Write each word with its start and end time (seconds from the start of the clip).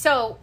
So, 0.00 0.38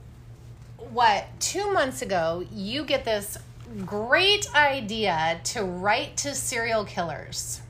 what, 0.92 1.28
two 1.40 1.72
months 1.72 2.02
ago, 2.02 2.46
you 2.52 2.84
get 2.84 3.06
this 3.06 3.38
great 3.86 4.54
idea 4.54 5.40
to 5.46 5.64
write 5.64 6.18
to 6.18 6.36
serial 6.36 6.84
killers. 6.84 7.62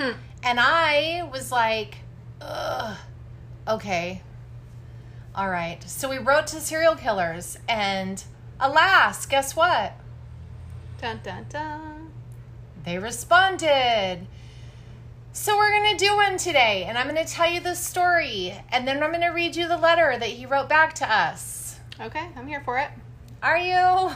Hmm. 0.00 0.12
And 0.42 0.58
I 0.58 1.28
was 1.30 1.52
like, 1.52 1.96
ugh, 2.40 2.96
okay. 3.68 4.22
All 5.34 5.50
right. 5.50 5.82
So 5.86 6.08
we 6.08 6.16
wrote 6.16 6.46
to 6.46 6.60
serial 6.62 6.96
killers, 6.96 7.58
and 7.68 8.24
alas, 8.58 9.26
guess 9.26 9.54
what? 9.54 9.92
Dun 10.98 11.20
dun 11.22 11.44
dun. 11.50 12.10
They 12.86 12.96
responded. 12.98 14.26
So 15.36 15.56
we're 15.56 15.72
going 15.72 15.96
to 15.96 16.04
do 16.04 16.14
one 16.14 16.36
today, 16.38 16.84
and 16.84 16.96
I'm 16.96 17.08
going 17.12 17.24
to 17.26 17.30
tell 17.30 17.50
you 17.50 17.58
the 17.58 17.74
story, 17.74 18.54
and 18.70 18.86
then 18.86 19.02
I'm 19.02 19.10
going 19.10 19.20
to 19.22 19.30
read 19.30 19.56
you 19.56 19.66
the 19.66 19.76
letter 19.76 20.16
that 20.16 20.28
he 20.28 20.46
wrote 20.46 20.68
back 20.68 20.94
to 20.96 21.12
us. 21.12 21.80
Okay, 22.00 22.28
I'm 22.36 22.46
here 22.46 22.60
for 22.64 22.78
it. 22.78 22.88
Are 23.42 23.58
you? 23.58 24.12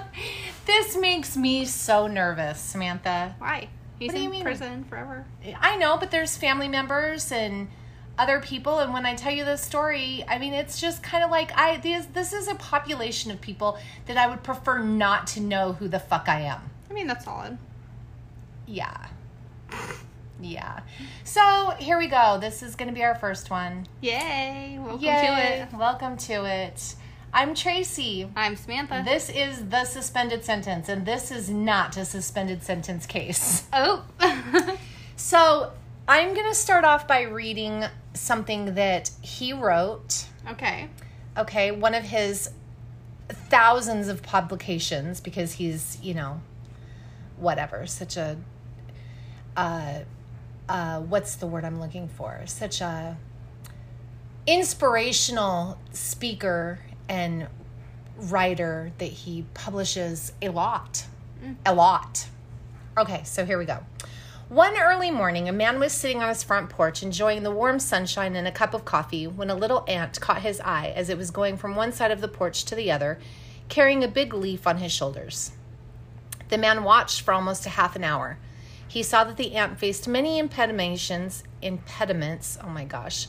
this 0.66 0.95
makes 0.95 1.36
me 1.36 1.66
so 1.66 2.08
nervous, 2.08 2.58
Samantha. 2.58 3.36
Why? 3.38 3.67
He's 4.00 4.08
What 4.08 4.16
do 4.16 4.22
you 4.22 4.28
in 4.28 4.31
mean? 4.31 4.44
prison 4.44 4.86
forever. 4.86 5.26
I 5.59 5.76
know, 5.76 5.98
but 5.98 6.09
there's 6.09 6.38
family 6.38 6.70
members 6.70 7.30
and 7.30 7.67
other 8.17 8.40
people, 8.40 8.80
and 8.80 8.94
when 8.94 9.05
I 9.05 9.16
tell 9.16 9.34
you 9.34 9.44
this 9.44 9.62
story, 9.62 10.23
I 10.28 10.40
mean 10.40 10.53
it's 10.53 10.80
just 10.80 11.03
kind 11.03 11.23
of 11.23 11.31
like 11.31 11.52
I 11.58 11.78
this 11.78 12.05
this 12.08 12.31
is 12.31 12.48
a 12.48 12.55
population 12.55 13.30
of 13.31 13.42
people 13.42 13.78
that 14.05 14.17
I 14.17 14.28
would 14.28 14.42
prefer 14.44 14.80
not 14.80 15.28
to 15.28 15.42
know 15.42 15.73
who 15.73 15.88
the 15.88 16.00
fuck 16.00 16.30
I 16.30 16.42
am. 16.42 16.62
I 16.90 16.94
mean, 16.94 17.08
that's 17.08 17.26
solid. 17.26 17.58
Yeah. 18.67 19.08
Yeah. 20.43 20.81
So 21.23 21.73
here 21.79 21.97
we 21.97 22.07
go. 22.07 22.38
This 22.39 22.61
is 22.61 22.75
going 22.75 22.89
to 22.89 22.93
be 22.93 23.03
our 23.03 23.15
first 23.15 23.49
one. 23.49 23.88
Yay! 24.02 24.77
Welcome 24.79 24.99
Yay. 24.99 25.21
to 25.21 25.73
it. 25.73 25.73
Welcome 25.77 26.17
to 26.17 26.45
it. 26.45 26.95
I'm 27.33 27.55
Tracy. 27.55 28.29
I'm 28.35 28.55
Samantha. 28.55 29.03
This 29.05 29.30
is 29.30 29.69
the 29.69 29.85
suspended 29.85 30.44
sentence, 30.44 30.89
and 30.89 31.05
this 31.05 31.31
is 31.31 31.50
not 31.50 31.97
a 31.97 32.05
suspended 32.05 32.61
sentence 32.61 33.05
case. 33.05 33.67
oh. 33.73 34.05
So 35.16 35.72
I'm 36.08 36.33
going 36.33 36.50
to 36.50 36.55
start 36.55 36.83
off 36.83 37.07
by 37.07 37.22
reading 37.22 37.85
something 38.13 38.75
that 38.75 39.09
he 39.22 39.53
wrote. 39.53 40.25
okay. 40.52 40.89
Okay, 41.38 41.72
one 41.72 41.94
of 41.95 42.03
his 42.03 42.52
thousands 43.30 44.07
of 44.09 44.22
publications 44.22 45.22
because 45.22 45.53
he's, 45.53 45.97
you 46.03 46.13
know, 46.13 46.41
whatever, 47.38 47.88
such 47.88 48.17
a, 48.17 48.38
uh, 49.55 50.00
uh, 50.69 51.00
what's 51.02 51.36
the 51.36 51.47
word 51.47 51.66
I'm 51.66 51.80
looking 51.80 52.08
for? 52.08 52.42
Such 52.45 52.81
a 52.81 53.17
inspirational 54.45 55.78
speaker 55.92 56.80
and 57.08 57.47
writer 58.17 58.91
that 58.97 59.06
he 59.06 59.45
publishes 59.53 60.34
a 60.41 60.50
lot. 60.50 61.06
A 61.66 61.73
lot. 61.73 62.28
Okay, 62.97 63.23
so 63.23 63.45
here 63.45 63.58
we 63.58 63.66
go. 63.66 63.80
One 64.50 64.78
early 64.78 65.09
morning, 65.09 65.50
a 65.50 65.53
man 65.53 65.80
was 65.80 65.91
sitting 65.94 66.22
on 66.22 66.30
his 66.30 66.44
front 66.44 66.69
porch 66.69 67.02
enjoying 67.02 67.44
the 67.44 67.52
warm 67.52 67.80
sunshine 67.80 68.36
and 68.36 68.47
a 68.47 68.52
cup 68.52 68.73
of 68.73 68.86
coffee 68.86 69.25
when 69.25 69.50
a 69.50 69.56
little 69.56 69.84
ant 69.88 70.19
caught 70.22 70.41
his 70.41 70.61
eye 70.61 70.94
as 70.95 71.09
it 71.09 71.17
was 71.17 71.31
going 71.31 71.58
from 71.58 71.75
one 71.75 71.91
side 71.91 72.11
of 72.11 72.22
the 72.22 72.28
porch 72.28 72.64
to 72.66 72.75
the 72.75 72.91
other, 72.91 73.19
carrying 73.67 74.03
a 74.03 74.08
big 74.08 74.34
leaf 74.34 74.67
on 74.67 74.78
his 74.78 74.91
shoulders. 74.91 75.52
The 76.50 76.58
man 76.58 76.84
watched 76.84 77.22
for 77.22 77.34
almost 77.34 77.66
a 77.66 77.69
half 77.69 77.95
an 77.95 78.03
hour. 78.03 78.38
He 78.94 79.02
saw 79.02 79.23
that 79.23 79.38
the 79.38 79.55
ant 79.55 79.80
faced 79.80 80.08
many 80.08 80.38
impediments, 80.38 81.41
impediments, 81.63 82.59
oh 82.63 82.69
my 82.69 82.86
gosh, 82.86 83.27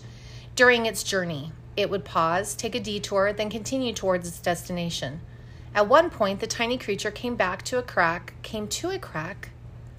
during 0.55 0.85
its 0.85 1.03
journey. 1.03 1.53
It 1.75 1.89
would 1.89 2.05
pause, 2.05 2.55
take 2.55 2.75
a 2.75 2.81
detour, 2.81 3.33
then 3.33 3.49
continue 3.49 3.95
towards 3.95 4.29
its 4.29 4.41
destination. 4.41 5.23
At 5.75 5.89
one 5.89 6.11
point, 6.11 6.41
the 6.41 6.47
tiny 6.47 6.77
creature 6.77 7.11
came 7.11 7.35
back 7.35 7.63
to 7.63 7.79
a 7.79 7.83
crack, 7.83 8.35
came 8.43 8.69
to 8.69 8.91
a 8.91 8.99
crack. 8.99 9.53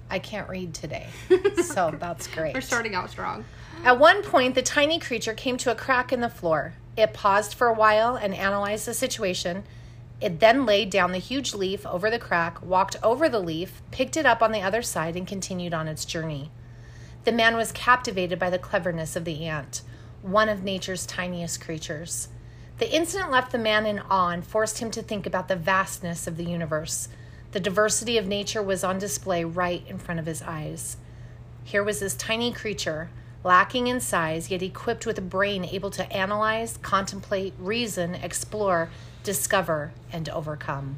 I 0.08 0.20
can't 0.20 0.48
read 0.48 0.72
today, 0.72 1.08
so 1.64 1.92
that's 1.98 2.28
great. 2.28 2.54
We're 2.54 2.60
starting 2.60 2.94
out 2.94 3.10
strong. 3.10 3.44
At 3.82 3.98
one 3.98 4.22
point, 4.22 4.54
the 4.54 4.62
tiny 4.62 5.00
creature 5.00 5.34
came 5.34 5.56
to 5.56 5.72
a 5.72 5.74
crack 5.74 6.12
in 6.12 6.20
the 6.20 6.28
floor. 6.28 6.74
It 6.96 7.12
paused 7.12 7.54
for 7.54 7.66
a 7.66 7.74
while 7.74 8.14
and 8.14 8.32
analyzed 8.36 8.86
the 8.86 8.94
situation. 8.94 9.64
It 10.20 10.40
then 10.40 10.64
laid 10.64 10.90
down 10.90 11.12
the 11.12 11.18
huge 11.18 11.54
leaf 11.54 11.84
over 11.86 12.10
the 12.10 12.18
crack, 12.18 12.62
walked 12.62 12.96
over 13.02 13.28
the 13.28 13.40
leaf, 13.40 13.82
picked 13.90 14.16
it 14.16 14.24
up 14.24 14.42
on 14.42 14.52
the 14.52 14.62
other 14.62 14.80
side, 14.80 15.16
and 15.16 15.26
continued 15.26 15.74
on 15.74 15.88
its 15.88 16.04
journey. 16.04 16.50
The 17.24 17.32
man 17.32 17.56
was 17.56 17.72
captivated 17.72 18.38
by 18.38 18.50
the 18.50 18.58
cleverness 18.58 19.16
of 19.16 19.24
the 19.24 19.44
ant, 19.46 19.82
one 20.22 20.48
of 20.48 20.64
nature's 20.64 21.04
tiniest 21.04 21.60
creatures. 21.60 22.28
The 22.78 22.94
incident 22.94 23.30
left 23.30 23.52
the 23.52 23.58
man 23.58 23.84
in 23.84 23.98
awe 23.98 24.28
and 24.28 24.46
forced 24.46 24.78
him 24.78 24.90
to 24.92 25.02
think 25.02 25.26
about 25.26 25.48
the 25.48 25.56
vastness 25.56 26.26
of 26.26 26.36
the 26.36 26.44
universe. 26.44 27.08
The 27.52 27.60
diversity 27.60 28.16
of 28.16 28.26
nature 28.26 28.62
was 28.62 28.84
on 28.84 28.98
display 28.98 29.44
right 29.44 29.82
in 29.86 29.98
front 29.98 30.20
of 30.20 30.26
his 30.26 30.42
eyes. 30.42 30.96
Here 31.64 31.82
was 31.82 32.00
this 32.00 32.14
tiny 32.14 32.52
creature, 32.52 33.10
lacking 33.42 33.86
in 33.86 34.00
size, 34.00 34.50
yet 34.50 34.62
equipped 34.62 35.06
with 35.06 35.18
a 35.18 35.22
brain 35.22 35.64
able 35.64 35.90
to 35.90 36.12
analyze, 36.12 36.78
contemplate, 36.78 37.54
reason, 37.58 38.14
explore, 38.14 38.90
discover, 39.26 39.92
and 40.10 40.28
overcome. 40.30 40.96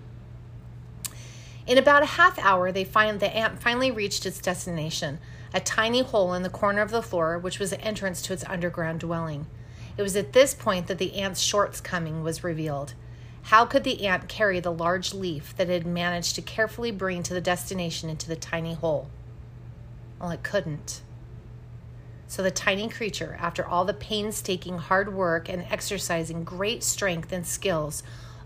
In 1.67 1.77
about 1.77 2.03
a 2.03 2.07
half 2.07 2.39
hour, 2.39 2.71
they 2.71 2.85
find 2.85 3.19
the 3.19 3.35
ant 3.35 3.61
finally 3.61 3.91
reached 3.91 4.25
its 4.25 4.41
destination, 4.41 5.19
a 5.53 5.61
tiny 5.61 6.03
hole 6.03 6.33
in 6.35 6.43
the 6.43 6.49
corner 6.49 6.81
of 6.81 6.91
the 6.91 7.03
floor, 7.03 7.39
which 7.39 7.59
was 7.59 7.71
the 7.71 7.81
entrance 7.81 8.23
to 8.23 8.33
its 8.33 8.45
underground 8.45 9.01
dwelling. 9.01 9.47
It 9.97 10.03
was 10.03 10.15
at 10.15 10.33
this 10.33 10.55
point 10.55 10.87
that 10.87 10.99
the 10.99 11.17
ant's 11.17 11.41
shortcoming 11.41 12.23
was 12.23 12.45
revealed. 12.45 12.95
How 13.45 13.65
could 13.65 13.83
the 13.83 14.07
ant 14.07 14.29
carry 14.29 14.61
the 14.61 14.73
large 14.73 15.13
leaf 15.13 15.57
that 15.57 15.69
it 15.69 15.83
had 15.83 15.87
managed 15.87 16.35
to 16.37 16.43
carefully 16.43 16.91
bring 16.91 17.23
to 17.25 17.35
the 17.35 17.41
destination 17.41 18.09
into 18.09 18.29
the 18.29 18.37
tiny 18.37 18.75
hole? 18.75 19.09
Well, 20.21 20.31
it 20.31 20.43
couldn't. 20.43 21.01
So 22.29 22.43
the 22.43 22.51
tiny 22.51 22.89
creature, 22.89 23.37
after 23.41 23.67
all 23.67 23.85
the 23.85 23.95
painstaking 23.95 24.79
hard 24.79 25.13
work 25.15 25.49
and 25.49 25.67
exercising 25.71 26.45
great 26.45 26.85
strength 26.85 27.33
and 27.33 27.47
skills, 27.47 28.03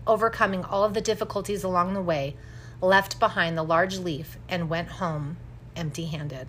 overcoming 0.07 0.63
all 0.63 0.83
of 0.83 0.93
the 0.93 1.01
difficulties 1.01 1.63
along 1.63 1.93
the 1.93 2.01
way, 2.01 2.35
left 2.81 3.19
behind 3.19 3.57
the 3.57 3.63
large 3.63 3.97
leaf 3.97 4.37
and 4.49 4.69
went 4.69 4.87
home 4.87 5.37
empty 5.75 6.05
handed. 6.05 6.47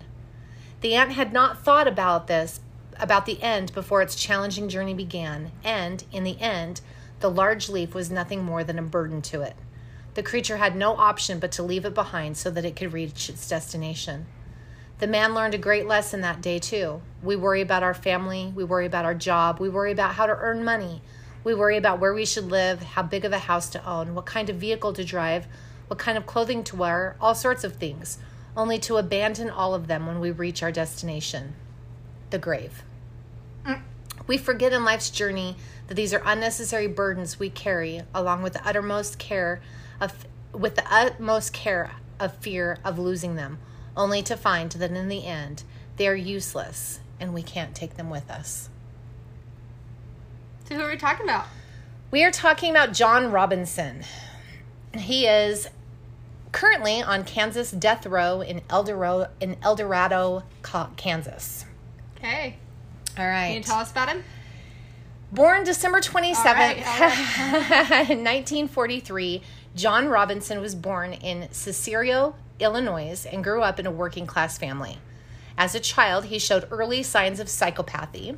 The 0.81 0.95
ant 0.95 1.11
had 1.11 1.33
not 1.33 1.63
thought 1.63 1.87
about 1.87 2.27
this, 2.27 2.61
about 2.99 3.25
the 3.25 3.41
end, 3.41 3.73
before 3.73 4.01
its 4.01 4.15
challenging 4.15 4.69
journey 4.69 4.93
began, 4.93 5.51
and, 5.63 6.03
in 6.11 6.23
the 6.23 6.39
end, 6.39 6.81
the 7.19 7.29
large 7.29 7.69
leaf 7.69 7.93
was 7.93 8.11
nothing 8.11 8.43
more 8.43 8.63
than 8.63 8.79
a 8.79 8.83
burden 8.83 9.21
to 9.23 9.41
it. 9.41 9.55
The 10.13 10.23
creature 10.23 10.57
had 10.57 10.75
no 10.75 10.95
option 10.95 11.39
but 11.39 11.51
to 11.53 11.63
leave 11.63 11.83
it 11.85 11.93
behind 11.93 12.37
so 12.37 12.49
that 12.51 12.63
it 12.63 12.75
could 12.75 12.93
reach 12.93 13.29
its 13.29 13.49
destination. 13.49 14.27
The 14.99 15.07
man 15.07 15.33
learned 15.33 15.53
a 15.53 15.57
great 15.57 15.87
lesson 15.87 16.21
that 16.21 16.41
day, 16.41 16.59
too. 16.59 17.01
We 17.21 17.35
worry 17.35 17.61
about 17.61 17.83
our 17.83 17.93
family, 17.93 18.53
we 18.55 18.63
worry 18.63 18.85
about 18.85 19.05
our 19.05 19.15
job, 19.15 19.59
we 19.59 19.67
worry 19.67 19.91
about 19.91 20.15
how 20.15 20.25
to 20.25 20.37
earn 20.37 20.63
money, 20.63 21.01
we 21.43 21.53
worry 21.53 21.75
about 21.75 21.99
where 21.99 22.13
we 22.13 22.25
should 22.25 22.49
live, 22.49 22.81
how 22.81 23.03
big 23.03 23.25
of 23.25 23.33
a 23.33 23.39
house 23.39 23.69
to 23.71 23.85
own, 23.85 24.15
what 24.15 24.25
kind 24.25 24.49
of 24.49 24.55
vehicle 24.55 24.93
to 24.93 25.03
drive, 25.03 25.47
what 25.87 25.99
kind 25.99 26.17
of 26.17 26.25
clothing 26.25 26.63
to 26.65 26.75
wear, 26.75 27.15
all 27.19 27.35
sorts 27.35 27.63
of 27.63 27.75
things, 27.75 28.19
only 28.55 28.79
to 28.79 28.97
abandon 28.97 29.49
all 29.49 29.73
of 29.73 29.87
them 29.87 30.07
when 30.07 30.19
we 30.19 30.31
reach 30.31 30.63
our 30.63 30.71
destination 30.71 31.55
the 32.29 32.37
grave. 32.37 32.83
We 34.27 34.37
forget 34.37 34.73
in 34.73 34.83
life's 34.83 35.09
journey 35.09 35.57
that 35.87 35.95
these 35.95 36.13
are 36.13 36.21
unnecessary 36.25 36.87
burdens 36.87 37.39
we 37.39 37.49
carry 37.49 38.01
along 38.13 38.41
with 38.41 38.53
the 38.53 38.67
uttermost 38.67 39.19
care 39.19 39.61
of 39.99 40.25
with 40.51 40.75
the 40.75 40.85
utmost 40.91 41.53
care 41.53 41.91
of 42.19 42.35
fear 42.37 42.79
of 42.83 42.97
losing 42.97 43.35
them, 43.35 43.59
only 43.95 44.21
to 44.23 44.35
find 44.35 44.71
that 44.71 44.91
in 44.91 45.07
the 45.07 45.25
end 45.25 45.63
they 45.97 46.07
are 46.07 46.15
useless 46.15 46.99
and 47.19 47.33
we 47.33 47.41
can't 47.41 47.75
take 47.75 47.95
them 47.95 48.09
with 48.09 48.29
us. 48.29 48.69
So 50.67 50.75
who 50.75 50.81
are 50.81 50.89
we 50.89 50.97
talking 50.97 51.25
about? 51.25 51.45
We 52.11 52.23
are 52.23 52.31
talking 52.31 52.71
about 52.71 52.93
John 52.93 53.31
Robinson. 53.31 54.03
He 54.93 55.27
is 55.27 55.69
currently 56.51 57.01
on 57.01 57.23
Kansas 57.23 57.71
death 57.71 58.05
row 58.05 58.41
in 58.41 58.61
El 58.69 58.83
Dorado, 58.83 59.29
in 59.39 59.57
El 59.61 59.75
Dorado, 59.75 60.43
Kansas. 60.95 61.65
Okay. 62.17 62.57
All 63.17 63.27
right. 63.27 63.47
Can 63.47 63.57
you 63.57 63.63
tell 63.63 63.79
us 63.79 63.91
about 63.91 64.09
him? 64.09 64.23
Born 65.31 65.63
December 65.65 65.99
27th, 65.99 66.45
All 66.45 66.53
right, 66.53 66.77
all 66.77 68.15
1943, 68.23 69.41
John 69.75 70.07
Robinson 70.07 70.61
was 70.61 70.75
born 70.75 71.13
in 71.13 71.49
Cicero, 71.51 72.35
Illinois, 72.59 73.25
and 73.31 73.43
grew 73.43 73.61
up 73.61 73.79
in 73.79 73.85
a 73.85 73.91
working 73.91 74.25
class 74.25 74.57
family. 74.57 74.99
As 75.57 75.75
a 75.75 75.79
child, 75.79 76.25
he 76.25 76.39
showed 76.39 76.67
early 76.71 77.03
signs 77.03 77.39
of 77.39 77.47
psychopathy, 77.47 78.37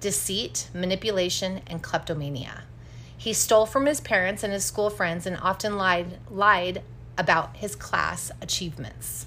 deceit, 0.00 0.68
manipulation, 0.74 1.60
and 1.66 1.82
kleptomania. 1.82 2.64
He 3.16 3.32
stole 3.32 3.66
from 3.66 3.86
his 3.86 4.00
parents 4.00 4.42
and 4.42 4.52
his 4.52 4.64
school 4.64 4.90
friends 4.90 5.26
and 5.26 5.36
often 5.40 5.76
lied, 5.76 6.18
lied 6.28 6.82
about 7.16 7.56
his 7.56 7.76
class 7.76 8.30
achievements. 8.40 9.26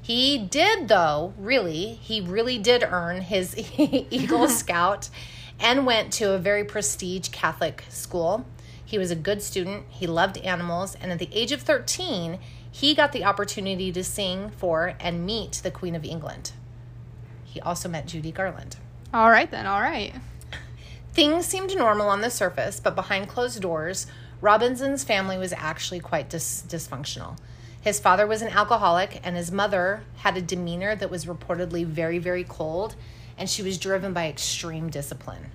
He 0.00 0.38
did, 0.38 0.88
though, 0.88 1.34
really, 1.36 1.94
he 1.94 2.20
really 2.20 2.58
did 2.58 2.84
earn 2.84 3.22
his 3.22 3.56
Eagle 3.78 4.48
Scout 4.48 5.10
and 5.58 5.86
went 5.86 6.12
to 6.14 6.32
a 6.32 6.38
very 6.38 6.64
prestige 6.64 7.28
Catholic 7.30 7.84
school. 7.88 8.46
He 8.84 8.98
was 8.98 9.10
a 9.10 9.16
good 9.16 9.42
student, 9.42 9.84
he 9.88 10.06
loved 10.06 10.38
animals, 10.38 10.96
and 11.00 11.10
at 11.10 11.18
the 11.18 11.28
age 11.32 11.50
of 11.50 11.62
13, 11.62 12.38
he 12.78 12.94
got 12.94 13.12
the 13.12 13.24
opportunity 13.24 13.90
to 13.90 14.04
sing 14.04 14.50
for 14.50 14.92
and 15.00 15.24
meet 15.24 15.60
the 15.62 15.70
Queen 15.70 15.94
of 15.94 16.04
England. 16.04 16.52
He 17.42 17.58
also 17.62 17.88
met 17.88 18.04
Judy 18.04 18.30
Garland. 18.30 18.76
All 19.14 19.30
right, 19.30 19.50
then. 19.50 19.66
All 19.66 19.80
right. 19.80 20.12
Things 21.14 21.46
seemed 21.46 21.74
normal 21.74 22.10
on 22.10 22.20
the 22.20 22.28
surface, 22.28 22.78
but 22.78 22.94
behind 22.94 23.28
closed 23.28 23.62
doors, 23.62 24.06
Robinson's 24.42 25.04
family 25.04 25.38
was 25.38 25.54
actually 25.54 26.00
quite 26.00 26.28
dis- 26.28 26.64
dysfunctional. 26.68 27.38
His 27.80 27.98
father 27.98 28.26
was 28.26 28.42
an 28.42 28.48
alcoholic, 28.48 29.22
and 29.24 29.36
his 29.36 29.50
mother 29.50 30.02
had 30.18 30.36
a 30.36 30.42
demeanor 30.42 30.94
that 30.96 31.10
was 31.10 31.24
reportedly 31.24 31.86
very, 31.86 32.18
very 32.18 32.44
cold, 32.44 32.94
and 33.38 33.48
she 33.48 33.62
was 33.62 33.78
driven 33.78 34.12
by 34.12 34.28
extreme 34.28 34.90
discipline. 34.90 35.50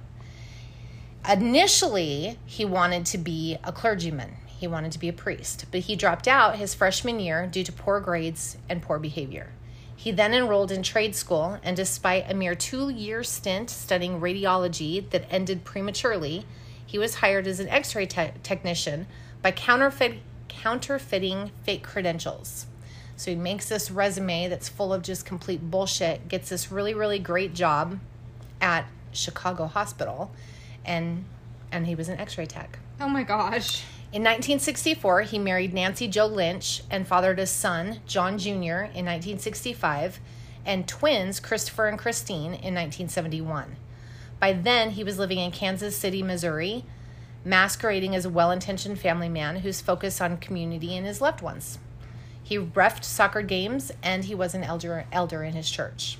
Initially, 1.32 2.40
he 2.48 2.66
wanted 2.66 3.06
to 3.06 3.20
be 3.20 3.60
a 3.64 3.72
clergyman, 3.72 4.38
he 4.62 4.68
wanted 4.68 4.92
to 4.92 5.00
be 5.00 5.10
a 5.10 5.14
priest, 5.14 5.66
but 5.72 5.80
he 5.80 5.96
dropped 5.96 6.28
out 6.28 6.58
his 6.58 6.76
freshman 6.76 7.20
year 7.20 7.48
due 7.48 7.64
to 7.64 7.72
poor 7.72 8.00
grades 8.00 8.58
and 8.70 8.80
poor 8.80 9.00
behavior. 9.00 9.50
He 9.96 10.12
then 10.12 10.36
enrolled 10.36 10.72
in 10.72 10.84
trade 10.84 11.16
school, 11.16 11.58
and 11.64 11.76
despite 11.76 12.30
a 12.30 12.36
mere 12.36 12.54
two 12.54 12.90
year 12.90 13.24
stint 13.24 13.72
studying 13.72 14.22
radiology 14.22 15.10
that 15.10 15.26
ended 15.32 15.66
prematurely, 15.66 16.46
he 16.86 17.00
was 17.00 17.16
hired 17.16 17.48
as 17.48 17.60
an 17.60 17.70
x 17.70 17.96
ray 17.96 18.06
te- 18.06 18.34
technician 18.44 19.08
by 19.42 19.50
counterfeit, 19.50 20.20
counterfeiting 20.48 21.50
fake 21.64 21.82
credentials. 21.82 22.68
So 23.16 23.32
he 23.32 23.38
makes 23.38 23.68
this 23.68 23.90
resume 23.90 24.48
that's 24.48 24.70
full 24.70 24.94
of 24.94 25.02
just 25.02 25.26
complete 25.26 25.72
bullshit, 25.72 26.28
gets 26.28 26.50
this 26.50 26.72
really, 26.72 26.94
really 26.94 27.18
great 27.18 27.56
job 27.56 27.98
at 28.62 28.86
Chicago 29.12 29.66
Hospital, 29.66 30.32
and 30.86 31.26
and 31.72 31.88
he 31.88 31.96
was 31.96 32.10
an 32.10 32.20
x 32.20 32.38
ray 32.38 32.46
tech. 32.46 32.78
Oh 33.00 33.10
my 33.10 33.24
gosh. 33.24 33.84
In 34.14 34.24
1964, 34.24 35.22
he 35.22 35.40
married 35.40 35.74
Nancy 35.74 36.10
Jo 36.10 36.26
Lynch 36.26 36.84
and 36.92 37.08
fathered 37.08 37.40
a 37.40 37.48
son, 37.48 38.02
John 38.06 38.38
Jr., 38.38 38.92
in 38.92 39.06
1965, 39.06 40.20
and 40.66 40.86
twins, 40.86 41.40
Christopher 41.40 41.88
and 41.88 41.98
Christine, 41.98 42.48
in 42.54 42.76
1971. 42.76 43.78
By 44.38 44.52
then, 44.52 44.92
he 44.92 45.04
was 45.06 45.18
living 45.18 45.40
in 45.40 45.52
Kansas 45.52 45.96
City, 45.96 46.22
Missouri, 46.22 46.84
masquerading 47.46 48.14
as 48.14 48.26
a 48.26 48.30
well 48.30 48.52
intentioned 48.52 49.00
family 49.00 49.30
man 49.30 49.58
who's 49.58 49.80
focused 49.80 50.22
on 50.22 50.36
community 50.36 50.98
and 50.98 51.06
his 51.06 51.22
loved 51.22 51.42
ones. 51.42 51.80
He 52.44 52.58
refed 52.58 53.06
soccer 53.06 53.42
games 53.42 53.94
and 54.04 54.26
he 54.26 54.36
was 54.36 54.54
an 54.54 54.66
elder, 54.66 55.06
elder 55.14 55.42
in 55.42 55.54
his 55.54 55.72
church. 55.72 56.18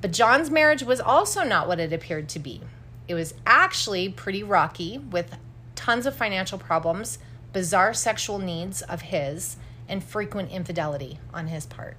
But 0.00 0.12
John's 0.12 0.50
marriage 0.50 0.84
was 0.84 1.00
also 1.00 1.42
not 1.42 1.66
what 1.66 1.80
it 1.80 1.92
appeared 1.92 2.28
to 2.28 2.38
be. 2.38 2.60
It 3.08 3.14
was 3.14 3.34
actually 3.44 4.08
pretty 4.08 4.44
rocky 4.44 4.98
with 4.98 5.36
tons 5.76 6.06
of 6.06 6.16
financial 6.16 6.58
problems, 6.58 7.18
bizarre 7.52 7.94
sexual 7.94 8.38
needs 8.38 8.82
of 8.82 9.02
his, 9.02 9.56
and 9.88 10.02
frequent 10.02 10.50
infidelity 10.50 11.20
on 11.32 11.46
his 11.46 11.66
part. 11.66 11.96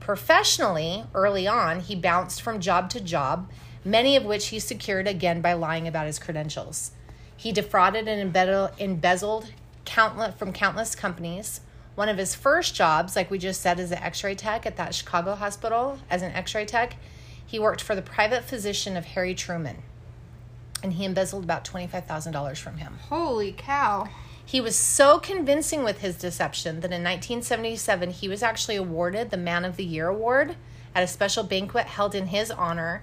Professionally, 0.00 1.04
early 1.14 1.46
on, 1.46 1.80
he 1.80 1.94
bounced 1.94 2.40
from 2.40 2.60
job 2.60 2.88
to 2.90 3.00
job, 3.00 3.50
many 3.84 4.16
of 4.16 4.24
which 4.24 4.48
he 4.48 4.58
secured 4.58 5.06
again 5.06 5.40
by 5.40 5.52
lying 5.52 5.86
about 5.86 6.06
his 6.06 6.18
credentials. 6.18 6.92
He 7.36 7.52
defrauded 7.52 8.08
and 8.08 8.34
embezzled 8.78 9.52
countless, 9.84 10.34
from 10.36 10.52
countless 10.52 10.94
companies. 10.94 11.60
One 11.94 12.08
of 12.08 12.18
his 12.18 12.34
first 12.34 12.74
jobs, 12.74 13.16
like 13.16 13.30
we 13.30 13.38
just 13.38 13.60
said, 13.60 13.78
as 13.78 13.90
an 13.90 13.98
x 13.98 14.22
ray 14.22 14.34
tech 14.34 14.66
at 14.66 14.76
that 14.76 14.94
Chicago 14.94 15.34
hospital, 15.34 15.98
as 16.10 16.22
an 16.22 16.32
x 16.32 16.54
ray 16.54 16.64
tech, 16.64 16.96
he 17.44 17.58
worked 17.58 17.80
for 17.80 17.94
the 17.94 18.02
private 18.02 18.44
physician 18.44 18.96
of 18.96 19.04
Harry 19.04 19.34
Truman. 19.34 19.82
And 20.82 20.92
he 20.92 21.04
embezzled 21.04 21.44
about 21.44 21.64
$25,000 21.64 22.58
from 22.58 22.78
him. 22.78 22.98
Holy 23.08 23.52
cow. 23.52 24.08
He 24.44 24.60
was 24.60 24.76
so 24.76 25.18
convincing 25.18 25.82
with 25.82 25.98
his 25.98 26.16
deception 26.16 26.76
that 26.76 26.92
in 26.92 27.02
1977 27.02 28.10
he 28.10 28.28
was 28.28 28.42
actually 28.42 28.76
awarded 28.76 29.30
the 29.30 29.36
Man 29.36 29.64
of 29.64 29.76
the 29.76 29.84
Year 29.84 30.08
award 30.08 30.56
at 30.94 31.02
a 31.02 31.08
special 31.08 31.42
banquet 31.44 31.86
held 31.86 32.14
in 32.14 32.28
his 32.28 32.50
honor 32.50 33.02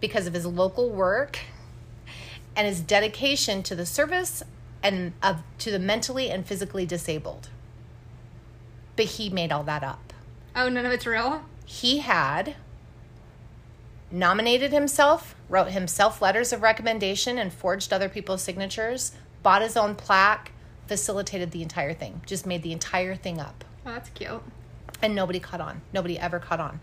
because 0.00 0.26
of 0.26 0.34
his 0.34 0.46
local 0.46 0.90
work 0.90 1.40
and 2.56 2.66
his 2.66 2.80
dedication 2.80 3.62
to 3.64 3.74
the 3.74 3.84
service 3.84 4.42
and 4.82 5.12
of 5.22 5.42
to 5.58 5.70
the 5.70 5.78
mentally 5.78 6.30
and 6.30 6.46
physically 6.46 6.86
disabled. 6.86 7.48
But 8.96 9.06
he 9.06 9.28
made 9.28 9.52
all 9.52 9.64
that 9.64 9.82
up. 9.82 10.12
Oh, 10.54 10.68
none 10.70 10.86
of 10.86 10.92
it's 10.92 11.06
real? 11.06 11.42
He 11.66 11.98
had 11.98 12.54
nominated 14.10 14.72
himself, 14.72 15.34
wrote 15.48 15.68
himself 15.68 16.20
letters 16.20 16.52
of 16.52 16.62
recommendation 16.62 17.38
and 17.38 17.52
forged 17.52 17.92
other 17.92 18.08
people's 18.08 18.42
signatures, 18.42 19.12
bought 19.42 19.62
his 19.62 19.76
own 19.76 19.94
plaque, 19.94 20.52
facilitated 20.86 21.50
the 21.50 21.62
entire 21.62 21.94
thing, 21.94 22.20
just 22.26 22.46
made 22.46 22.62
the 22.62 22.72
entire 22.72 23.14
thing 23.14 23.40
up. 23.40 23.64
Oh, 23.84 23.90
that's 23.92 24.10
cute. 24.10 24.42
And 25.02 25.14
nobody 25.14 25.38
caught 25.38 25.60
on. 25.60 25.82
Nobody 25.92 26.18
ever 26.18 26.38
caught 26.38 26.60
on. 26.60 26.80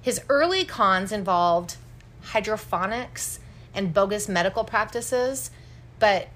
His 0.00 0.20
early 0.28 0.64
cons 0.64 1.10
involved 1.10 1.76
hydroponics 2.22 3.40
and 3.74 3.92
bogus 3.92 4.28
medical 4.28 4.64
practices, 4.64 5.50
but 5.98 6.28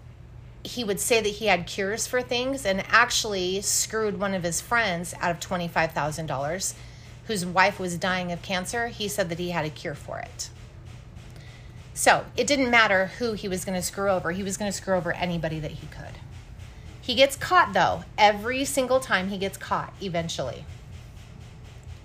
he 0.63 0.85
would 0.85 1.01
say 1.01 1.21
that 1.21 1.29
he 1.29 1.47
had 1.47 1.67
cures 1.67 2.07
for 2.07 2.21
things 2.21 2.67
and 2.67 2.85
actually 2.89 3.61
screwed 3.61 4.19
one 4.21 4.35
of 4.35 4.43
his 4.43 4.61
friends 4.61 5.15
out 5.21 5.31
of 5.31 5.41
$25,000 5.41 6.75
whose 7.27 7.47
wife 7.47 7.79
was 7.79 7.97
dying 7.97 8.33
of 8.33 8.43
cancer. 8.43 8.89
He 8.89 9.07
said 9.09 9.29
that 9.29 9.39
he 9.39 9.51
had 9.51 9.65
a 9.65 9.71
cure 9.71 9.95
for 9.95 10.19
it. 10.19 10.51
So 11.95 12.25
it 12.37 12.47
didn't 12.47 12.71
matter 12.71 13.07
who 13.19 13.33
he 13.33 13.49
was 13.49 13.65
going 13.65 13.79
to 13.79 13.83
screw 13.83 14.11
over, 14.11 14.33
he 14.33 14.43
was 14.43 14.57
going 14.57 14.71
to 14.71 14.77
screw 14.77 14.97
over 14.97 15.13
anybody 15.13 15.61
that 15.61 15.73
he 15.73 15.87
could. 15.89 16.19
He 17.01 17.15
gets 17.15 17.37
caught 17.37 17.73
though, 17.73 18.05
every 18.17 18.65
single 18.65 19.01
time 19.01 19.29
he 19.29 19.39
gets 19.39 19.57
caught, 19.57 19.93
eventually. 20.01 20.65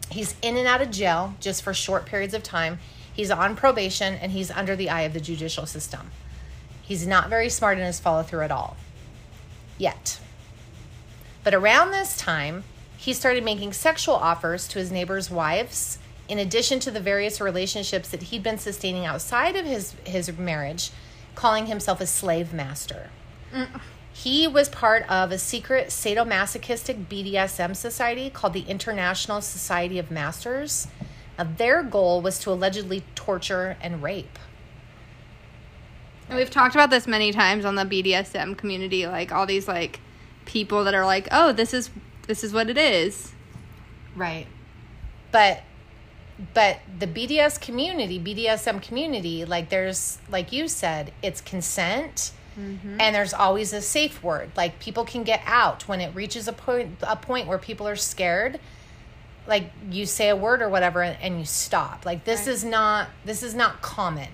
He's 0.10 0.36
in 0.42 0.58
and 0.58 0.68
out 0.68 0.82
of 0.82 0.92
jail 0.92 1.36
just 1.40 1.64
for 1.64 1.74
short 1.74 2.06
periods 2.06 2.34
of 2.34 2.44
time. 2.44 2.80
He's 3.14 3.32
on 3.32 3.56
probation 3.56 4.16
and 4.16 4.32
he's 4.32 4.52
under 4.52 4.76
the 4.76 4.90
eye 4.90 5.02
of 5.02 5.14
the 5.14 5.20
judicial 5.20 5.66
system. 5.66 6.12
He's 6.82 7.08
not 7.08 7.30
very 7.30 7.50
smart 7.50 7.78
in 7.78 7.86
his 7.86 8.00
follow 8.00 8.24
through 8.24 8.42
at 8.42 8.52
all. 8.52 8.78
Yet. 9.78 10.20
But 11.44 11.54
around 11.54 11.92
this 11.92 12.18
time, 12.18 12.64
he 12.98 13.14
started 13.14 13.44
making 13.44 13.74
sexual 13.74 14.16
offers 14.16 14.68
to 14.70 14.80
his 14.80 14.92
neighbors' 14.92 15.30
wives, 15.30 16.00
in 16.28 16.40
addition 16.40 16.80
to 16.82 16.92
the 16.92 17.00
various 17.00 17.40
relationships 17.40 18.10
that 18.10 18.24
he'd 18.24 18.44
been 18.44 18.58
sustaining 18.58 19.06
outside 19.06 19.56
of 19.56 19.66
his, 19.66 19.94
his 20.06 20.32
marriage, 20.38 20.92
calling 21.36 21.68
himself 21.68 22.02
a 22.02 22.08
slave 22.08 22.54
master. 22.54 23.10
Mm. 23.54 23.82
He 24.12 24.48
was 24.48 24.70
part 24.70 25.08
of 25.10 25.32
a 25.32 25.38
secret 25.38 25.88
sadomasochistic 25.88 27.06
BDSM 27.08 27.76
society 27.76 28.30
called 28.30 28.54
the 28.54 28.62
International 28.62 29.42
Society 29.42 30.00
of 30.00 30.10
Masters. 30.10 30.88
Now, 31.38 31.50
their 31.58 31.84
goal 31.84 32.22
was 32.22 32.40
to 32.40 32.52
allegedly 32.52 33.04
torture 33.14 33.76
and 33.82 34.02
rape. 34.02 34.40
And 36.30 36.38
we've 36.38 36.50
talked 36.50 36.76
about 36.76 36.90
this 36.90 37.08
many 37.08 37.32
times 37.32 37.66
on 37.66 37.76
the 37.76 37.84
BDSM 37.84 38.58
community, 38.58 39.06
like 39.06 39.32
all 39.32 39.46
these 39.46 39.68
like 39.68 40.00
people 40.46 40.86
that 40.86 40.94
are 40.94 41.06
like, 41.06 41.28
"Oh, 41.32 41.52
this 41.52 41.74
is 41.74 41.90
this 42.28 42.44
is 42.44 42.54
what 42.54 42.70
it 42.70 42.78
is." 42.78 43.34
Right. 44.16 44.48
But 45.32 45.62
but 46.54 46.80
the 47.00 47.08
BDS 47.08 47.60
community, 47.62 48.20
BDSM 48.20 48.82
community, 48.82 49.46
like 49.46 49.70
there's 49.70 50.20
like 50.30 50.52
you 50.52 50.68
said, 50.68 51.14
it's 51.22 51.42
consent. 51.42 52.32
Mm-hmm. 52.60 53.02
And 53.02 53.14
there's 53.14 53.34
always 53.34 53.74
a 53.74 53.82
safe 53.82 54.24
word. 54.24 54.50
Like 54.56 54.80
people 54.80 55.04
can 55.04 55.24
get 55.24 55.42
out 55.46 55.88
when 55.90 56.00
it 56.00 56.16
reaches 56.16 56.48
a 56.48 56.54
point 56.54 56.98
a 57.04 57.16
point 57.16 57.48
where 57.48 57.58
people 57.58 57.88
are 57.88 57.96
scared. 57.96 58.60
Like 59.48 59.72
you 59.90 60.06
say 60.06 60.30
a 60.30 60.36
word 60.36 60.62
or 60.62 60.70
whatever 60.70 61.04
and, 61.04 61.18
and 61.22 61.40
you 61.40 61.46
stop. 61.46 62.06
Like 62.06 62.24
this 62.24 62.42
right. 62.42 62.54
is 62.54 62.64
not 62.64 63.10
this 63.26 63.44
is 63.44 63.56
not 63.56 63.82
common. 63.82 64.30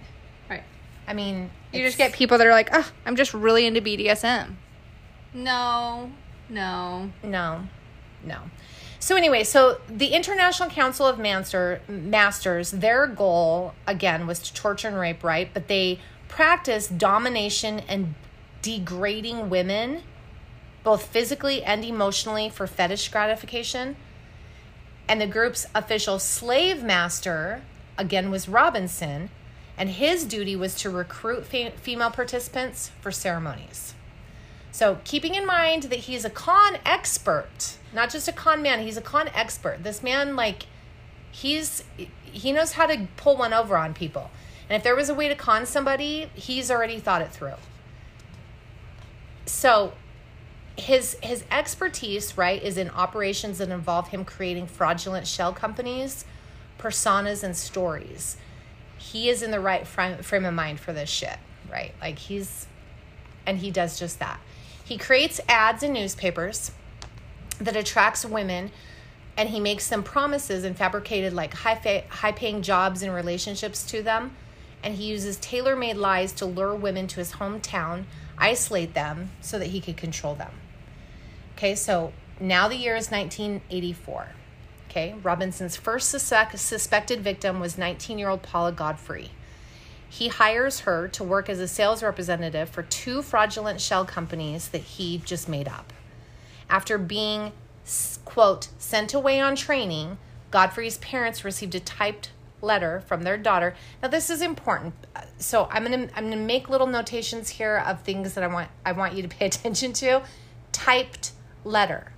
Right. 0.50 0.64
I 1.08 1.14
mean, 1.14 1.50
you 1.74 1.84
just 1.84 1.98
get 1.98 2.14
people 2.14 2.38
that 2.38 2.46
are 2.48 2.52
like, 2.52 2.70
"Oh, 2.72 2.90
I'm 3.06 3.16
just 3.16 3.34
really 3.34 3.66
into 3.66 3.82
BDSM." 3.82 4.56
No. 5.34 6.12
No. 6.50 7.10
No. 7.24 7.64
No. 8.24 8.40
So 9.02 9.16
anyway, 9.16 9.44
so 9.44 9.82
the 9.90 10.10
International 10.10 10.70
Council 10.70 11.08
of 11.08 11.18
Master, 11.18 11.82
Masters, 11.88 12.70
their 12.70 13.08
goal 13.08 13.74
again 13.88 14.28
was 14.28 14.38
to 14.38 14.54
torture 14.54 14.90
and 14.90 14.98
rape, 14.98 15.24
right? 15.24 15.50
But 15.52 15.68
they 15.68 16.00
practice 16.28 16.88
domination 16.88 17.80
and 17.90 18.14
degrading 18.62 19.50
women, 19.50 20.04
both 20.84 21.08
physically 21.08 21.64
and 21.64 21.84
emotionally, 21.84 22.48
for 22.48 22.68
fetish 22.68 23.10
gratification. 23.10 23.96
And 25.08 25.20
the 25.20 25.26
group's 25.26 25.66
official 25.74 26.20
slave 26.20 26.84
master, 26.84 27.64
again, 27.98 28.30
was 28.30 28.48
Robinson, 28.48 29.32
and 29.80 29.90
his 29.90 30.26
duty 30.26 30.56
was 30.56 30.76
to 30.76 30.92
recruit 30.92 31.48
fe- 31.48 31.74
female 31.76 32.12
participants 32.12 32.92
for 33.02 33.12
ceremonies. 33.12 33.96
So, 34.72 35.00
keeping 35.04 35.36
in 35.36 35.46
mind 35.46 35.84
that 35.84 36.00
he's 36.00 36.24
a 36.24 36.30
con 36.30 36.78
expert, 36.86 37.78
not 37.94 38.10
just 38.10 38.28
a 38.28 38.32
con 38.32 38.62
man, 38.62 38.80
he's 38.80 38.98
a 38.98 39.02
con 39.02 39.28
expert. 39.30 39.84
This 39.84 40.02
man, 40.02 40.36
like, 40.36 40.64
he's 41.32 41.84
he 42.24 42.52
knows 42.52 42.74
how 42.74 42.86
to 42.86 43.08
pull 43.18 43.38
one 43.38 43.54
over 43.54 43.78
on 43.78 43.94
people. 43.94 44.32
And 44.70 44.78
if 44.78 44.84
there 44.84 44.96
was 44.96 45.10
a 45.10 45.14
way 45.14 45.28
to 45.28 45.36
con 45.36 45.66
somebody, 45.66 46.30
he's 46.34 46.72
already 46.72 47.00
thought 47.00 47.22
it 47.22 47.32
through. 47.32 47.56
So 49.46 49.94
his 50.78 51.18
his 51.22 51.44
expertise, 51.52 52.38
right, 52.38 52.62
is 52.62 52.78
in 52.78 52.90
operations 52.92 53.58
that 53.58 53.70
involve 53.70 54.10
him 54.10 54.24
creating 54.24 54.68
fraudulent 54.68 55.28
shell 55.28 55.52
companies, 55.52 56.26
personas 56.80 57.44
and 57.44 57.56
stories. 57.56 58.38
He 58.98 59.30
is 59.30 59.44
in 59.44 59.52
the 59.52 59.60
right 59.60 59.86
frame, 59.86 60.20
frame 60.20 60.46
of 60.46 60.54
mind 60.54 60.80
for 60.80 60.94
this 60.94 61.10
shit, 61.10 61.38
right? 61.70 61.94
Like 62.00 62.18
he's 62.18 62.68
and 63.46 63.58
he 63.58 63.72
does 63.72 64.00
just 64.00 64.20
that. 64.20 64.40
He 64.92 64.98
creates 64.98 65.40
ads 65.48 65.84
in 65.84 65.94
newspapers 65.94 66.72
that 67.60 67.78
attracts 67.78 68.26
women 68.26 68.72
and 69.38 69.48
he 69.48 69.62
makes 69.62 69.88
them 69.88 70.04
promises 70.04 70.66
and 70.66 70.76
fabricated 70.76 71.32
like 71.32 71.54
high 71.54 71.76
fa- 71.76 72.04
high 72.10 72.34
paying 72.34 72.62
jobs 72.62 73.02
and 73.02 73.14
relationships 73.14 73.86
to 73.86 74.04
them. 74.04 74.36
And 74.84 74.96
he 74.96 75.06
uses 75.06 75.38
tailor-made 75.38 75.96
lies 75.96 76.34
to 76.34 76.46
lure 76.46 76.76
women 76.76 77.08
to 77.08 77.22
his 77.22 77.32
hometown 77.32 78.04
isolate 78.38 78.94
them 78.94 79.30
so 79.40 79.58
that 79.60 79.68
he 79.68 79.80
could 79.80 79.96
control 79.96 80.36
them. 80.36 80.52
Okay 81.56 81.74
so 81.74 82.12
now 82.42 82.68
the 82.68 82.76
year 82.76 82.98
is 82.98 83.10
1984 83.10 84.28
okay 84.90 85.16
robinson's 85.24 85.78
first 85.78 86.10
suspect, 86.10 86.60
suspected 86.60 87.22
victim 87.22 87.62
was 87.62 87.78
19 87.78 88.20
year 88.20 88.28
old 88.28 88.42
paula 88.42 88.74
godfrey 88.74 89.32
he 90.12 90.28
hires 90.28 90.82
her 90.82 91.08
to 91.08 91.24
work 91.24 91.50
as 91.50 91.60
a 91.60 91.68
sales 91.68 92.04
representative 92.04 92.70
for 92.70 92.84
two 92.84 93.22
fraudulent 93.22 93.82
shell 93.82 94.06
companies 94.06 94.70
that 94.70 94.82
he 94.82 95.18
just 95.20 95.50
made 95.50 95.68
up 95.68 95.92
after 96.70 96.98
being 96.98 97.52
quote, 98.26 98.70
sent 98.78 99.14
away 99.14 99.40
on 99.40 99.56
training, 99.56 100.18
Godfrey's 100.50 100.98
parents 101.00 101.44
received 101.44 101.76
a 101.76 101.80
typed 101.80 102.32
letter 102.62 103.02
from 103.02 103.24
their 103.24 103.38
daughter. 103.38 103.76
Now 104.02 104.08
this 104.08 104.30
is 104.30 104.42
important. 104.42 104.94
So 105.38 105.68
I'm 105.72 105.84
going 105.86 106.08
to 106.08 106.18
I'm 106.18 106.26
going 106.26 106.38
to 106.38 106.44
make 106.46 106.70
little 106.70 106.88
notations 106.88 107.50
here 107.50 107.84
of 107.86 108.02
things 108.02 108.34
that 108.36 108.44
I 108.44 108.48
want 108.48 108.70
I 108.86 108.92
want 108.92 109.14
you 109.14 109.22
to 109.22 109.28
pay 109.28 109.46
attention 109.48 109.94
to. 109.94 110.24
Typed 110.72 111.32
letter. 111.64 112.14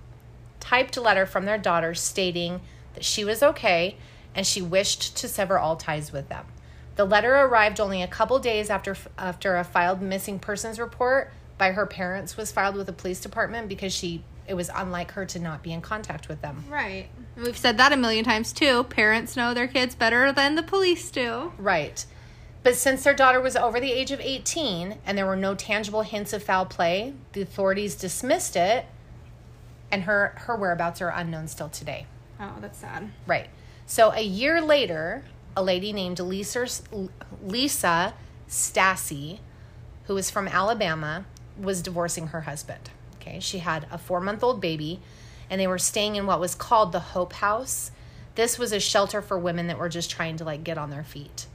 Typed 0.60 0.96
letter 0.96 1.26
from 1.26 1.44
their 1.44 1.58
daughter 1.58 1.94
stating 1.94 2.60
that 2.94 3.04
she 3.04 3.24
was 3.24 3.42
okay 3.42 3.96
and 4.34 4.46
she 4.46 4.62
wished 4.62 5.16
to 5.16 5.28
sever 5.28 5.58
all 5.58 5.76
ties 5.76 6.12
with 6.12 6.28
them. 6.28 6.46
The 6.96 7.04
letter 7.04 7.34
arrived 7.34 7.80
only 7.80 8.02
a 8.02 8.06
couple 8.06 8.38
days 8.38 8.70
after 8.70 8.96
after 9.18 9.56
a 9.56 9.64
filed 9.64 10.00
missing 10.00 10.38
persons 10.38 10.78
report 10.78 11.32
by 11.58 11.72
her 11.72 11.86
parents 11.86 12.36
was 12.36 12.52
filed 12.52 12.76
with 12.76 12.86
the 12.86 12.92
police 12.92 13.20
department 13.20 13.68
because 13.68 13.92
she 13.92 14.22
it 14.46 14.54
was 14.54 14.70
unlike 14.74 15.12
her 15.12 15.24
to 15.24 15.38
not 15.38 15.62
be 15.62 15.72
in 15.72 15.80
contact 15.80 16.28
with 16.28 16.42
them. 16.42 16.64
Right. 16.68 17.08
We've 17.36 17.56
said 17.56 17.78
that 17.78 17.92
a 17.92 17.96
million 17.96 18.24
times 18.24 18.52
too. 18.52 18.84
Parents 18.84 19.36
know 19.36 19.54
their 19.54 19.66
kids 19.66 19.94
better 19.94 20.32
than 20.32 20.54
the 20.54 20.62
police 20.62 21.10
do. 21.10 21.52
Right. 21.56 22.04
But 22.62 22.76
since 22.76 23.04
their 23.04 23.14
daughter 23.14 23.40
was 23.40 23.56
over 23.56 23.80
the 23.80 23.92
age 23.92 24.10
of 24.10 24.20
18 24.20 24.98
and 25.04 25.18
there 25.18 25.26
were 25.26 25.36
no 25.36 25.54
tangible 25.54 26.02
hints 26.02 26.32
of 26.32 26.42
foul 26.42 26.66
play, 26.66 27.14
the 27.32 27.42
authorities 27.42 27.94
dismissed 27.94 28.56
it 28.56 28.86
and 29.90 30.04
her 30.04 30.34
her 30.36 30.56
whereabouts 30.56 31.00
are 31.00 31.10
unknown 31.10 31.48
still 31.48 31.68
today. 31.68 32.06
Oh, 32.38 32.54
that's 32.60 32.78
sad. 32.78 33.10
Right. 33.26 33.48
So 33.86 34.12
a 34.12 34.22
year 34.22 34.60
later, 34.60 35.24
a 35.56 35.62
lady 35.62 35.92
named 35.92 36.18
Lisa 36.20 36.66
Lisa 37.42 38.14
Stasi, 38.48 39.38
who 40.04 40.14
was 40.14 40.30
from 40.30 40.48
Alabama, 40.48 41.24
was 41.58 41.82
divorcing 41.82 42.28
her 42.28 42.42
husband. 42.42 42.90
Okay, 43.16 43.40
she 43.40 43.58
had 43.58 43.86
a 43.90 43.98
four 43.98 44.20
month 44.20 44.42
old 44.42 44.60
baby, 44.60 45.00
and 45.48 45.60
they 45.60 45.66
were 45.66 45.78
staying 45.78 46.16
in 46.16 46.26
what 46.26 46.40
was 46.40 46.54
called 46.54 46.92
the 46.92 47.00
Hope 47.00 47.34
House. 47.34 47.90
This 48.34 48.58
was 48.58 48.72
a 48.72 48.80
shelter 48.80 49.22
for 49.22 49.38
women 49.38 49.68
that 49.68 49.78
were 49.78 49.88
just 49.88 50.10
trying 50.10 50.36
to 50.38 50.44
like 50.44 50.64
get 50.64 50.76
on 50.76 50.90
their 50.90 51.04
feet. 51.04 51.46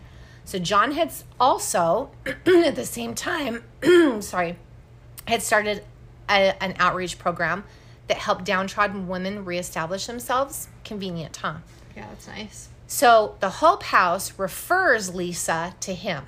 So 0.46 0.58
John 0.58 0.94
had 0.94 1.12
also, 1.40 2.10
at 2.26 2.76
the 2.76 2.86
same 2.86 3.14
time, 3.14 3.64
sorry, 4.22 4.58
had 5.28 5.44
started 5.44 5.84
a, 6.28 6.64
an 6.64 6.76
outreach 6.80 7.20
program 7.20 7.66
that 8.08 8.18
helped 8.18 8.46
downtrodden 8.46 9.08
women 9.08 9.46
reestablish 9.46 10.08
themselves. 10.08 10.70
Convenient, 10.84 11.38
huh? 11.38 11.58
Yeah, 11.96 12.08
that's 12.10 12.28
nice. 12.28 12.70
So 12.92 13.36
the 13.40 13.52
Hope 13.52 13.84
House 13.84 14.40
refers 14.40 15.14
Lisa 15.14 15.76
to 15.82 15.94
him 15.94 16.26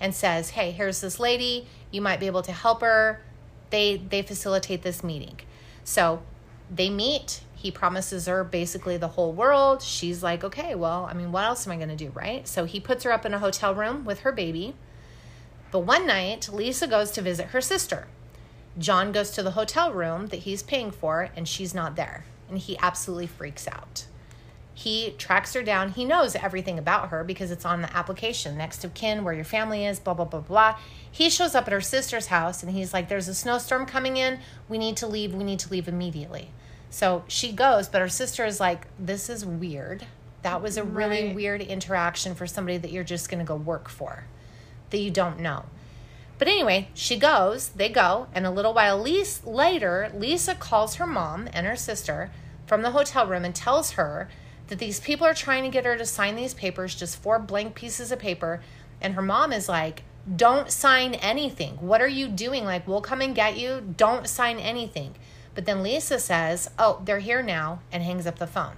and 0.00 0.14
says, 0.14 0.50
Hey, 0.50 0.70
here's 0.70 1.02
this 1.02 1.20
lady. 1.20 1.68
You 1.90 2.00
might 2.00 2.18
be 2.18 2.26
able 2.26 2.40
to 2.40 2.52
help 2.52 2.80
her 2.80 3.20
they 3.68 3.98
they 3.98 4.22
facilitate 4.22 4.80
this 4.80 5.04
meeting. 5.04 5.40
So 5.84 6.22
they 6.70 6.88
meet. 6.88 7.42
He 7.54 7.70
promises 7.70 8.26
her 8.26 8.44
basically 8.44 8.96
the 8.96 9.08
whole 9.08 9.32
world. 9.32 9.82
She's 9.82 10.22
like, 10.22 10.42
okay, 10.42 10.74
well, 10.74 11.04
I 11.04 11.12
mean, 11.12 11.32
what 11.32 11.44
else 11.44 11.66
am 11.66 11.72
I 11.72 11.76
going 11.76 11.90
to 11.90 11.96
do, 11.96 12.10
right? 12.14 12.48
So 12.48 12.64
he 12.64 12.80
puts 12.80 13.04
her 13.04 13.12
up 13.12 13.26
in 13.26 13.34
a 13.34 13.38
hotel 13.38 13.74
room 13.74 14.06
with 14.06 14.20
her 14.20 14.32
baby. 14.32 14.74
But 15.70 15.80
one 15.80 16.06
night, 16.06 16.48
Lisa 16.50 16.86
goes 16.86 17.10
to 17.12 17.22
visit 17.22 17.48
her 17.48 17.60
sister. 17.60 18.06
John 18.78 19.12
goes 19.12 19.30
to 19.32 19.42
the 19.42 19.52
hotel 19.52 19.92
room 19.92 20.28
that 20.28 20.40
he's 20.40 20.62
paying 20.62 20.90
for, 20.90 21.30
and 21.36 21.46
she's 21.46 21.74
not 21.74 21.96
there. 21.96 22.24
And 22.48 22.58
he 22.58 22.78
absolutely 22.78 23.26
freaks 23.26 23.68
out. 23.68 24.06
He 24.76 25.14
tracks 25.18 25.54
her 25.54 25.62
down. 25.62 25.92
He 25.92 26.04
knows 26.04 26.34
everything 26.34 26.78
about 26.78 27.10
her 27.10 27.22
because 27.22 27.52
it's 27.52 27.64
on 27.64 27.80
the 27.80 27.96
application 27.96 28.58
next 28.58 28.84
of 28.84 28.92
kin, 28.92 29.22
where 29.22 29.32
your 29.32 29.44
family 29.44 29.86
is, 29.86 30.00
blah, 30.00 30.14
blah, 30.14 30.24
blah, 30.24 30.40
blah. 30.40 30.76
He 31.10 31.30
shows 31.30 31.54
up 31.54 31.68
at 31.68 31.72
her 31.72 31.80
sister's 31.80 32.26
house 32.26 32.62
and 32.62 32.72
he's 32.72 32.92
like, 32.92 33.08
There's 33.08 33.28
a 33.28 33.34
snowstorm 33.34 33.86
coming 33.86 34.16
in. 34.16 34.40
We 34.68 34.78
need 34.78 34.96
to 34.98 35.06
leave. 35.06 35.32
We 35.32 35.44
need 35.44 35.60
to 35.60 35.70
leave 35.70 35.86
immediately. 35.86 36.50
So 36.90 37.24
she 37.28 37.52
goes, 37.52 37.88
but 37.88 38.00
her 38.00 38.08
sister 38.08 38.44
is 38.44 38.58
like, 38.58 38.86
This 38.98 39.30
is 39.30 39.46
weird. 39.46 40.06
That 40.42 40.60
was 40.60 40.76
a 40.76 40.84
really 40.84 41.28
right. 41.28 41.34
weird 41.34 41.62
interaction 41.62 42.34
for 42.34 42.46
somebody 42.46 42.76
that 42.78 42.90
you're 42.90 43.04
just 43.04 43.30
going 43.30 43.38
to 43.38 43.46
go 43.46 43.56
work 43.56 43.88
for, 43.88 44.24
that 44.90 44.98
you 44.98 45.10
don't 45.10 45.38
know. 45.38 45.64
But 46.36 46.48
anyway, 46.48 46.88
she 46.94 47.16
goes, 47.16 47.68
they 47.68 47.88
go, 47.88 48.26
and 48.34 48.44
a 48.44 48.50
little 48.50 48.74
while 48.74 48.98
later, 49.00 50.10
Lisa 50.14 50.54
calls 50.54 50.96
her 50.96 51.06
mom 51.06 51.48
and 51.52 51.64
her 51.64 51.76
sister 51.76 52.30
from 52.66 52.82
the 52.82 52.90
hotel 52.90 53.26
room 53.26 53.44
and 53.44 53.54
tells 53.54 53.92
her 53.92 54.28
that 54.68 54.78
these 54.78 55.00
people 55.00 55.26
are 55.26 55.34
trying 55.34 55.64
to 55.64 55.70
get 55.70 55.84
her 55.84 55.96
to 55.96 56.06
sign 56.06 56.36
these 56.36 56.54
papers, 56.54 56.94
just 56.94 57.22
four 57.22 57.38
blank 57.38 57.74
pieces 57.74 58.10
of 58.10 58.18
paper. 58.18 58.62
And 59.00 59.14
her 59.14 59.22
mom 59.22 59.52
is 59.52 59.68
like, 59.68 60.02
don't 60.36 60.70
sign 60.70 61.14
anything. 61.14 61.74
What 61.74 62.00
are 62.00 62.08
you 62.08 62.28
doing? 62.28 62.64
Like, 62.64 62.88
we'll 62.88 63.02
come 63.02 63.20
and 63.20 63.34
get 63.34 63.58
you. 63.58 63.94
Don't 63.96 64.26
sign 64.26 64.58
anything. 64.58 65.14
But 65.54 65.66
then 65.66 65.82
Lisa 65.82 66.18
says, 66.18 66.70
Oh, 66.78 67.02
they're 67.04 67.18
here 67.18 67.42
now, 67.42 67.80
and 67.92 68.02
hangs 68.02 68.26
up 68.26 68.38
the 68.38 68.46
phone. 68.46 68.76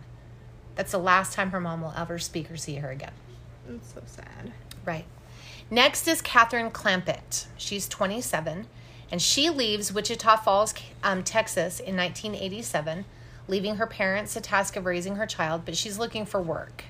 That's 0.75 0.93
the 0.93 0.99
last 0.99 1.33
time 1.33 1.51
her 1.51 1.61
mom 1.61 1.83
will 1.83 1.95
ever 1.97 2.19
speak 2.19 2.51
or 2.51 2.57
see 2.57 2.77
her 2.77 2.91
again. 2.91 3.13
That's 3.67 3.95
so 3.95 4.03
sad. 4.07 4.53
Right. 4.85 5.07
Next 5.71 6.07
is 6.07 6.21
Catherine 6.21 6.71
Clampitt. 6.71 7.47
She's 7.57 7.89
27, 7.89 8.67
and 9.11 9.23
she 9.23 9.49
leaves 9.49 9.93
Wichita 9.93 10.37
Falls, 10.39 10.75
um, 11.03 11.23
Texas 11.23 11.81
in 11.81 11.97
1987 11.97 13.05
leaving 13.49 13.77
her 13.77 13.87
parents 13.87 14.35
the 14.35 14.41
task 14.41 14.77
of 14.77 14.87
raising 14.87 15.17
her 15.17 15.27
child, 15.27 15.63
but 15.65 15.77
she's 15.77 15.99
looking 15.99 16.27
for 16.27 16.41
work. 16.41 16.85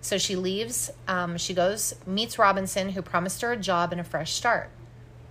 So 0.00 0.18
she 0.18 0.34
leaves, 0.34 0.90
um, 1.06 1.36
she 1.36 1.54
goes, 1.54 1.94
meets 2.06 2.38
Robinson, 2.38 2.90
who 2.90 3.02
promised 3.02 3.42
her 3.42 3.52
a 3.52 3.56
job 3.56 3.92
and 3.92 4.00
a 4.00 4.04
fresh 4.04 4.32
start. 4.32 4.70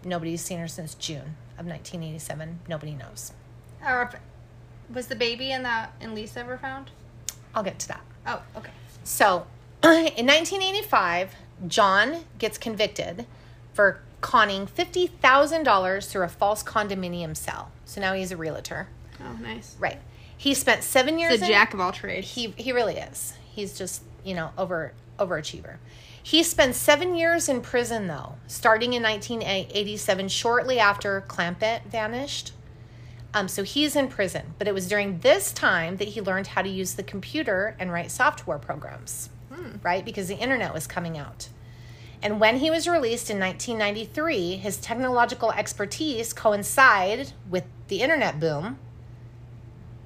Nobody's 0.03 0.41
seen 0.41 0.59
her 0.59 0.67
since 0.67 0.93
June 0.93 1.35
of 1.57 1.65
1987. 1.65 2.59
Nobody 2.67 2.93
knows. 2.93 3.33
Or 3.83 4.11
was 4.93 5.07
the 5.07 5.15
baby 5.15 5.51
in 5.51 5.63
that 5.63 5.93
in 5.99 6.13
Lisa 6.13 6.41
ever 6.41 6.57
found? 6.57 6.91
I'll 7.55 7.63
get 7.63 7.79
to 7.79 7.87
that. 7.89 8.01
Oh, 8.27 8.41
okay. 8.55 8.71
So 9.03 9.47
in 9.83 10.25
1985, 10.27 11.33
John 11.67 12.25
gets 12.37 12.57
convicted 12.57 13.25
for 13.73 14.01
conning 14.21 14.67
$50,000 14.67 16.09
through 16.09 16.23
a 16.23 16.27
false 16.27 16.63
condominium 16.63 17.35
sale. 17.35 17.71
So 17.85 18.01
now 18.01 18.13
he's 18.13 18.31
a 18.31 18.37
realtor. 18.37 18.87
Oh, 19.21 19.33
nice. 19.41 19.75
Right. 19.79 19.99
He 20.39 20.53
spent 20.53 20.85
seven 20.85 21.19
years. 21.19 21.41
The 21.41 21.47
jack 21.47 21.73
of 21.73 21.81
all 21.81 21.91
trades. 21.91 22.31
He 22.31 22.53
he 22.55 22.71
really 22.71 22.95
is. 22.95 23.33
He's 23.53 23.77
just 23.77 24.03
you 24.23 24.33
know 24.33 24.51
over 24.57 24.93
overachiever. 25.19 25.75
He 26.23 26.43
spent 26.43 26.75
seven 26.75 27.13
years 27.13 27.49
in 27.49 27.59
prison 27.59 28.07
though, 28.07 28.35
starting 28.47 28.93
in 28.93 29.03
1987, 29.03 30.29
shortly 30.29 30.79
after 30.79 31.25
Clampitt 31.27 31.83
vanished. 31.87 32.53
Um, 33.33 33.49
so 33.49 33.63
he's 33.63 33.97
in 33.97 34.07
prison, 34.07 34.53
but 34.57 34.67
it 34.67 34.73
was 34.73 34.87
during 34.87 35.19
this 35.19 35.51
time 35.51 35.97
that 35.97 36.07
he 36.07 36.21
learned 36.21 36.47
how 36.47 36.61
to 36.61 36.69
use 36.69 36.93
the 36.93 37.03
computer 37.03 37.75
and 37.77 37.91
write 37.91 38.09
software 38.09 38.59
programs, 38.59 39.29
hmm. 39.53 39.75
right? 39.83 40.05
Because 40.05 40.29
the 40.29 40.37
internet 40.39 40.73
was 40.73 40.87
coming 40.87 41.17
out. 41.17 41.49
And 42.21 42.39
when 42.39 42.57
he 42.57 42.71
was 42.71 42.87
released 42.87 43.29
in 43.29 43.39
1993, 43.39 44.55
his 44.55 44.77
technological 44.77 45.51
expertise 45.51 46.31
coincided 46.31 47.33
with 47.49 47.65
the 47.89 48.01
internet 48.01 48.39
boom 48.39 48.79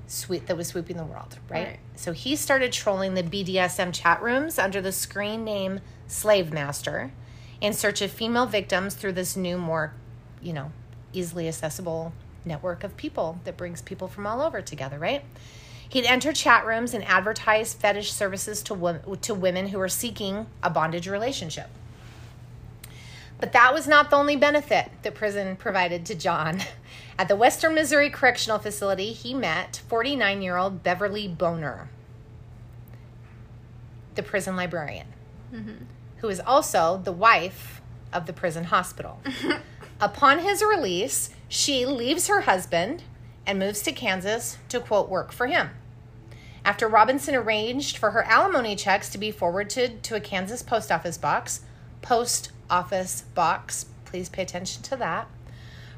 sweep 0.07 0.45
that 0.48 0.57
was 0.57 0.67
sweeping 0.67 0.98
the 0.98 1.05
world, 1.05 1.38
right? 1.50 1.67
right? 1.67 1.79
So 1.95 2.12
he 2.12 2.36
started 2.36 2.72
trolling 2.72 3.13
the 3.13 3.24
BDSM 3.24 3.93
chat 3.93 4.22
rooms 4.22 4.60
under 4.60 4.81
the 4.81 4.91
screen 4.91 5.43
name 5.43 5.79
Slave 6.07 6.51
Master 6.51 7.12
in 7.62 7.74
search 7.74 8.01
of 8.01 8.12
female 8.12 8.45
victims 8.45 8.95
through 8.95 9.13
this 9.13 9.36
new, 9.36 9.57
more, 9.57 9.93
you 10.41 10.53
know, 10.53 10.72
easily 11.13 11.48
accessible 11.48 12.13
network 12.45 12.83
of 12.83 12.98
people 12.98 13.39
that 13.45 13.57
brings 13.57 13.81
people 13.81 14.07
from 14.07 14.27
all 14.27 14.41
over 14.41 14.62
together, 14.62 15.00
right? 15.00 15.24
He'd 15.88 16.05
enter 16.05 16.33
chat 16.33 16.65
rooms 16.65 16.93
and 16.93 17.03
advertise 17.05 17.74
fetish 17.74 18.12
services 18.12 18.63
to, 18.63 19.00
to 19.22 19.33
women 19.33 19.67
who 19.67 19.77
were 19.77 19.89
seeking 19.89 20.48
a 20.62 20.69
bondage 20.69 21.07
relationship. 21.07 21.69
But 23.39 23.53
that 23.53 23.74
was 23.74 23.88
not 23.88 24.10
the 24.10 24.15
only 24.15 24.36
benefit 24.36 24.89
that 25.03 25.15
prison 25.15 25.55
provided 25.55 26.05
to 26.07 26.15
John. 26.15 26.62
At 27.17 27.27
the 27.27 27.36
Western 27.36 27.75
Missouri 27.75 28.10
Correctional 28.10 28.60
Facility, 28.60 29.13
he 29.13 29.34
met 29.34 29.82
49 29.88 30.41
year 30.41 30.58
old 30.58 30.84
Beverly 30.84 31.27
Bonner, 31.27 31.89
the 34.15 34.24
prison 34.24 34.55
librarian, 34.55 35.08
mm-hmm. 35.53 35.86
who 36.17 36.29
is 36.29 36.39
also 36.39 37.00
the 37.03 37.12
wife 37.12 37.82
of 38.12 38.25
the 38.25 38.34
prison 38.34 38.65
hospital. 38.65 39.20
Upon 40.01 40.39
his 40.39 40.63
release, 40.63 41.29
she 41.48 41.86
leaves 41.86 42.27
her 42.27 42.41
husband 42.41 43.03
and 43.46 43.60
moves 43.60 43.82
to 43.84 43.91
Kansas 43.91 44.58
to 44.70 44.79
quote 44.79 45.10
work 45.10 45.32
for 45.32 45.48
him. 45.48 45.70
After 46.65 46.88
Robinson 46.88 47.36
arranged 47.36 47.98
for 47.98 48.12
her 48.12 48.24
alimony 48.24 48.75
checks 48.75 49.10
to 49.10 49.17
be 49.17 49.32
forwarded 49.32 50.01
to 50.03 50.15
a 50.15 50.22
Kansas 50.22 50.63
post 50.63 50.91
office 50.91 51.17
box, 51.17 51.62
post 52.01 52.51
office 52.70 53.22
box, 53.36 53.86
please 54.05 54.29
pay 54.29 54.41
attention 54.41 54.82
to 54.84 54.96
that, 54.96 55.27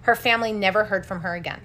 her 0.06 0.16
family 0.16 0.54
never 0.54 0.86
heard 0.86 1.06
from 1.06 1.22
her 1.22 1.34
again. 1.34 1.62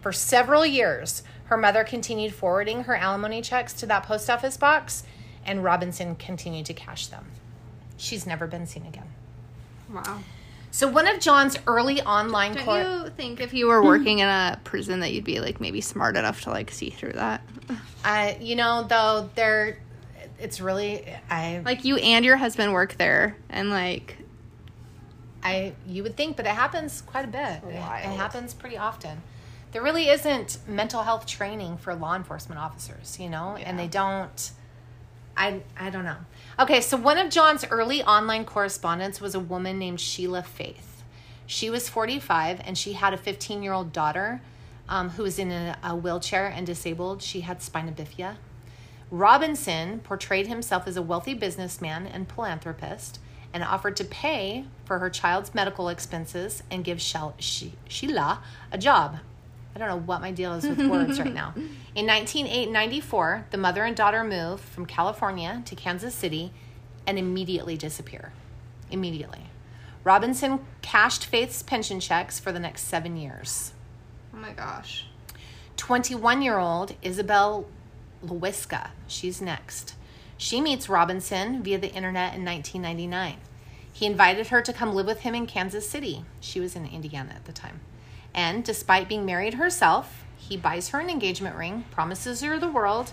For 0.00 0.12
several 0.12 0.66
years, 0.66 1.22
her 1.44 1.56
mother 1.56 1.84
continued 1.84 2.34
forwarding 2.34 2.84
her 2.84 2.96
alimony 2.96 3.42
checks 3.42 3.72
to 3.74 3.86
that 3.86 4.02
post 4.02 4.28
office 4.28 4.56
box, 4.56 5.04
and 5.44 5.62
Robinson 5.62 6.16
continued 6.16 6.66
to 6.66 6.74
cash 6.74 7.06
them. 7.06 7.26
She's 7.96 8.26
never 8.26 8.48
been 8.48 8.66
seen 8.66 8.86
again. 8.86 9.08
Wow. 9.92 10.18
So, 10.72 10.88
one 10.88 11.06
of 11.06 11.20
John's 11.20 11.56
early 11.66 12.02
online 12.02 12.54
Don't 12.54 12.64
court. 12.64 12.86
you 12.86 13.10
think 13.10 13.40
if 13.40 13.54
you 13.54 13.68
were 13.68 13.82
working 13.82 14.18
in 14.18 14.28
a 14.28 14.60
prison 14.64 15.00
that 15.00 15.12
you'd 15.12 15.24
be 15.24 15.40
like 15.40 15.60
maybe 15.60 15.80
smart 15.80 16.16
enough 16.16 16.42
to 16.42 16.50
like 16.50 16.72
see 16.72 16.90
through 16.90 17.12
that? 17.12 17.40
I, 18.04 18.36
you 18.40 18.56
know, 18.56 18.84
though 18.88 19.30
they're, 19.36 19.78
it's 20.38 20.60
really 20.60 21.06
I, 21.30 21.62
Like 21.64 21.84
you 21.84 21.96
and 21.96 22.24
your 22.24 22.36
husband 22.36 22.72
work 22.72 22.94
there 22.94 23.36
and 23.48 23.70
like 23.70 24.18
I, 25.46 25.72
you 25.86 26.02
would 26.02 26.16
think, 26.16 26.36
but 26.36 26.44
it 26.44 26.54
happens 26.54 27.02
quite 27.02 27.24
a 27.24 27.28
bit. 27.28 27.62
It, 27.68 27.74
it 27.74 28.16
happens 28.16 28.52
pretty 28.52 28.76
often. 28.76 29.22
There 29.72 29.82
really 29.82 30.08
isn't 30.08 30.58
mental 30.66 31.02
health 31.02 31.26
training 31.26 31.76
for 31.78 31.94
law 31.94 32.16
enforcement 32.16 32.60
officers, 32.60 33.18
you 33.20 33.28
know, 33.28 33.56
and 33.56 33.78
they 33.78 33.88
don't. 33.88 34.50
I, 35.36 35.60
I 35.78 35.90
don't 35.90 36.04
know. 36.04 36.16
Okay, 36.58 36.80
so 36.80 36.96
one 36.96 37.18
of 37.18 37.30
John's 37.30 37.64
early 37.66 38.02
online 38.02 38.46
correspondents 38.46 39.20
was 39.20 39.34
a 39.34 39.40
woman 39.40 39.78
named 39.78 40.00
Sheila 40.00 40.42
Faith. 40.42 41.02
She 41.46 41.68
was 41.68 41.88
45 41.88 42.60
and 42.64 42.76
she 42.76 42.94
had 42.94 43.12
a 43.12 43.18
15 43.18 43.62
year 43.62 43.72
old 43.72 43.92
daughter 43.92 44.40
um, 44.88 45.10
who 45.10 45.22
was 45.22 45.38
in 45.38 45.52
a, 45.52 45.76
a 45.82 45.94
wheelchair 45.94 46.46
and 46.46 46.66
disabled. 46.66 47.22
She 47.22 47.42
had 47.42 47.62
spina 47.62 47.92
bifida. 47.92 48.36
Robinson 49.10 50.00
portrayed 50.00 50.46
himself 50.46 50.88
as 50.88 50.96
a 50.96 51.02
wealthy 51.02 51.34
businessman 51.34 52.06
and 52.06 52.30
philanthropist 52.30 53.20
and 53.56 53.64
offered 53.64 53.96
to 53.96 54.04
pay 54.04 54.66
for 54.84 54.98
her 54.98 55.08
child's 55.08 55.54
medical 55.54 55.88
expenses 55.88 56.62
and 56.70 56.84
give 56.84 57.00
Sheila 57.00 58.42
a 58.70 58.76
job. 58.76 59.16
I 59.74 59.78
don't 59.78 59.88
know 59.88 59.98
what 59.98 60.20
my 60.20 60.30
deal 60.30 60.52
is 60.52 60.68
with 60.68 60.78
words 60.90 61.18
right 61.18 61.32
now. 61.32 61.54
In 61.94 62.06
1994, 62.06 63.46
the 63.50 63.56
mother 63.56 63.82
and 63.84 63.96
daughter 63.96 64.22
moved 64.22 64.62
from 64.62 64.84
California 64.84 65.62
to 65.64 65.74
Kansas 65.74 66.14
City 66.14 66.52
and 67.06 67.18
immediately 67.18 67.78
disappear. 67.78 68.34
Immediately. 68.90 69.46
Robinson 70.04 70.60
cashed 70.82 71.24
Faith's 71.24 71.62
pension 71.62 71.98
checks 71.98 72.38
for 72.38 72.52
the 72.52 72.60
next 72.60 72.82
seven 72.82 73.16
years. 73.16 73.72
oh 74.34 74.36
my 74.36 74.52
gosh. 74.52 75.06
21 75.78 76.42
year 76.42 76.58
old 76.58 76.94
Isabel 77.00 77.66
Lewiska. 78.22 78.90
She's 79.06 79.40
next. 79.40 79.94
She 80.36 80.60
meets 80.60 80.90
Robinson 80.90 81.62
via 81.62 81.78
the 81.78 81.88
internet 81.92 82.34
in 82.34 82.44
1999. 82.44 83.38
He 83.96 84.04
invited 84.04 84.48
her 84.48 84.60
to 84.60 84.74
come 84.74 84.94
live 84.94 85.06
with 85.06 85.20
him 85.20 85.34
in 85.34 85.46
Kansas 85.46 85.88
City. 85.88 86.22
She 86.38 86.60
was 86.60 86.76
in 86.76 86.84
Indiana 86.84 87.32
at 87.34 87.46
the 87.46 87.52
time. 87.52 87.80
And 88.34 88.62
despite 88.62 89.08
being 89.08 89.24
married 89.24 89.54
herself, 89.54 90.22
he 90.36 90.58
buys 90.58 90.90
her 90.90 91.00
an 91.00 91.08
engagement 91.08 91.56
ring, 91.56 91.86
promises 91.90 92.42
her 92.42 92.58
the 92.58 92.68
world, 92.68 93.12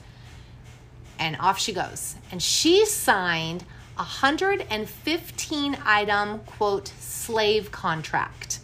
and 1.17 1.37
off 1.39 1.57
she 1.57 1.71
goes. 1.71 2.17
And 2.33 2.43
she 2.43 2.85
signed 2.85 3.63
a 3.95 3.99
115 3.99 5.77
item, 5.85 6.39
quote, 6.39 6.89
slave 6.99 7.71
contract 7.71 8.59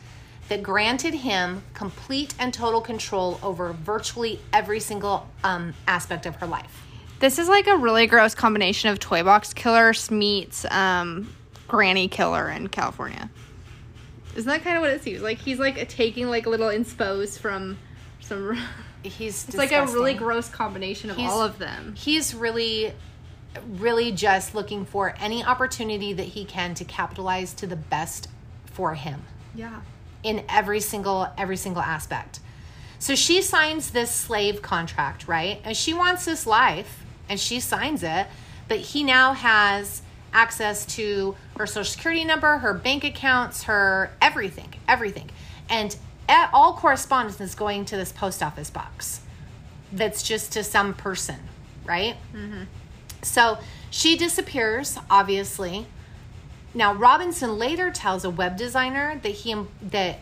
that 0.49 0.61
granted 0.61 1.13
him 1.13 1.63
complete 1.73 2.33
and 2.37 2.53
total 2.53 2.81
control 2.81 3.39
over 3.41 3.71
virtually 3.71 4.41
every 4.51 4.81
single 4.81 5.25
um, 5.45 5.73
aspect 5.87 6.25
of 6.25 6.35
her 6.35 6.47
life. 6.47 6.85
This 7.19 7.39
is 7.39 7.47
like 7.47 7.67
a 7.67 7.77
really 7.77 8.07
gross 8.07 8.35
combination 8.35 8.89
of 8.89 8.99
toy 8.99 9.23
box 9.23 9.53
killer 9.53 9.93
meets 10.11 10.65
um, 10.65 11.33
granny 11.69 12.09
killer 12.09 12.49
in 12.49 12.67
California. 12.67 13.29
Isn't 14.35 14.49
that 14.49 14.63
kind 14.63 14.75
of 14.75 14.81
what 14.81 14.89
it 14.91 15.01
seems 15.01 15.21
like? 15.21 15.37
He's 15.37 15.59
like 15.59 15.87
taking 15.89 16.27
like 16.29 16.45
little 16.45 16.67
inspos 16.67 17.39
from 17.39 17.77
some. 18.19 18.61
He's 19.03 19.45
It's 19.47 19.55
like 19.57 19.71
a 19.71 19.85
really 19.85 20.13
gross 20.13 20.49
combination 20.49 21.09
of 21.09 21.15
He's- 21.17 21.31
all 21.31 21.41
of 21.41 21.57
them. 21.57 21.95
He's 21.95 22.35
really, 22.35 22.93
really 23.67 24.11
just 24.11 24.53
looking 24.53 24.85
for 24.85 25.15
any 25.19 25.43
opportunity 25.43 26.13
that 26.13 26.25
he 26.27 26.43
can 26.45 26.73
to 26.75 26.83
capitalize 26.85 27.53
to 27.55 27.67
the 27.67 27.75
best 27.77 28.27
for 28.65 28.93
him. 28.95 29.23
Yeah. 29.55 29.81
in 30.21 30.43
every 30.49 30.79
single 30.79 31.27
every 31.37 31.57
single 31.57 31.81
aspect. 31.81 32.39
So 32.99 33.15
she 33.15 33.41
signs 33.41 33.91
this 33.91 34.11
slave 34.11 34.61
contract, 34.61 35.27
right? 35.27 35.59
And 35.63 35.75
she 35.75 35.93
wants 35.93 36.25
this 36.25 36.45
life 36.45 37.03
and 37.29 37.39
she 37.39 37.59
signs 37.61 38.03
it, 38.03 38.27
but 38.67 38.77
he 38.79 39.03
now 39.03 39.33
has 39.33 40.01
access 40.33 40.85
to 40.85 41.35
her 41.57 41.65
social 41.65 41.83
security 41.91 42.23
number, 42.23 42.57
her 42.59 42.73
bank 42.73 43.03
accounts, 43.03 43.63
her 43.63 44.11
everything, 44.21 44.73
everything. 44.87 45.29
And 45.69 45.95
all 46.53 46.73
correspondence 46.73 47.41
is 47.41 47.55
going 47.55 47.85
to 47.85 47.97
this 47.97 48.11
post 48.11 48.43
office 48.43 48.69
box 48.69 49.21
that's 49.91 50.21
just 50.21 50.53
to 50.53 50.63
some 50.63 50.93
person, 50.93 51.37
right? 51.85 52.15
So 53.23 53.57
she 53.89 54.15
disappears, 54.17 54.97
obviously. 55.09 55.87
Now 56.73 56.93
Robinson 56.93 57.57
later 57.57 57.89
tells 57.91 58.23
a 58.23 58.29
web 58.29 58.57
designer 58.57 59.19
that 59.23 59.29
he 59.29 59.55
that 59.81 60.19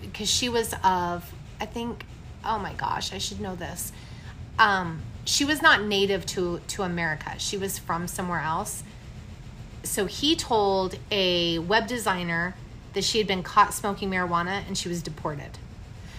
because 0.00 0.30
she 0.30 0.48
was 0.48 0.74
of 0.84 1.32
I 1.60 1.66
think 1.66 2.04
oh 2.44 2.58
my 2.58 2.72
gosh 2.74 3.12
I 3.12 3.18
should 3.18 3.40
know 3.40 3.56
this. 3.56 3.92
Um, 4.58 5.02
she 5.24 5.44
was 5.44 5.60
not 5.60 5.82
native 5.82 6.24
to 6.26 6.60
to 6.68 6.82
America. 6.82 7.34
She 7.38 7.56
was 7.56 7.78
from 7.78 8.06
somewhere 8.06 8.40
else. 8.40 8.84
So 9.82 10.06
he 10.06 10.36
told 10.36 10.98
a 11.10 11.58
web 11.58 11.86
designer 11.86 12.54
that 12.92 13.04
she 13.04 13.18
had 13.18 13.26
been 13.26 13.42
caught 13.42 13.74
smoking 13.74 14.10
marijuana 14.10 14.66
and 14.66 14.76
she 14.76 14.88
was 14.88 15.02
deported. 15.02 15.58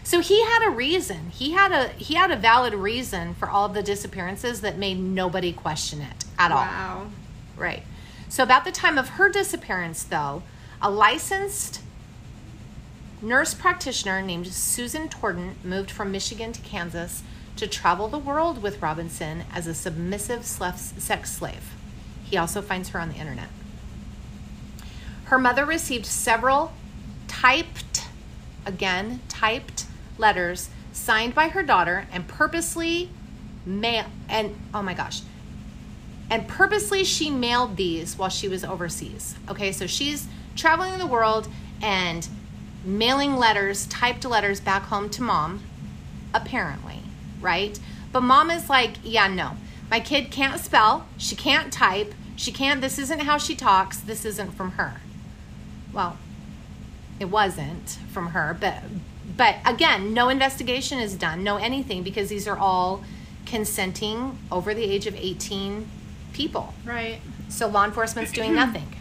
So 0.04 0.20
he 0.20 0.44
had 0.44 0.68
a 0.68 0.70
reason. 0.70 1.30
He 1.30 1.52
had 1.52 1.72
a 1.72 1.88
he 1.90 2.16
had 2.16 2.30
a 2.30 2.36
valid 2.36 2.74
reason 2.74 3.36
for 3.36 3.50
all 3.50 3.66
of 3.66 3.74
the 3.74 3.84
disappearances 3.84 4.62
that 4.62 4.78
made 4.78 5.00
nobody 5.00 5.54
question 5.54 6.02
it 6.02 6.26
at 6.38 6.52
all. 6.52 6.58
Wow. 6.58 7.08
Right. 7.56 7.84
So, 8.34 8.42
about 8.42 8.66
the 8.66 8.72
time 8.72 8.98
of 8.98 9.10
her 9.10 9.30
disappearance, 9.30 10.04
though, 10.04 10.42
a 10.82 10.90
licensed 10.90 11.82
nurse 13.22 13.54
practitioner 13.54 14.24
named 14.24 14.48
Susan 14.48 15.08
Torden 15.08 15.54
moved 15.64 15.92
from 15.92 16.12
Michigan 16.12 16.52
to 16.52 16.62
Kansas 16.62 17.22
to 17.58 17.68
travel 17.68 18.08
the 18.08 18.18
world 18.18 18.64
with 18.64 18.82
Robinson 18.82 19.44
as 19.54 19.68
a 19.68 19.76
submissive 19.76 20.46
sex 20.46 21.32
slave. 21.32 21.76
He 22.34 22.38
also 22.38 22.64
finds 22.64 22.90
her 22.90 23.00
on 23.00 23.10
the 23.10 23.16
internet. 23.16 23.48
Her 25.26 25.38
mother 25.38 25.66
received 25.66 26.08
several 26.08 26.74
typed, 27.28 28.08
again, 28.66 29.22
typed 29.30 29.86
letters 30.18 30.72
signed 30.92 31.36
by 31.36 31.50
her 31.50 31.62
daughter 31.62 32.08
and 32.12 32.28
purposely 32.28 33.12
mail 33.68 34.06
and 34.28 34.56
oh 34.74 34.82
my 34.82 34.96
gosh 34.96 35.22
and 36.32 36.48
purposely 36.48 37.04
she 37.04 37.30
mailed 37.30 37.78
these 37.78 38.18
while 38.18 38.30
she 38.30 38.48
was 38.48 38.64
overseas. 38.64 39.36
Okay, 39.48 39.72
so 39.72 39.86
she's 39.86 40.28
traveling 40.56 40.98
the 40.98 41.06
world 41.06 41.48
and 41.84 42.28
mailing 42.84 43.38
letters, 43.38 43.86
typed 43.86 44.26
letters 44.26 44.60
back 44.60 44.86
home 44.86 45.08
to 45.12 45.22
mom, 45.22 45.62
apparently, 46.34 47.02
right? 47.42 47.80
But 48.12 48.22
mom 48.22 48.50
is 48.50 48.72
like, 48.72 48.96
yeah, 49.04 49.28
no, 49.28 49.52
my 49.92 50.00
kid 50.00 50.32
can't 50.32 50.60
spell, 50.60 51.06
she 51.20 51.36
can't 51.36 51.72
type, 51.72 52.16
she 52.36 52.52
can't, 52.52 52.82
this 52.82 52.98
isn't 53.00 53.22
how 53.22 53.38
she 53.38 53.56
talks, 53.56 54.00
this 54.00 54.26
isn't 54.26 54.52
from 54.52 54.72
her. 54.72 55.02
Well, 55.92 56.18
it 57.20 57.26
wasn't 57.26 57.98
from 58.12 58.28
her, 58.28 58.58
but 58.60 58.84
but 59.36 59.56
again, 59.66 60.14
no 60.14 60.30
investigation 60.30 61.00
is 61.00 61.16
done, 61.16 61.44
no 61.44 61.58
anything 61.58 62.04
because 62.04 62.30
these 62.30 62.48
are 62.48 62.58
all 62.58 63.04
consenting 63.46 64.38
over 64.52 64.74
the 64.74 64.84
age 64.84 65.08
of 65.08 65.16
18 65.16 65.88
people. 66.34 66.74
Right. 66.86 67.20
So 67.50 67.68
law 67.68 67.86
enforcement's 67.86 68.32
doing 68.32 68.54
nothing. 68.54 68.88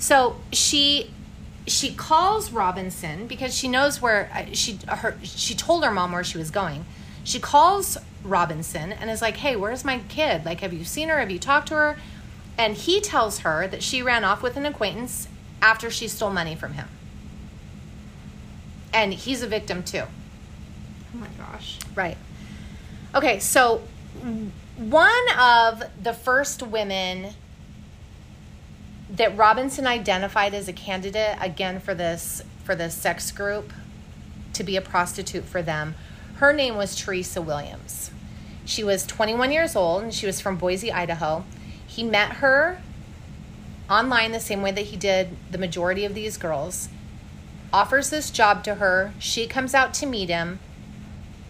So 0.00 0.36
she 0.52 1.10
she 1.66 1.92
calls 1.92 2.52
Robinson 2.52 3.26
because 3.26 3.52
she 3.52 3.66
knows 3.66 4.00
where 4.00 4.30
uh, 4.32 4.44
she 4.52 4.78
her 4.86 5.18
she 5.24 5.56
told 5.56 5.84
her 5.84 5.90
mom 5.90 6.12
where 6.12 6.22
she 6.22 6.38
was 6.38 6.52
going. 6.52 6.86
She 7.24 7.40
calls 7.40 7.98
Robinson 8.22 8.92
and 8.92 9.10
is 9.10 9.20
like, 9.20 9.38
"Hey, 9.38 9.56
where's 9.56 9.84
my 9.84 9.98
kid? 10.08 10.44
Like, 10.44 10.60
have 10.60 10.72
you 10.72 10.84
seen 10.84 11.08
her? 11.08 11.18
Have 11.18 11.32
you 11.32 11.40
talked 11.40 11.66
to 11.68 11.74
her?" 11.74 11.98
And 12.58 12.74
he 12.74 13.00
tells 13.00 13.40
her 13.40 13.68
that 13.68 13.82
she 13.82 14.02
ran 14.02 14.24
off 14.24 14.42
with 14.42 14.56
an 14.56 14.66
acquaintance 14.66 15.28
after 15.62 15.90
she 15.90 16.08
stole 16.08 16.30
money 16.30 16.56
from 16.56 16.72
him. 16.74 16.88
And 18.92 19.14
he's 19.14 19.42
a 19.42 19.46
victim 19.46 19.84
too. 19.84 20.02
Oh 21.14 21.18
my 21.18 21.28
gosh. 21.38 21.78
Right. 21.94 22.18
Okay, 23.14 23.38
so 23.38 23.82
one 24.76 25.28
of 25.38 25.82
the 26.02 26.12
first 26.12 26.62
women 26.62 27.34
that 29.10 29.36
Robinson 29.36 29.86
identified 29.86 30.52
as 30.52 30.68
a 30.68 30.72
candidate 30.72 31.36
again 31.40 31.80
for 31.80 31.94
this 31.94 32.42
for 32.64 32.74
this 32.74 32.94
sex 32.94 33.30
group 33.30 33.72
to 34.52 34.62
be 34.62 34.76
a 34.76 34.82
prostitute 34.82 35.44
for 35.44 35.62
them. 35.62 35.94
Her 36.36 36.52
name 36.52 36.76
was 36.76 36.94
Teresa 36.94 37.40
Williams. 37.40 38.10
She 38.66 38.84
was 38.84 39.06
21 39.06 39.50
years 39.50 39.74
old 39.74 40.02
and 40.02 40.12
she 40.12 40.26
was 40.26 40.40
from 40.40 40.58
Boise, 40.58 40.92
Idaho. 40.92 41.44
He 41.98 42.04
met 42.04 42.34
her 42.34 42.80
online 43.90 44.30
the 44.30 44.38
same 44.38 44.62
way 44.62 44.70
that 44.70 44.82
he 44.82 44.96
did 44.96 45.36
the 45.50 45.58
majority 45.58 46.04
of 46.04 46.14
these 46.14 46.36
girls. 46.36 46.88
Offers 47.72 48.10
this 48.10 48.30
job 48.30 48.62
to 48.62 48.76
her. 48.76 49.12
She 49.18 49.48
comes 49.48 49.74
out 49.74 49.94
to 49.94 50.06
meet 50.06 50.28
him. 50.28 50.60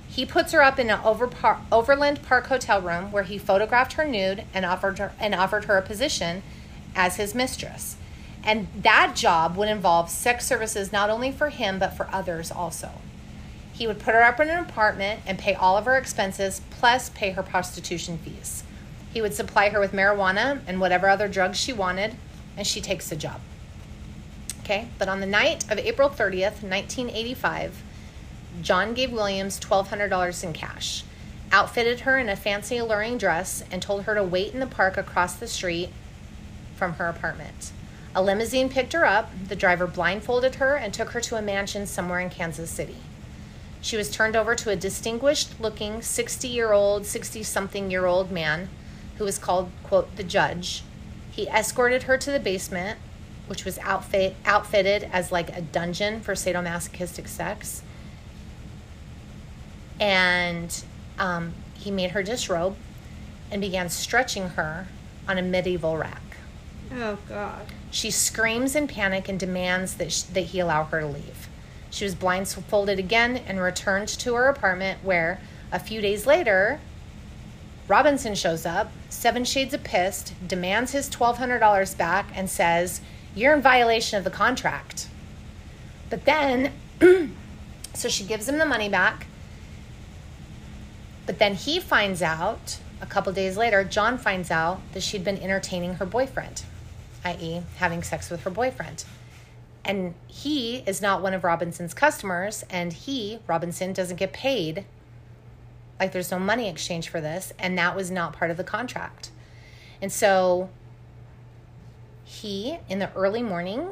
He 0.09 0.25
puts 0.25 0.53
her 0.53 0.63
up 0.63 0.79
in 0.79 0.89
an 0.89 1.01
Overland 1.05 2.23
Park 2.23 2.47
hotel 2.47 2.81
room 2.81 3.13
where 3.13 3.25
he 3.25 3.37
photographed 3.37 3.93
her 3.93 4.07
nude 4.07 4.45
and 4.55 4.65
offered 4.65 4.99
her 4.99 5.13
and 5.21 5.35
offered 5.35 5.67
her 5.67 5.77
a 5.77 5.83
position 5.83 6.43
as 6.97 7.17
his 7.17 7.35
mistress. 7.35 7.97
And 8.43 8.69
that 8.75 9.15
job 9.15 9.55
would 9.55 9.69
involve 9.69 10.09
sex 10.09 10.47
services 10.47 10.95
not 10.95 11.11
only 11.11 11.31
for 11.31 11.51
him 11.51 11.79
but 11.79 11.95
for 11.95 12.09
others 12.11 12.51
also. 12.51 12.93
He 13.75 13.87
would 13.87 13.99
put 13.99 14.15
her 14.15 14.25
up 14.25 14.41
in 14.41 14.49
an 14.49 14.61
apartment 14.61 15.21
and 15.27 15.39
pay 15.39 15.53
all 15.53 15.77
of 15.77 15.85
her 15.85 15.99
expenses 15.99 16.63
plus 16.71 17.11
pay 17.11 17.33
her 17.33 17.43
prostitution 17.43 18.17
fees. 18.17 18.65
He 19.13 19.23
would 19.23 19.35
supply 19.35 19.71
her 19.71 19.81
with 19.81 19.93
marijuana 19.93 20.61
and 20.67 20.81
whatever 20.81 21.09
other 21.09 21.29
drugs 21.29 21.59
she 21.59 21.73
wanted, 21.73 22.17
and 22.57 22.67
she 22.67 22.81
takes 22.81 23.09
the 23.09 23.17
job. 23.17 23.41
Okay, 24.61 24.89
but 24.99 25.09
on 25.09 25.21
the 25.21 25.27
night 25.27 25.65
of 25.71 25.79
April 25.79 26.11
30th, 26.11 26.63
1985, 26.63 27.83
John 28.61 28.93
gave 28.93 29.13
Williams 29.13 29.59
$1,200 29.59 30.45
in 30.45 30.53
cash, 30.53 31.05
outfitted 31.51 32.01
her 32.01 32.19
in 32.19 32.29
a 32.29 32.37
fancy, 32.37 32.77
alluring 32.77 33.17
dress, 33.17 33.65
and 33.71 33.81
told 33.81 34.03
her 34.03 34.15
to 34.15 34.23
wait 34.23 34.53
in 34.53 34.61
the 34.61 34.67
park 34.67 34.97
across 34.97 35.37
the 35.37 35.47
street 35.47 35.89
from 36.77 36.95
her 36.95 37.07
apartment. 37.07 37.73
A 38.15 38.23
limousine 38.23 38.69
picked 38.69 38.93
her 38.93 39.07
up, 39.07 39.31
the 39.49 39.57
driver 39.57 39.87
blindfolded 39.87 40.57
her, 40.57 40.77
and 40.77 40.93
took 40.93 41.11
her 41.11 41.21
to 41.23 41.37
a 41.37 41.43
mansion 41.43 41.87
somewhere 41.87 42.21
in 42.21 42.31
Kansas 42.31 42.71
City. 42.71 42.97
She 43.81 43.97
was 43.97 44.11
turned 44.11 44.37
over 44.37 44.55
to 44.55 44.71
a 44.71 44.77
distinguished 44.77 45.61
looking 45.61 46.03
60 46.03 46.49
year 46.49 46.73
old, 46.73 47.07
60 47.07 47.43
something 47.43 47.91
year 47.91 48.07
old 48.07 48.31
man 48.31 48.69
who 49.19 49.25
was 49.25 49.39
called, 49.39 49.71
quote, 49.83 50.17
the 50.17 50.25
judge. 50.25 50.83
He 51.31 51.47
escorted 51.49 52.05
her 52.05 52.17
to 52.17 52.31
the 52.31 52.41
basement, 52.41 52.99
which 53.47 53.65
was 53.65 53.79
outfit, 53.79 54.37
outfitted 54.45 55.09
as 55.13 55.31
like 55.31 55.57
a 55.57 55.61
dungeon 55.61 56.21
for 56.21 56.35
sadomasochistic 56.35 57.29
sex. 57.29 57.83
And 60.01 60.85
um, 61.19 61.55
he 61.75 61.91
made 61.91 62.13
her 62.13 62.23
disrobe 62.23 62.77
and 63.51 63.61
began 63.61 63.89
stretching 63.89 64.51
her 64.51 64.87
on 65.27 65.39
a 65.39 65.43
medieval 65.43 65.97
rack. 65.97 66.23
Oh 66.95 67.19
god. 67.29 67.67
She 67.91 68.11
screams 68.11 68.75
in 68.75 68.87
panic 68.87 69.29
and 69.29 69.39
demands 69.39 69.95
that, 69.95 70.13
sh- 70.13 70.23
that 70.23 70.41
he 70.43 70.61
allow 70.61 70.85
her 70.85 71.01
to 71.01 71.07
leave. 71.07 71.49
She 71.91 72.05
was 72.05 72.15
blindfolded 72.15 72.99
again 72.99 73.39
and 73.39 73.61
returned 73.61 74.09
to 74.09 74.35
her 74.35 74.49
apartment, 74.49 75.03
where 75.03 75.41
a 75.73 75.79
few 75.79 76.01
days 76.01 76.27
later, 76.27 76.81
Robinson 77.89 78.35
shows 78.35 78.67
up, 78.67 78.93
seven 79.09 79.45
shades 79.45 79.73
of 79.73 79.83
pissed, 79.83 80.35
demands 80.47 80.93
his 80.93 81.09
$1,200 81.09 81.97
back, 81.97 82.27
and 82.35 82.49
says, 82.51 83.01
You're 83.35 83.55
in 83.55 83.63
violation 83.63 84.19
of 84.19 84.25
the 84.25 84.31
contract. 84.31 85.09
But 86.11 86.27
then, 86.27 86.73
so 87.95 88.11
she 88.11 88.25
gives 88.25 88.47
him 88.47 88.59
the 88.59 88.67
money 88.67 88.91
back. 88.91 89.27
But 91.25 91.39
then 91.39 91.55
he 91.55 91.81
finds 91.81 92.21
out, 92.21 92.79
a 93.01 93.07
couple 93.07 93.33
days 93.33 93.57
later, 93.57 93.85
John 93.85 94.19
finds 94.19 94.51
out 94.51 94.81
that 94.93 95.03
she'd 95.03 95.25
been 95.25 95.39
entertaining 95.39 95.95
her 95.95 96.07
boyfriend, 96.07 96.65
i.e., 97.25 97.63
having 97.77 98.03
sex 98.03 98.31
with 98.31 98.43
her 98.43 98.51
boyfriend. 98.51 99.05
And 99.85 100.15
he 100.27 100.79
is 100.87 101.01
not 101.01 101.23
one 101.23 101.33
of 101.33 101.43
Robinson's 101.43 101.95
customers, 101.95 102.65
and 102.69 102.93
he, 102.93 103.39
Robinson, 103.47 103.95
doesn't 103.95 104.17
get 104.17 104.35
paid. 104.35 104.85
Like 105.99 106.13
there's 106.13 106.31
no 106.31 106.39
money 106.39 106.69
exchange 106.69 107.09
for 107.09 107.21
this, 107.21 107.53
and 107.59 107.77
that 107.79 107.97
was 107.97 108.11
not 108.11 108.33
part 108.33 108.51
of 108.51 108.57
the 108.57 108.65
contract. 108.65 109.31
And 110.01 110.13
so 110.13 110.71
he, 112.25 112.79
in 112.89 112.99
the 112.99 113.13
early 113.15 113.43
morning, 113.43 113.89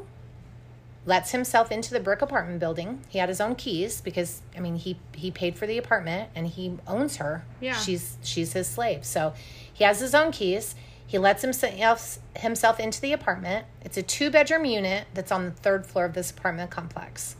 lets 1.06 1.30
himself 1.30 1.70
into 1.70 1.92
the 1.92 2.00
brick 2.00 2.20
apartment 2.20 2.58
building. 2.58 3.00
He 3.08 3.18
had 3.18 3.28
his 3.28 3.40
own 3.40 3.54
keys 3.54 4.00
because 4.00 4.42
I 4.56 4.60
mean 4.60 4.76
he 4.76 4.98
he 5.14 5.30
paid 5.30 5.56
for 5.56 5.66
the 5.66 5.78
apartment 5.78 6.30
and 6.34 6.46
he 6.46 6.76
owns 6.86 7.16
her. 7.16 7.44
Yeah. 7.60 7.74
She's 7.74 8.16
she's 8.22 8.52
his 8.52 8.66
slave. 8.66 9.04
So 9.04 9.32
he 9.72 9.84
has 9.84 10.00
his 10.00 10.14
own 10.14 10.32
keys. 10.32 10.74
He 11.06 11.18
lets 11.18 11.42
himself 11.42 12.18
himself 12.36 12.80
into 12.80 13.00
the 13.00 13.12
apartment. 13.12 13.66
It's 13.84 13.96
a 13.96 14.02
two 14.02 14.30
bedroom 14.30 14.64
unit 14.64 15.06
that's 15.14 15.30
on 15.30 15.44
the 15.44 15.50
third 15.52 15.86
floor 15.86 16.04
of 16.04 16.14
this 16.14 16.30
apartment 16.30 16.70
complex. 16.70 17.36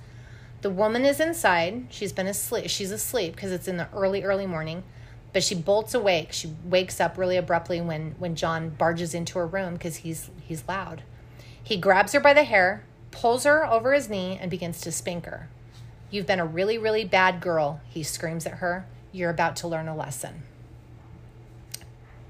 The 0.62 0.70
woman 0.70 1.04
is 1.04 1.20
inside. 1.20 1.86
She's 1.90 2.12
been 2.12 2.26
asleep. 2.26 2.68
She's 2.68 2.90
asleep 2.90 3.34
because 3.34 3.52
it's 3.52 3.68
in 3.68 3.76
the 3.76 3.88
early 3.92 4.24
early 4.24 4.46
morning. 4.46 4.82
But 5.32 5.44
she 5.44 5.54
bolts 5.54 5.94
awake. 5.94 6.32
She 6.32 6.54
wakes 6.64 7.00
up 7.00 7.18
really 7.18 7.36
abruptly 7.36 7.80
when 7.80 8.14
when 8.18 8.34
John 8.34 8.70
barges 8.70 9.14
into 9.14 9.38
her 9.38 9.46
room 9.46 9.74
because 9.74 9.96
he's 9.96 10.30
he's 10.40 10.66
loud. 10.66 11.02
He 11.62 11.76
grabs 11.76 12.12
her 12.12 12.20
by 12.20 12.32
the 12.32 12.44
hair, 12.44 12.84
pulls 13.10 13.44
her 13.44 13.66
over 13.66 13.92
his 13.92 14.08
knee, 14.08 14.38
and 14.40 14.50
begins 14.50 14.80
to 14.82 14.92
spank 14.92 15.26
her. 15.26 15.48
You've 16.10 16.26
been 16.26 16.38
a 16.38 16.46
really, 16.46 16.78
really 16.78 17.04
bad 17.04 17.40
girl, 17.40 17.80
he 17.88 18.02
screams 18.04 18.46
at 18.46 18.54
her. 18.54 18.86
You're 19.10 19.30
about 19.30 19.56
to 19.56 19.68
learn 19.68 19.88
a 19.88 19.96
lesson. 19.96 20.42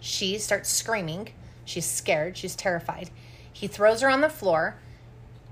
She 0.01 0.39
starts 0.39 0.71
screaming. 0.71 1.31
She's 1.65 1.85
scared. 1.85 2.37
She's 2.37 2.57
terrified. 2.57 3.11
He 3.53 3.67
throws 3.67 4.01
her 4.01 4.09
on 4.09 4.21
the 4.21 4.29
floor 4.31 4.77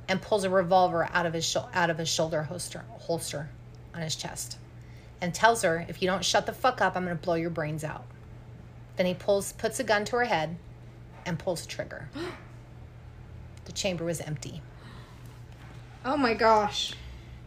and 0.09 0.21
pulls 0.21 0.45
a 0.45 0.51
revolver 0.51 1.09
out 1.13 1.27
of 1.27 1.33
his 1.33 1.57
out 1.73 1.91
of 1.91 1.99
his 1.99 2.09
shoulder 2.09 2.43
holster 2.43 2.85
holster 3.01 3.49
on 3.95 4.03
his 4.03 4.17
chest 4.17 4.59
and 5.21 5.35
tells 5.35 5.63
her, 5.63 5.85
"If 5.89 6.03
you 6.03 6.09
don't 6.09 6.25
shut 6.25 6.47
the 6.47 6.53
fuck 6.53 6.81
up, 6.81 6.97
I'm 6.97 7.05
going 7.05 7.17
to 7.17 7.23
blow 7.23 7.35
your 7.35 7.51
brains 7.51 7.85
out." 7.85 8.05
Then 8.97 9.07
he 9.07 9.15
pulls 9.15 9.53
puts 9.53 9.81
a 9.81 9.85
gun 9.85 10.05
to 10.07 10.17
her 10.17 10.25
head 10.25 10.57
and 11.25 11.39
pulls 11.39 11.63
the 11.63 11.69
trigger. 11.69 12.09
the 13.65 13.73
chamber 13.73 14.05
was 14.05 14.21
empty. 14.21 14.63
Oh 16.05 16.17
my 16.17 16.35
gosh. 16.35 16.95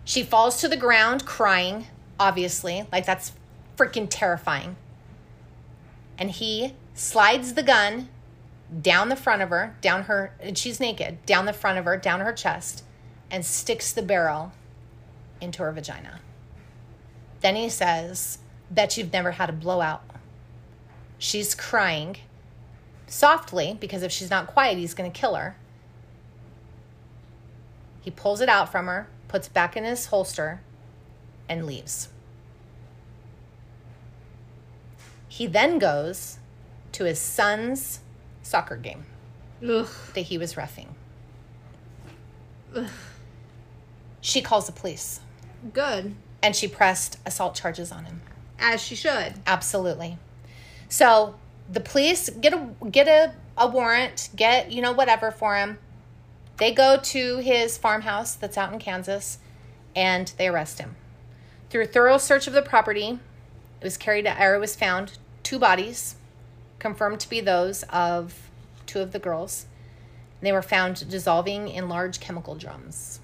She 0.04 0.24
falls 0.24 0.62
to 0.62 0.68
the 0.68 0.78
ground 0.78 1.26
crying, 1.26 1.88
obviously. 2.20 2.88
Like 2.92 3.06
that's 3.06 3.34
freaking 3.76 4.08
terrifying. 4.10 4.76
And 6.18 6.32
he 6.32 6.74
slides 6.96 7.54
the 7.54 7.64
gun 7.64 8.10
down 8.82 9.10
the 9.10 9.16
front 9.16 9.42
of 9.42 9.50
her, 9.50 9.76
down 9.82 10.04
her, 10.04 10.34
and 10.40 10.58
she's 10.58 10.80
naked, 10.80 11.26
down 11.26 11.46
the 11.46 11.54
front 11.54 11.78
of 11.78 11.86
her, 11.86 11.98
down 11.98 12.20
her 12.20 12.34
chest, 12.34 12.84
and 13.32 13.46
sticks 13.46 13.92
the 13.92 14.02
barrel 14.02 14.52
into 15.40 15.64
her 15.64 15.72
vagina. 15.72 16.20
Then 17.42 17.56
he 17.56 17.70
says, 17.70 18.40
Bet 18.70 18.98
you've 18.98 19.14
never 19.14 19.32
had 19.32 19.50
a 19.50 19.54
blowout. 19.54 20.04
She's 21.18 21.56
crying 21.56 22.18
softly 23.08 23.78
because 23.80 24.04
if 24.04 24.12
she's 24.12 24.30
not 24.30 24.48
quiet, 24.48 24.78
he's 24.78 24.94
going 24.94 25.10
to 25.10 25.18
kill 25.18 25.36
her. 25.36 25.56
He 28.02 28.12
pulls 28.12 28.42
it 28.42 28.50
out 28.50 28.72
from 28.72 28.88
her, 28.88 29.08
puts 29.28 29.48
back 29.48 29.76
in 29.76 29.84
his 29.84 30.08
holster, 30.08 30.62
and 31.50 31.66
leaves. 31.66 32.10
He 35.28 35.46
then 35.48 35.78
goes 35.78 36.40
to 36.94 37.04
his 37.04 37.20
son's 37.20 38.00
soccer 38.48 38.78
game 38.78 39.06
Ugh. 39.68 39.88
that 40.14 40.22
he 40.22 40.38
was 40.38 40.54
refing. 40.54 40.88
She 44.22 44.42
calls 44.42 44.66
the 44.68 44.72
police 44.72 45.20
Good. 45.74 46.16
and 46.42 46.56
she 46.56 46.68
pressed 46.68 47.18
assault 47.26 47.56
charges 47.56 47.92
on 47.92 48.06
him. 48.06 48.22
As 48.60 48.82
she 48.82 48.96
should. 48.96 49.36
Absolutely. 49.46 50.18
So 50.90 51.36
the 51.72 51.80
police 51.80 52.30
get 52.30 52.54
a 52.54 52.70
get 52.90 53.08
a, 53.08 53.34
a 53.58 53.68
warrant, 53.68 54.30
get 54.36 54.72
you 54.72 54.82
know 54.82 54.92
whatever 54.92 55.32
for 55.32 55.56
him. 55.56 55.78
They 56.58 56.72
go 56.72 56.98
to 56.98 57.38
his 57.38 57.78
farmhouse 57.78 58.36
that's 58.36 58.58
out 58.58 58.74
in 58.74 58.80
Kansas, 58.80 59.38
and 59.96 60.32
they 60.38 60.48
arrest 60.48 60.80
him. 60.80 60.96
Through 61.70 61.84
a 61.84 61.88
thorough 61.88 62.18
search 62.18 62.48
of 62.48 62.54
the 62.54 62.62
property, 62.64 63.20
it 63.80 63.84
was 63.84 63.98
carried 63.98 64.28
or 64.28 64.56
it 64.56 64.60
was 64.60 64.76
found 64.76 65.18
two 65.44 65.60
bodies, 65.60 66.16
confirmed 66.80 67.20
to 67.22 67.30
be 67.30 67.42
those 67.42 67.84
of 67.84 68.50
two 68.86 69.00
of 69.00 69.12
the 69.12 69.20
girls. 69.20 69.66
They 70.42 70.52
were 70.52 70.62
found 70.62 71.10
dissolving 71.10 71.68
in 71.68 71.90
large 71.90 72.20
chemical 72.20 72.56
drums. 72.56 73.20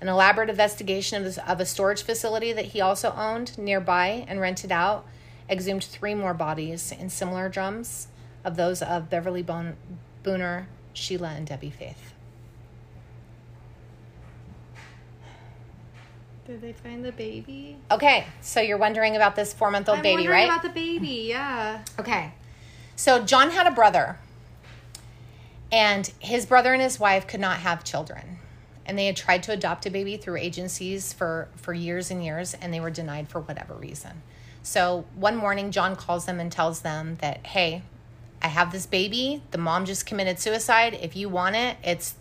An 0.00 0.08
elaborate 0.08 0.50
investigation 0.50 1.24
of, 1.24 1.38
of 1.38 1.60
a 1.60 1.66
storage 1.66 2.02
facility 2.02 2.52
that 2.52 2.66
he 2.66 2.80
also 2.80 3.12
owned 3.12 3.56
nearby 3.56 4.24
and 4.26 4.40
rented 4.40 4.72
out 4.72 5.06
exhumed 5.48 5.84
three 5.84 6.14
more 6.14 6.34
bodies 6.34 6.92
in 6.92 7.10
similar 7.10 7.48
drums 7.48 8.08
of 8.44 8.56
those 8.56 8.82
of 8.82 9.10
Beverly 9.10 9.42
Bon- 9.42 9.76
Booner, 10.24 10.66
Sheila, 10.92 11.28
and 11.30 11.46
Debbie 11.46 11.70
Faith. 11.70 12.14
Did 16.52 16.60
they 16.60 16.74
find 16.74 17.02
the 17.02 17.12
baby? 17.12 17.78
Okay, 17.90 18.26
so 18.42 18.60
you're 18.60 18.76
wondering 18.76 19.16
about 19.16 19.36
this 19.36 19.54
four 19.54 19.70
month 19.70 19.88
old 19.88 20.02
baby, 20.02 20.28
right? 20.28 20.44
About 20.44 20.62
the 20.62 20.68
baby, 20.68 21.24
yeah. 21.26 21.82
Okay. 21.98 22.34
So 22.94 23.24
John 23.24 23.48
had 23.52 23.66
a 23.66 23.70
brother, 23.70 24.18
and 25.72 26.12
his 26.18 26.44
brother 26.44 26.74
and 26.74 26.82
his 26.82 27.00
wife 27.00 27.26
could 27.26 27.40
not 27.40 27.60
have 27.60 27.84
children. 27.84 28.36
And 28.84 28.98
they 28.98 29.06
had 29.06 29.16
tried 29.16 29.42
to 29.44 29.52
adopt 29.52 29.86
a 29.86 29.90
baby 29.90 30.18
through 30.18 30.36
agencies 30.36 31.14
for, 31.14 31.48
for 31.56 31.72
years 31.72 32.10
and 32.10 32.22
years, 32.22 32.52
and 32.52 32.74
they 32.74 32.80
were 32.80 32.90
denied 32.90 33.28
for 33.30 33.40
whatever 33.40 33.72
reason. 33.72 34.20
So 34.62 35.06
one 35.14 35.36
morning, 35.36 35.70
John 35.70 35.96
calls 35.96 36.26
them 36.26 36.38
and 36.38 36.52
tells 36.52 36.82
them 36.82 37.16
that, 37.22 37.46
hey, 37.46 37.80
I 38.42 38.48
have 38.48 38.72
this 38.72 38.84
baby. 38.84 39.42
The 39.52 39.58
mom 39.58 39.86
just 39.86 40.04
committed 40.04 40.38
suicide. 40.38 40.98
If 41.00 41.16
you 41.16 41.30
want 41.30 41.56
it, 41.56 41.78
it's 41.82 42.16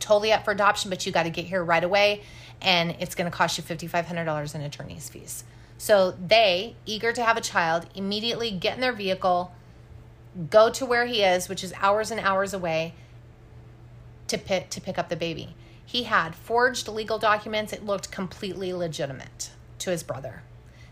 totally 0.00 0.32
up 0.32 0.44
for 0.44 0.50
adoption, 0.50 0.90
but 0.90 1.06
you 1.06 1.12
got 1.12 1.24
to 1.24 1.30
get 1.30 1.44
here 1.44 1.62
right 1.62 1.84
away, 1.84 2.22
and 2.62 2.96
it's 2.98 3.14
going 3.14 3.30
to 3.30 3.36
cost 3.36 3.58
you 3.58 3.64
$5,500 3.64 4.54
in 4.54 4.60
attorney's 4.60 5.08
fees. 5.08 5.44
So 5.78 6.12
they, 6.12 6.76
eager 6.86 7.12
to 7.12 7.22
have 7.22 7.36
a 7.36 7.40
child, 7.40 7.86
immediately 7.94 8.50
get 8.50 8.74
in 8.74 8.80
their 8.80 8.92
vehicle, 8.92 9.52
go 10.50 10.70
to 10.70 10.86
where 10.86 11.06
he 11.06 11.22
is, 11.22 11.48
which 11.48 11.62
is 11.62 11.72
hours 11.80 12.10
and 12.10 12.20
hours 12.20 12.54
away, 12.54 12.94
to 14.28 14.38
pick 14.38 14.70
to 14.70 14.80
pick 14.80 14.98
up 14.98 15.08
the 15.08 15.16
baby. 15.16 15.54
He 15.84 16.04
had 16.04 16.34
forged 16.34 16.88
legal 16.88 17.18
documents. 17.18 17.72
It 17.72 17.84
looked 17.84 18.10
completely 18.10 18.72
legitimate 18.72 19.50
to 19.78 19.90
his 19.90 20.02
brother. 20.02 20.42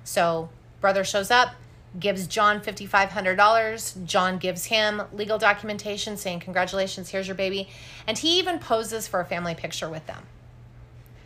So 0.04 0.50
brother 0.80 1.02
shows 1.02 1.30
up, 1.30 1.54
gives 1.98 2.26
John 2.26 2.60
fifty 2.60 2.86
five 2.86 3.10
hundred 3.10 3.36
dollars. 3.36 3.96
John 4.04 4.38
gives 4.38 4.66
him 4.66 5.02
legal 5.12 5.38
documentation 5.38 6.16
saying, 6.16 6.40
"Congratulations, 6.40 7.08
here's 7.10 7.26
your 7.26 7.34
baby," 7.34 7.68
and 8.06 8.16
he 8.18 8.38
even 8.38 8.58
poses 8.58 9.08
for 9.08 9.20
a 9.20 9.24
family 9.24 9.54
picture 9.54 9.88
with 9.88 10.06
them. 10.06 10.26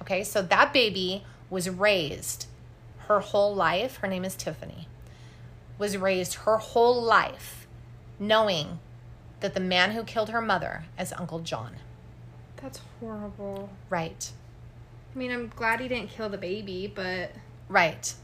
Okay, 0.08 0.24
so 0.24 0.40
that 0.40 0.72
baby 0.72 1.22
was 1.50 1.68
raised 1.68 2.46
her 3.08 3.20
whole 3.20 3.54
life. 3.54 3.98
Her 3.98 4.08
name 4.08 4.24
is 4.24 4.34
Tiffany. 4.34 4.88
Was 5.76 5.98
raised 5.98 6.34
her 6.34 6.56
whole 6.56 7.02
life 7.02 7.66
knowing 8.18 8.78
that 9.40 9.52
the 9.52 9.60
man 9.60 9.90
who 9.90 10.02
killed 10.04 10.30
her 10.30 10.40
mother 10.40 10.84
is 10.98 11.12
Uncle 11.12 11.40
John. 11.40 11.76
That's 12.56 12.80
horrible. 12.98 13.68
Right. 13.90 14.32
I 15.14 15.18
mean, 15.18 15.30
I'm 15.30 15.52
glad 15.54 15.80
he 15.80 15.88
didn't 15.88 16.08
kill 16.08 16.30
the 16.30 16.38
baby, 16.38 16.90
but 16.92 17.32
Right. 17.68 18.14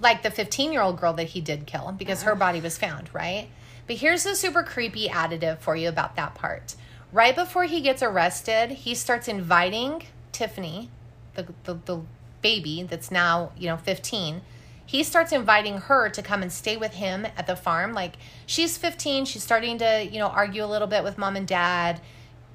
Like 0.00 0.22
the 0.22 0.30
15 0.30 0.72
year 0.72 0.80
old 0.80 0.98
girl 0.98 1.12
that 1.12 1.24
he 1.24 1.42
did 1.42 1.66
kill 1.66 1.92
because 1.92 2.22
her 2.22 2.34
body 2.34 2.62
was 2.62 2.78
found, 2.78 3.10
right? 3.12 3.48
But 3.86 3.96
here's 3.96 4.24
the 4.24 4.34
super 4.34 4.62
creepy 4.62 5.10
additive 5.10 5.58
for 5.58 5.76
you 5.76 5.90
about 5.90 6.16
that 6.16 6.34
part. 6.34 6.74
Right 7.12 7.36
before 7.36 7.64
he 7.64 7.82
gets 7.82 8.02
arrested, 8.02 8.70
he 8.70 8.94
starts 8.94 9.28
inviting 9.28 10.04
Tiffany, 10.32 10.88
the, 11.34 11.52
the, 11.64 11.74
the 11.84 12.00
baby 12.42 12.82
that's 12.82 13.10
now, 13.10 13.52
you 13.56 13.66
know, 13.68 13.76
15. 13.76 14.42
He 14.86 15.02
starts 15.02 15.32
inviting 15.32 15.78
her 15.78 16.08
to 16.10 16.22
come 16.22 16.42
and 16.42 16.52
stay 16.52 16.76
with 16.76 16.94
him 16.94 17.26
at 17.36 17.46
the 17.46 17.56
farm. 17.56 17.92
Like 17.92 18.16
she's 18.46 18.76
15, 18.76 19.24
she's 19.24 19.42
starting 19.42 19.78
to, 19.78 20.04
you 20.04 20.18
know, 20.18 20.28
argue 20.28 20.64
a 20.64 20.66
little 20.66 20.88
bit 20.88 21.02
with 21.02 21.16
mom 21.16 21.36
and 21.36 21.46
dad. 21.46 22.00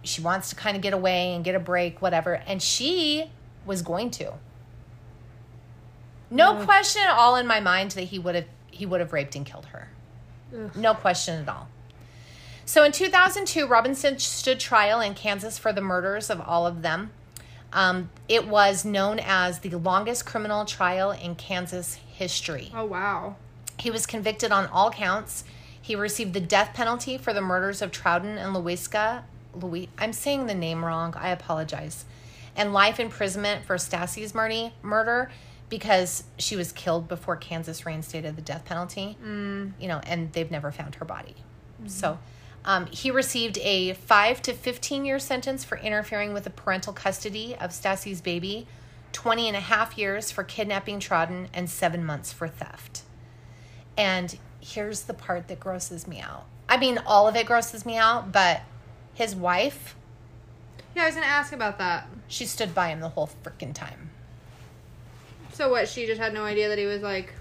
She 0.03 0.21
wants 0.21 0.49
to 0.49 0.55
kind 0.55 0.77
of 0.77 0.83
get 0.83 0.93
away 0.93 1.33
and 1.33 1.43
get 1.43 1.55
a 1.55 1.59
break, 1.59 2.01
whatever. 2.01 2.35
And 2.45 2.61
she 2.61 3.31
was 3.65 3.81
going 3.81 4.11
to. 4.11 4.33
No 6.31 6.63
question 6.63 7.01
at 7.01 7.11
all 7.11 7.35
in 7.35 7.47
my 7.47 7.59
mind 7.59 7.91
that 7.91 8.03
he 8.03 8.19
would 8.19 8.35
have 8.35 8.45
he 8.69 8.85
would 8.85 8.99
have 8.99 9.11
raped 9.11 9.35
and 9.35 9.45
killed 9.45 9.65
her. 9.65 9.89
Ugh. 10.55 10.75
No 10.75 10.93
question 10.93 11.41
at 11.41 11.49
all. 11.49 11.67
So 12.65 12.83
in 12.83 12.91
2002, 12.91 13.65
Robinson 13.65 14.19
stood 14.19 14.59
trial 14.59 15.01
in 15.01 15.15
Kansas 15.15 15.57
for 15.57 15.73
the 15.73 15.81
murders 15.81 16.29
of 16.29 16.39
all 16.39 16.67
of 16.67 16.83
them. 16.83 17.11
Um, 17.71 18.09
it 18.27 18.47
was 18.47 18.83
known 18.83 19.19
as 19.19 19.59
the 19.59 19.69
longest 19.71 20.25
criminal 20.25 20.65
trial 20.65 21.11
in 21.11 21.35
Kansas 21.35 21.95
history. 21.95 22.71
oh 22.73 22.85
wow. 22.85 23.35
He 23.79 23.89
was 23.89 24.05
convicted 24.05 24.51
on 24.51 24.67
all 24.67 24.91
counts. 24.91 25.45
He 25.81 25.95
received 25.95 26.33
the 26.33 26.41
death 26.41 26.73
penalty 26.73 27.17
for 27.17 27.33
the 27.33 27.41
murders 27.41 27.81
of 27.81 27.91
Trouten 27.91 28.37
and 28.37 28.53
Lewiska. 28.55 29.23
Louis, 29.55 29.89
I'm 29.97 30.13
saying 30.13 30.47
the 30.47 30.53
name 30.53 30.83
wrong. 30.83 31.13
I 31.17 31.29
apologize. 31.29 32.05
And 32.55 32.73
life 32.73 32.99
imprisonment 32.99 33.63
for 33.63 33.77
Stasi's 33.77 34.35
murder, 34.35 34.71
murder 34.81 35.31
because 35.69 36.23
she 36.37 36.55
was 36.55 36.71
killed 36.71 37.07
before 37.07 37.37
Kansas 37.37 37.85
reinstated 37.85 38.35
the 38.35 38.41
death 38.41 38.65
penalty. 38.65 39.17
Mm. 39.23 39.73
You 39.79 39.87
know, 39.87 40.01
and 40.05 40.33
they've 40.33 40.51
never 40.51 40.71
found 40.71 40.95
her 40.95 41.05
body. 41.05 41.35
So, 41.87 42.19
um, 42.65 42.87
he 42.87 43.09
received 43.11 43.57
a 43.59 43.93
five 43.93 44.41
to 44.43 44.53
15 44.53 45.05
year 45.05 45.19
sentence 45.19 45.63
for 45.63 45.77
interfering 45.77 46.33
with 46.33 46.43
the 46.43 46.49
parental 46.49 46.93
custody 46.93 47.55
of 47.55 47.71
Stasi's 47.71 48.21
baby, 48.21 48.67
20 49.13 49.47
and 49.47 49.57
a 49.57 49.61
half 49.61 49.97
years 49.97 50.31
for 50.31 50.43
kidnapping 50.43 50.99
Trouten, 50.99 51.47
and 51.53 51.69
seven 51.69 52.03
months 52.05 52.31
for 52.33 52.47
theft. 52.47 53.03
And 53.97 54.37
here's 54.59 55.03
the 55.03 55.13
part 55.13 55.47
that 55.47 55.59
grosses 55.59 56.07
me 56.07 56.19
out. 56.19 56.45
I 56.67 56.77
mean, 56.77 56.99
all 57.05 57.27
of 57.27 57.35
it 57.35 57.45
grosses 57.47 57.85
me 57.85 57.97
out, 57.97 58.31
but 58.31 58.61
his 59.13 59.35
wife, 59.35 59.95
Yeah, 60.95 61.03
I 61.03 61.05
was 61.07 61.15
gonna 61.15 61.27
ask 61.27 61.51
about 61.53 61.77
that. 61.79 62.07
she 62.27 62.45
stood 62.45 62.75
by 62.75 62.89
him 62.89 62.99
the 62.99 63.09
whole 63.09 63.29
freaking 63.43 63.73
time. 63.73 64.09
So 65.53 65.69
what? 65.69 65.87
She 65.89 66.05
just 66.05 66.21
had 66.21 66.33
no 66.33 66.43
idea 66.45 66.69
that 66.69 66.77
he 66.77 66.85
was 66.85 67.01
like 67.01 67.33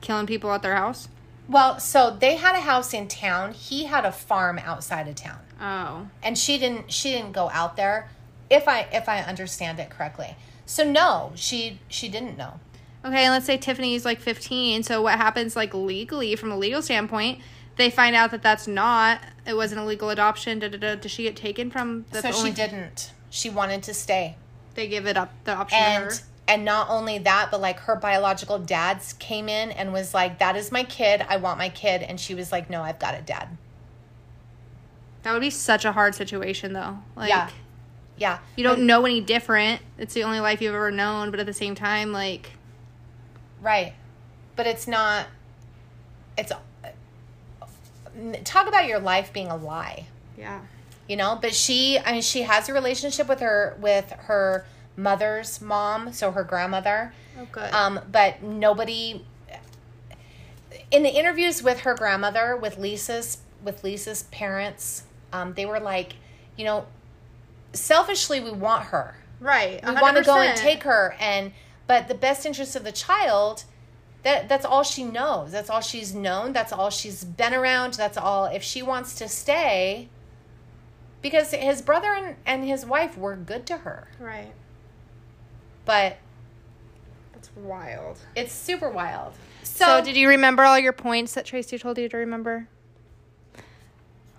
killing 0.00 0.26
people 0.26 0.52
at 0.52 0.62
their 0.62 0.76
house. 0.76 1.08
Well, 1.48 1.78
so 1.78 2.16
they 2.18 2.36
had 2.36 2.56
a 2.56 2.60
house 2.60 2.92
in 2.92 3.08
town. 3.08 3.52
He 3.52 3.84
had 3.84 4.04
a 4.04 4.12
farm 4.12 4.58
outside 4.58 5.06
of 5.08 5.14
town. 5.14 5.38
Oh. 5.60 6.08
And 6.22 6.36
she 6.36 6.58
didn't 6.58 6.92
she 6.92 7.12
didn't 7.12 7.32
go 7.32 7.48
out 7.50 7.76
there 7.76 8.10
if 8.50 8.66
I 8.68 8.86
if 8.92 9.08
I 9.08 9.20
understand 9.20 9.78
it 9.78 9.90
correctly. 9.90 10.36
So 10.66 10.84
no, 10.90 11.32
she 11.34 11.78
she 11.88 12.08
didn't 12.08 12.36
know. 12.36 12.60
Okay, 13.04 13.24
and 13.24 13.32
let's 13.32 13.46
say 13.46 13.56
Tiffany's 13.56 14.04
like 14.04 14.20
15. 14.20 14.82
So 14.82 15.00
what 15.02 15.16
happens 15.16 15.54
like 15.54 15.72
legally 15.72 16.34
from 16.34 16.50
a 16.50 16.58
legal 16.58 16.82
standpoint? 16.82 17.40
They 17.76 17.88
find 17.90 18.16
out 18.16 18.32
that 18.32 18.42
that's 18.42 18.66
not 18.66 19.20
it 19.46 19.54
wasn't 19.54 19.80
a 19.80 19.84
legal 19.84 20.10
adoption. 20.10 20.58
Da, 20.58 20.68
da, 20.68 20.78
da. 20.78 20.94
Does 20.96 21.12
she 21.12 21.22
get 21.22 21.36
taken 21.36 21.70
from? 21.70 22.04
That's 22.10 22.22
so 22.24 22.28
the 22.28 22.34
she 22.34 22.38
only- 22.40 22.52
didn't. 22.52 23.12
She 23.30 23.50
wanted 23.50 23.82
to 23.84 23.94
stay. 23.94 24.36
They 24.74 24.88
give 24.88 25.06
it 25.06 25.16
up 25.16 25.32
the 25.44 25.52
option 25.54 25.78
to 25.78 25.84
her. 25.84 26.08
and 26.08 26.22
and 26.48 26.64
not 26.64 26.88
only 26.88 27.18
that 27.18 27.48
but 27.50 27.60
like 27.60 27.80
her 27.80 27.96
biological 27.96 28.58
dads 28.58 29.12
came 29.14 29.48
in 29.48 29.70
and 29.70 29.92
was 29.92 30.14
like 30.14 30.38
that 30.38 30.56
is 30.56 30.70
my 30.70 30.84
kid. 30.84 31.24
I 31.28 31.36
want 31.36 31.58
my 31.58 31.68
kid. 31.68 32.02
And 32.02 32.20
she 32.20 32.34
was 32.34 32.52
like 32.52 32.70
no 32.70 32.82
i've 32.82 32.98
got 32.98 33.14
a 33.14 33.22
dad. 33.22 33.56
That 35.22 35.32
would 35.32 35.40
be 35.40 35.50
such 35.50 35.84
a 35.84 35.92
hard 35.92 36.14
situation 36.14 36.72
though. 36.72 36.98
Like 37.16 37.28
yeah. 37.28 37.50
Yeah. 38.18 38.38
you 38.56 38.64
don't 38.64 38.86
know 38.86 39.04
any 39.04 39.20
different. 39.20 39.82
It's 39.98 40.14
the 40.14 40.22
only 40.22 40.40
life 40.40 40.62
you've 40.62 40.74
ever 40.74 40.90
known, 40.90 41.30
but 41.30 41.38
at 41.38 41.46
the 41.46 41.52
same 41.52 41.74
time, 41.74 42.12
like 42.12 42.52
right. 43.60 43.94
But 44.54 44.66
it's 44.66 44.86
not 44.86 45.26
it's 46.38 46.52
talk 48.44 48.68
about 48.68 48.86
your 48.86 49.00
life 49.00 49.32
being 49.32 49.48
a 49.48 49.56
lie. 49.56 50.06
Yeah. 50.38 50.60
you 51.08 51.16
know? 51.16 51.38
But 51.40 51.54
she 51.54 51.98
i 51.98 52.12
mean 52.12 52.22
she 52.22 52.42
has 52.42 52.68
a 52.68 52.72
relationship 52.72 53.28
with 53.28 53.40
her 53.40 53.76
with 53.80 54.10
her 54.10 54.64
mother's 54.96 55.60
mom 55.60 56.12
so 56.12 56.30
her 56.30 56.42
grandmother 56.44 57.12
Oh 57.38 57.46
good. 57.52 57.72
um, 57.72 58.00
but 58.10 58.42
nobody 58.42 59.24
in 60.90 61.02
the 61.02 61.10
interviews 61.10 61.62
with 61.62 61.80
her 61.80 61.94
grandmother 61.94 62.56
with 62.56 62.78
lisa's 62.78 63.38
with 63.62 63.82
lisa's 63.84 64.24
parents 64.24 65.04
um, 65.32 65.54
they 65.54 65.66
were 65.66 65.80
like 65.80 66.14
you 66.56 66.64
know 66.64 66.86
selfishly 67.72 68.40
we 68.40 68.50
want 68.50 68.84
her 68.84 69.16
right. 69.40 69.84
we 69.84 69.92
want 69.94 70.16
to 70.16 70.22
go 70.22 70.38
and 70.38 70.56
take 70.56 70.82
her 70.84 71.14
and 71.20 71.52
but 71.86 72.08
the 72.08 72.14
best 72.14 72.46
interest 72.46 72.74
of 72.74 72.84
the 72.84 72.92
child 72.92 73.64
that 74.22 74.48
that's 74.48 74.64
all 74.64 74.82
she 74.82 75.04
knows 75.04 75.52
that's 75.52 75.68
all 75.68 75.80
she's 75.80 76.14
known 76.14 76.52
that's 76.52 76.72
all 76.72 76.88
she's 76.90 77.22
been 77.24 77.52
around 77.52 77.94
that's 77.94 78.16
all 78.16 78.46
if 78.46 78.62
she 78.62 78.82
wants 78.82 79.14
to 79.16 79.28
stay 79.28 80.08
because 81.22 81.50
his 81.52 81.82
brother 81.82 82.14
and, 82.14 82.36
and 82.46 82.64
his 82.64 82.86
wife 82.86 83.18
were 83.18 83.36
good 83.36 83.66
to 83.66 83.78
her 83.78 84.08
Right. 84.18 84.52
But 85.86 86.18
That's 87.32 87.50
wild. 87.56 88.18
it's 88.34 88.52
super 88.52 88.90
wild 88.90 89.32
So, 89.62 90.02
did 90.04 90.16
you 90.16 90.28
remember 90.28 90.64
all 90.64 90.78
your 90.78 90.92
points 90.92 91.32
that 91.34 91.46
Tracy 91.46 91.78
told 91.78 91.96
you 91.96 92.08
to 92.10 92.16
remember? 92.18 92.68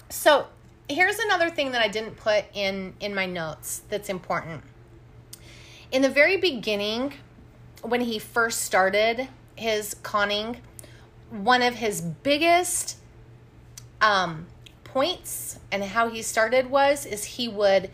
So 0.10 0.48
here's 0.88 1.20
another 1.20 1.50
thing 1.50 1.72
that 1.72 1.82
I 1.82 1.88
didn't 1.88 2.16
put 2.18 2.46
in 2.54 2.94
in 3.00 3.16
my 3.16 3.26
notes 3.26 3.82
that's 3.90 4.10
important. 4.10 4.64
In 5.92 6.02
the 6.02 6.10
very 6.10 6.38
beginning, 6.38 7.14
when 7.82 8.02
he 8.02 8.20
first 8.20 8.62
started 8.62 9.28
his 9.56 9.96
conning, 9.96 10.58
one 11.30 11.62
of 11.62 11.76
his 11.76 12.02
biggest 12.02 12.98
um, 14.02 14.48
points 14.84 15.60
and 15.72 15.84
how 15.84 16.10
he 16.10 16.22
started 16.22 16.70
was 16.70 17.06
is 17.06 17.24
he 17.24 17.48
would 17.48 17.90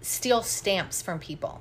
steal 0.00 0.42
stamps 0.42 1.02
from 1.02 1.18
people 1.18 1.60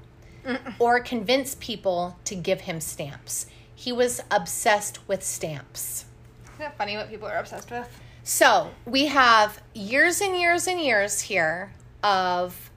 or 0.80 1.00
convince 1.00 1.56
people 1.56 2.18
to 2.26 2.36
give 2.36 2.62
him 2.62 2.80
stamps. 2.80 3.48
He 3.74 3.92
was 3.92 4.22
obsessed 4.32 5.08
with 5.08 5.24
stamps. 5.24 6.06
Isn't 6.46 6.60
that 6.60 6.78
funny 6.78 6.96
what 6.98 7.10
people 7.10 7.28
are 7.28 7.38
obsessed 7.38 7.72
with? 7.72 7.88
So 8.24 8.72
we 8.86 9.06
have 9.08 9.62
years 9.74 10.22
and 10.22 10.36
years 10.36 10.68
and 10.68 10.80
years 10.80 11.22
here 11.22 11.72
of 12.04 12.72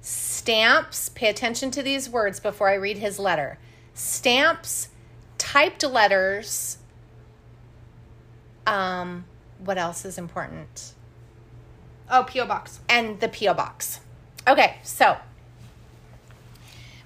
stamps, 0.00 1.08
pay 1.10 1.28
attention 1.28 1.70
to 1.72 1.82
these 1.82 2.08
words 2.08 2.38
before 2.40 2.68
I 2.68 2.74
read 2.74 2.98
his 2.98 3.18
letter. 3.18 3.58
Stamps, 3.94 4.88
typed 5.38 5.82
letters. 5.82 6.78
Um, 8.66 9.24
what 9.58 9.78
else 9.78 10.04
is 10.04 10.18
important? 10.18 10.92
Oh, 12.10 12.24
PO 12.24 12.46
box. 12.46 12.80
and 12.88 13.20
the 13.20 13.28
P.O. 13.28 13.54
box. 13.54 14.00
Okay, 14.46 14.78
so 14.82 15.16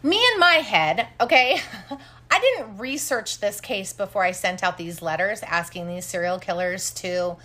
me 0.02 0.16
in 0.34 0.40
my 0.40 0.54
head, 0.56 1.08
okay, 1.20 1.60
I 2.30 2.38
didn't 2.40 2.78
research 2.78 3.40
this 3.40 3.60
case 3.60 3.92
before 3.92 4.22
I 4.22 4.30
sent 4.30 4.62
out 4.62 4.78
these 4.78 5.02
letters 5.02 5.42
asking 5.42 5.88
these 5.88 6.04
serial 6.06 6.38
killers 6.38 6.90
to 6.92 7.36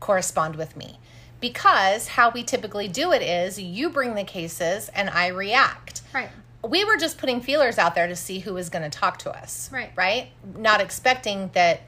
correspond 0.00 0.56
with 0.56 0.76
me. 0.76 0.98
Because 1.40 2.08
how 2.08 2.30
we 2.30 2.42
typically 2.42 2.88
do 2.88 3.12
it 3.12 3.22
is 3.22 3.60
you 3.60 3.90
bring 3.90 4.14
the 4.14 4.24
cases 4.24 4.88
and 4.90 5.08
I 5.10 5.28
react. 5.28 6.02
Right. 6.12 6.30
We 6.68 6.84
were 6.84 6.96
just 6.96 7.18
putting 7.18 7.40
feelers 7.40 7.78
out 7.78 7.94
there 7.94 8.08
to 8.08 8.16
see 8.16 8.40
who 8.40 8.54
was 8.54 8.68
going 8.70 8.88
to 8.88 8.90
talk 8.90 9.18
to 9.20 9.30
us. 9.30 9.70
Right. 9.72 9.90
Right? 9.94 10.30
Not 10.56 10.80
expecting 10.80 11.50
that 11.54 11.82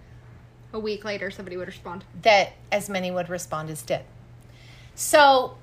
A 0.72 0.78
week 0.78 1.04
later, 1.04 1.30
somebody 1.33 1.56
would 1.56 1.66
respond. 1.66 2.04
that 2.22 2.52
as 2.70 2.88
many 2.88 3.11
would 3.11 3.28
respond 3.28 3.70
as 3.70 3.83
did. 3.83 4.02
So 4.94 5.56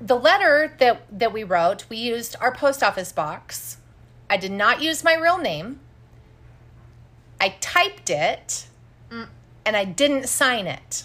the 0.00 0.14
letter 0.16 0.72
that 0.78 1.02
that 1.10 1.32
we 1.32 1.42
wrote, 1.42 1.86
we 1.88 1.96
used 1.96 2.36
our 2.40 2.54
post 2.54 2.82
office 2.84 3.10
box. 3.10 3.77
I 4.30 4.36
did 4.36 4.52
not 4.52 4.82
use 4.82 5.02
my 5.02 5.14
real 5.14 5.38
name. 5.38 5.80
I 7.40 7.54
typed 7.60 8.10
it 8.10 8.66
and 9.10 9.76
I 9.76 9.84
didn't 9.84 10.28
sign 10.28 10.66
it. 10.66 11.04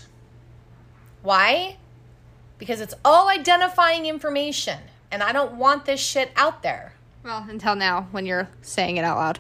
Why? 1.22 1.78
Because 2.58 2.82
it's 2.82 2.94
all 3.04 3.30
identifying 3.30 4.06
information 4.06 4.80
and 5.12 5.22
I 5.22 5.32
don't 5.32 5.56
want 5.56 5.86
this 5.86 6.00
shit 6.00 6.32
out 6.36 6.64
there. 6.64 6.94
Well, 7.24 7.46
until 7.50 7.76
now, 7.76 8.08
when 8.12 8.26
you're 8.26 8.50
saying 8.62 8.98
it 8.98 9.04
out 9.04 9.18
loud. 9.18 9.40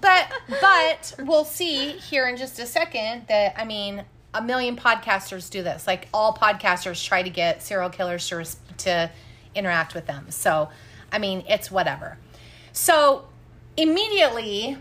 but 0.00 0.32
but 0.60 1.14
we'll 1.18 1.44
see 1.44 1.92
here 1.92 2.28
in 2.28 2.36
just 2.36 2.58
a 2.58 2.66
second 2.66 3.26
that 3.28 3.54
I 3.56 3.64
mean 3.64 4.04
a 4.32 4.42
million 4.42 4.76
podcasters 4.76 5.50
do 5.50 5.62
this. 5.62 5.86
Like 5.86 6.08
all 6.12 6.34
podcasters 6.34 7.04
try 7.04 7.22
to 7.22 7.30
get 7.30 7.62
serial 7.62 7.90
killers 7.90 8.28
to 8.28 8.44
to 8.78 9.10
interact 9.54 9.94
with 9.94 10.06
them. 10.06 10.26
So 10.30 10.68
I 11.14 11.18
mean 11.18 11.44
it's 11.48 11.70
whatever. 11.70 12.18
So 12.72 13.26
immediately 13.76 14.76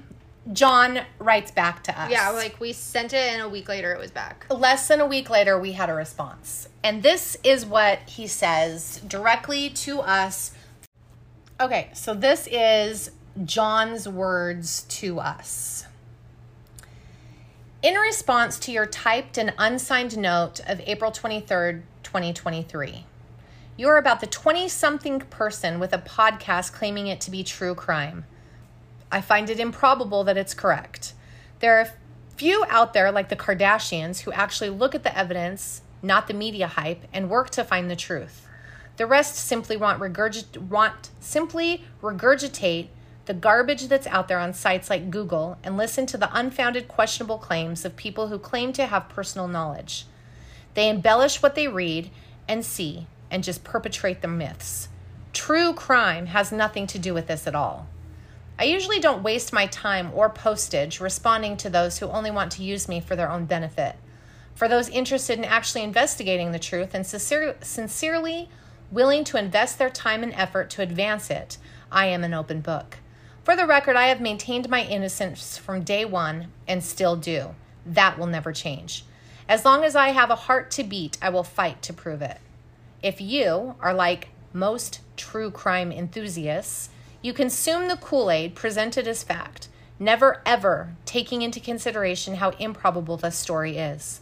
John 0.52 1.02
writes 1.20 1.52
back 1.52 1.84
to 1.84 2.02
us. 2.02 2.12
Yeah, 2.12 2.30
like 2.32 2.60
we 2.60 2.74
sent 2.74 3.14
it, 3.14 3.34
and 3.34 3.42
a 3.42 3.48
week 3.48 3.70
later, 3.70 3.94
it 3.94 4.00
was 4.00 4.12
back. 4.12 4.46
less 4.50 4.90
than 4.90 5.00
a 5.00 5.06
week 5.06 5.30
later 5.30 5.58
we 5.58 5.72
had 5.72 5.90
a 5.90 5.94
response. 5.94 6.68
And 6.84 7.02
this 7.02 7.38
is 7.44 7.66
what 7.66 8.00
he 8.10 8.28
says 8.28 9.02
directly 9.08 9.70
to 9.70 10.02
us. 10.02 10.52
Okay, 11.62 11.92
so 11.94 12.14
this 12.14 12.48
is 12.52 13.12
John's 13.46 14.10
words 14.10 14.84
to 14.90 15.20
us. 15.20 15.86
In 17.82 17.96
response 17.96 18.60
to 18.60 18.72
your 18.72 18.86
typed 18.86 19.38
and 19.38 19.54
unsigned 19.58 20.18
note 20.18 20.60
of 20.68 20.82
April 20.86 21.12
23rd, 21.12 21.84
2023, 22.04 23.06
you're 23.76 23.98
about 23.98 24.20
the 24.20 24.28
20 24.28 24.70
something 24.70 25.20
person 25.20 25.80
with 25.80 25.94
a 25.94 25.98
podcast 25.98 26.74
claiming 26.74 27.08
it 27.08 27.20
to 27.22 27.32
be 27.32 27.44
true 27.44 27.74
crime. 27.74 28.26
I 29.12 29.22
find 29.22 29.50
it 29.50 29.60
improbable 29.60 30.24
that 30.26 30.38
it's 30.38 30.54
correct. 30.54 31.14
There 31.60 31.80
are 31.80 31.90
few 32.36 32.66
out 32.70 32.94
there 32.94 33.12
like 33.12 33.30
the 33.30 33.36
Kardashians 33.36 34.22
who 34.22 34.32
actually 34.32 34.70
look 34.70 34.94
at 34.94 35.04
the 35.04 35.18
evidence, 35.18 35.82
not 36.02 36.28
the 36.28 36.34
media 36.34 36.68
hype, 36.68 37.04
and 37.12 37.30
work 37.30 37.50
to 37.52 37.64
find 37.64 37.90
the 37.90 37.96
truth. 37.96 38.48
The 38.98 39.08
rest 39.08 39.36
simply 39.36 39.76
want 39.76 40.00
regurgit- 40.00 40.58
want 40.58 41.10
simply 41.20 41.84
regurgitate 42.02 42.90
the 43.26 43.34
garbage 43.34 43.88
that's 43.88 44.06
out 44.08 44.28
there 44.28 44.40
on 44.40 44.54
sites 44.54 44.90
like 44.90 45.10
Google 45.10 45.58
and 45.64 45.78
listen 45.78 46.06
to 46.08 46.18
the 46.18 46.30
unfounded 46.36 46.88
questionable 46.88 47.38
claims 47.38 47.86
of 47.86 47.96
people 47.96 48.28
who 48.28 48.38
claim 48.38 48.74
to 48.74 48.86
have 48.86 49.10
personal 49.10 49.48
knowledge. 49.48 50.06
They 50.76 50.90
embellish 50.90 51.42
what 51.42 51.56
they 51.56 51.68
read 51.68 52.12
and 52.48 52.66
see 52.66 53.08
and 53.34 53.44
just 53.44 53.64
perpetrate 53.64 54.22
the 54.22 54.28
myths. 54.28 54.88
True 55.34 55.74
crime 55.74 56.28
has 56.28 56.52
nothing 56.52 56.86
to 56.88 57.00
do 57.00 57.16
with 57.16 57.26
this 57.26 57.48
at 57.48 57.56
all. 57.56 57.88
I 58.60 58.66
usually 58.66 59.00
don't 59.00 59.24
waste 59.24 59.52
my 59.52 59.66
time 59.66 60.12
or 60.14 60.30
postage 60.30 61.00
responding 61.00 61.58
to 61.58 61.70
those 61.72 61.98
who 61.98 62.08
only 62.08 62.30
want 62.30 62.52
to 62.54 62.64
use 62.64 62.88
me 62.88 63.02
for 63.02 63.16
their 63.16 63.32
own 63.32 63.46
benefit. 63.46 63.96
For 64.54 64.68
those 64.68 64.88
interested 64.90 65.40
in 65.40 65.46
actually 65.46 65.82
investigating 65.82 66.52
the 66.52 66.60
truth 66.60 66.94
and 66.94 67.06
sincere, 67.06 67.56
sincerely 67.62 68.50
willing 68.92 69.24
to 69.24 69.38
invest 69.38 69.80
their 69.80 69.90
time 69.90 70.22
and 70.22 70.34
effort 70.34 70.70
to 70.70 70.84
advance 70.84 71.32
it, 71.32 71.58
I 71.92 72.06
am 72.06 72.24
an 72.24 72.36
open 72.36 72.62
book. 72.62 72.98
For 73.44 73.56
the 73.56 73.66
record, 73.66 73.96
I 73.96 74.08
have 74.08 74.22
maintained 74.22 74.70
my 74.70 74.84
innocence 74.84 75.58
from 75.58 75.82
day 75.82 76.06
one 76.06 76.52
and 76.68 76.84
still 76.84 77.16
do. 77.16 77.56
That 77.84 78.20
will 78.20 78.28
never 78.28 78.54
change. 78.54 79.04
As 79.50 79.66
long 79.66 79.84
as 79.84 79.96
I 79.96 80.10
have 80.10 80.30
a 80.30 80.36
heart 80.36 80.70
to 80.72 80.84
beat, 80.84 81.18
I 81.20 81.30
will 81.30 81.44
fight 81.44 81.82
to 81.82 81.94
prove 81.94 82.22
it. 82.22 82.38
If 83.04 83.20
you 83.20 83.76
are 83.82 83.94
like 83.94 84.30
most 84.54 85.02
true 85.18 85.52
crime 85.52 85.92
enthusiasts, 85.92 86.90
you 87.22 87.34
consume 87.34 87.90
the 87.90 87.98
Kool 87.98 88.32
Aid 88.32 88.56
presented 88.56 89.10
as 89.10 89.24
fact, 89.24 89.68
never 90.00 90.42
ever 90.46 90.96
taking 91.06 91.42
into 91.42 91.60
consideration 91.60 92.36
how 92.36 92.52
improbable 92.52 93.18
the 93.18 93.30
story 93.30 93.78
is. 93.78 94.22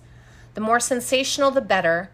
The 0.55 0.61
more 0.61 0.79
sensational, 0.79 1.51
the 1.51 1.61
better. 1.61 2.09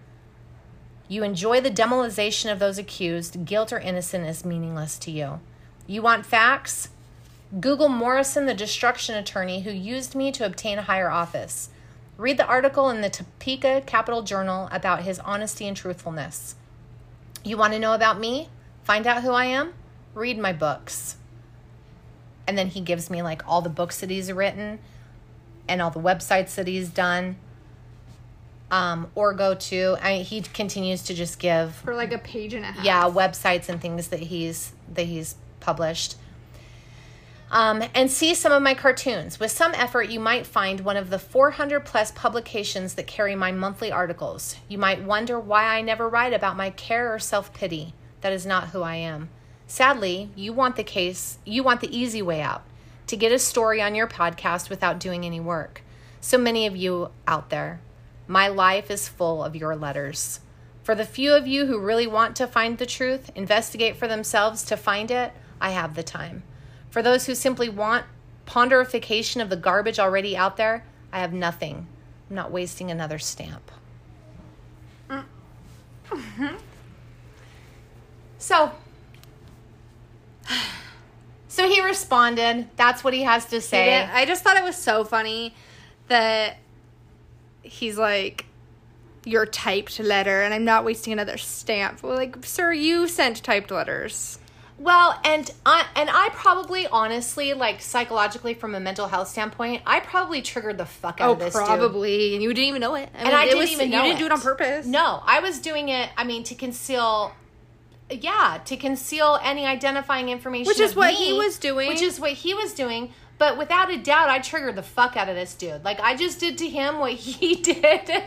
You 1.08 1.24
enjoy 1.24 1.62
the 1.62 1.70
demoralization 1.70 2.50
of 2.50 2.60
those 2.60 2.78
accused, 2.78 3.46
guilt 3.46 3.72
or 3.72 3.80
innocent 3.80 4.28
is 4.28 4.44
meaningless 4.44 5.00
to 5.00 5.12
you. 5.12 5.40
You 5.88 6.02
want 6.02 6.26
facts? 6.26 6.90
Google 7.62 7.88
Morrison, 7.88 8.46
the 8.46 8.54
destruction 8.54 9.16
attorney 9.16 9.62
who 9.62 9.72
used 9.72 10.16
me 10.16 10.34
to 10.34 10.46
obtain 10.46 10.80
a 10.80 10.84
higher 10.84 11.10
office. 11.10 11.70
Read 12.18 12.38
the 12.38 12.46
article 12.48 12.90
in 12.90 13.02
the 13.02 13.10
Topeka 13.10 13.82
Capital 13.86 14.24
Journal 14.24 14.70
about 14.72 15.04
his 15.04 15.20
honesty 15.20 15.68
and 15.68 15.78
truthfulness. 15.78 16.56
You 17.44 17.58
want 17.58 17.74
to 17.74 17.80
know 17.80 17.94
about 17.94 18.20
me? 18.20 18.50
Find 18.84 19.06
out 19.06 19.22
who 19.22 19.32
I 19.32 19.46
am? 19.46 19.74
Read 20.16 20.40
my 20.40 20.52
books. 20.52 21.18
And 22.48 22.58
then 22.58 22.68
he 22.68 22.82
gives 22.82 23.10
me 23.10 23.22
like 23.22 23.48
all 23.48 23.62
the 23.62 23.70
books 23.70 24.00
that 24.00 24.10
he's 24.10 24.32
written 24.32 24.80
and 25.68 25.82
all 25.82 25.92
the 25.92 26.00
websites 26.00 26.56
that 26.56 26.66
he's 26.68 26.90
done. 26.90 27.36
Um, 28.72 29.10
or 29.16 29.34
go 29.34 29.54
to. 29.54 29.96
I 30.02 30.18
he 30.18 30.42
continues 30.42 31.04
to 31.04 31.14
just 31.14 31.40
give 31.40 31.74
For 31.76 31.96
like 31.96 32.12
a 32.12 32.18
page 32.18 32.54
and 32.54 32.66
a 32.66 32.68
half. 32.68 32.84
yeah 32.84 33.04
websites 33.04 33.70
and 33.70 33.80
things 33.80 34.10
that 34.10 34.20
he's 34.20 34.74
that 34.94 35.06
he's 35.06 35.36
published 35.62 36.16
um, 37.52 37.84
and 37.94 38.12
see 38.12 38.34
some 38.34 38.52
of 38.52 38.62
my 38.62 38.74
cartoons. 38.74 39.40
With 39.40 39.52
some 39.52 39.74
effort 39.76 40.10
you 40.10 40.20
might 40.20 40.46
find 40.46 40.82
one 40.82 40.98
of 40.98 41.10
the 41.10 41.20
400 41.20 41.82
plus 41.82 42.12
publications 42.12 42.96
that 42.96 43.08
carry 43.08 43.36
my 43.36 43.52
monthly 43.52 43.92
articles. 43.92 44.56
You 44.68 44.78
might 44.78 45.04
wonder 45.04 45.40
why 45.40 45.66
i 45.66 45.82
never 45.82 46.10
write 46.10 46.34
about 46.34 46.58
my 46.58 46.70
care 46.70 47.14
or 47.14 47.20
self-pity. 47.20 47.94
That 48.22 48.34
is 48.34 48.46
not 48.46 48.70
who 48.70 48.82
i 48.82 48.96
am. 48.96 49.30
Sadly 49.68 50.30
you 50.36 50.54
want 50.54 50.76
the 50.76 50.84
case 50.84 51.40
you 51.46 51.64
want 51.64 51.82
the 51.82 51.98
easy 51.98 52.22
way 52.22 52.42
out 52.42 52.64
to 53.08 53.16
get 53.16 53.32
a 53.32 53.40
story 53.40 53.82
on 53.82 53.96
your 53.96 54.08
podcast 54.08 54.70
without 54.70 55.00
doing 55.00 55.26
any 55.26 55.40
work. 55.40 55.82
So 56.20 56.38
many 56.38 56.66
of 56.68 56.76
you 56.76 57.12
out 57.28 57.50
there 57.50 57.80
my 58.28 58.50
life 58.50 58.92
is 58.92 59.08
full 59.08 59.42
of 59.42 59.56
your 59.56 59.74
letters. 59.76 60.42
For 60.84 60.94
the 60.94 61.06
few 61.06 61.34
of 61.34 61.48
you 61.48 61.66
who 61.66 61.80
really 61.80 62.08
want 62.08 62.36
to 62.36 62.48
find 62.48 62.78
the 62.78 62.86
truth, 62.86 63.32
investigate 63.36 63.96
for 63.96 64.08
themselves 64.08 64.64
to 64.66 64.76
find 64.76 65.10
it, 65.10 65.32
I 65.62 65.72
have 65.72 65.96
the 65.96 66.04
time. 66.04 66.44
For 66.90 67.02
those 67.02 67.26
who 67.26 67.36
simply 67.36 67.70
want 67.70 68.06
ponderification 68.46 69.42
of 69.42 69.50
the 69.50 69.58
garbage 69.58 70.00
already 70.00 70.38
out 70.38 70.58
there, 70.58 70.84
I 71.12 71.20
have 71.20 71.34
nothing. 71.34 71.88
I'm 72.30 72.36
not 72.36 72.52
wasting 72.52 72.92
another 72.92 73.20
stamp. 73.20 73.72
so, 78.38 78.72
so 81.48 81.68
he 81.70 81.82
responded. 81.84 82.70
That's 82.76 83.04
what 83.04 83.14
he 83.14 83.24
has 83.24 83.46
to 83.48 83.62
say. 83.62 84.04
I 84.04 84.26
just 84.26 84.44
thought 84.44 84.58
it 84.58 84.64
was 84.64 84.76
so 84.76 85.04
funny 85.04 85.54
that 86.08 86.58
he's 87.62 87.98
like, 87.98 88.46
your 89.28 89.46
typed 89.46 90.00
letter, 90.00 90.42
and 90.42 90.54
I'm 90.54 90.64
not 90.64 90.86
wasting 90.86 91.12
another 91.12 91.38
stamp. 91.38 92.02
Well, 92.02 92.16
like, 92.16 92.46
sir, 92.46 92.72
you 92.72 93.08
sent 93.08 93.44
typed 93.44 93.72
letters. 93.72 94.40
Well, 94.80 95.20
and 95.24 95.50
I 95.66 95.86
and 95.96 96.08
I 96.10 96.30
probably 96.34 96.86
honestly, 96.88 97.54
like 97.56 97.82
psychologically 97.82 98.54
from 98.54 98.76
a 98.76 98.80
mental 98.80 99.08
health 99.08 99.28
standpoint, 99.28 99.82
I 99.88 100.00
probably 100.00 100.42
triggered 100.44 100.78
the 100.78 100.86
fuck 100.86 101.20
out 101.20 101.30
Oh, 101.30 101.34
of 101.34 101.40
this 101.40 101.56
dude. 101.56 101.66
probably, 101.66 102.36
and 102.36 102.44
you 102.44 102.54
didn't 102.54 102.68
even 102.70 102.82
know 102.82 102.94
it. 102.96 103.10
I 103.16 103.18
And 103.18 103.30
I 103.30 103.44
it 103.44 103.46
didn't 103.48 103.60
was- 103.60 103.72
even 103.72 103.90
know 103.90 103.98
You 103.98 104.04
didn't 104.04 104.18
it. 104.18 104.20
do 104.20 104.26
it 104.28 104.32
on 104.34 104.42
purpose. 104.42 104.86
No, 104.86 105.24
I 105.26 105.40
was 105.40 105.58
doing 105.60 105.90
it. 105.90 106.10
I 106.16 106.24
mean, 106.24 106.44
to 106.44 106.56
conceal. 106.56 107.34
Yeah, 108.10 108.60
to 108.66 108.78
conceal 108.78 109.38
any 109.44 109.66
identifying 109.66 110.30
information, 110.30 110.68
Which 110.68 110.80
is 110.80 110.96
what 110.96 111.10
me, 111.14 111.26
he 111.26 111.34
was 111.34 111.58
doing. 111.58 111.88
Which 111.90 112.02
is 112.02 112.20
what 112.20 112.32
he 112.32 112.54
was 112.54 112.74
doing. 112.74 113.12
But 113.40 113.58
without 113.58 113.92
a 113.92 113.98
doubt, 113.98 114.30
I 114.30 114.40
triggered 114.40 114.76
the 114.76 114.84
fuck 114.84 115.18
out 115.18 115.28
of 115.28 115.36
this 115.36 115.54
dude. 115.56 115.84
Like 115.84 116.00
I 116.00 116.16
just 116.16 116.40
did 116.40 116.58
to 116.60 116.70
him 116.70 117.00
what 117.00 117.14
he 117.28 117.56
did, 117.56 118.24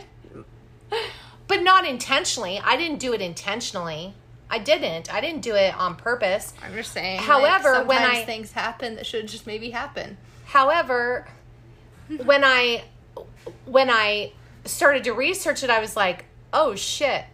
but 1.47 1.63
not 1.63 1.87
intentionally. 1.87 2.61
I 2.63 2.75
didn't 2.77 2.99
do 2.99 3.13
it 3.13 3.21
intentionally. 3.21 4.13
I 4.51 4.59
didn't. 4.59 5.11
I 5.11 5.21
didn't 5.21 5.41
do 5.41 5.55
it 5.55 5.73
on 5.75 5.95
purpose. 5.95 6.53
I'm 6.61 6.73
just 6.73 6.91
saying. 6.91 7.21
However, 7.21 7.73
like, 7.79 7.87
when 7.87 8.03
I- 8.03 8.25
things 8.25 8.51
happen 8.51 8.95
that 8.95 9.05
should 9.05 9.27
just 9.27 9.47
maybe 9.47 9.71
happen. 9.71 10.17
However, 10.45 11.27
when 12.25 12.43
I 12.43 12.83
when 13.65 13.89
I 13.89 14.33
started 14.65 15.05
to 15.05 15.11
research 15.13 15.63
it, 15.63 15.69
I 15.69 15.79
was 15.79 15.95
like, 15.95 16.25
"Oh 16.51 16.75
shit." 16.75 17.25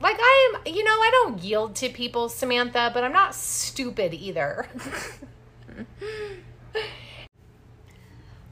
Like 0.00 0.16
I 0.18 0.54
am, 0.64 0.72
you 0.74 0.82
know, 0.82 0.90
I 0.92 1.10
don't 1.12 1.42
yield 1.42 1.76
to 1.76 1.90
people, 1.90 2.30
Samantha, 2.30 2.90
but 2.94 3.04
I'm 3.04 3.12
not 3.12 3.34
stupid 3.34 4.14
either. 4.14 4.66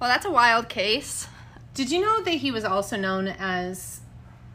Well, 0.01 0.09
that's 0.09 0.25
a 0.25 0.31
wild 0.31 0.69
case. 0.69 1.27
Did 1.75 1.91
you 1.91 2.01
know 2.01 2.23
that 2.23 2.31
he 2.35 2.53
was 2.53 2.65
also 2.65 2.97
known 2.97 3.27
as 3.27 4.01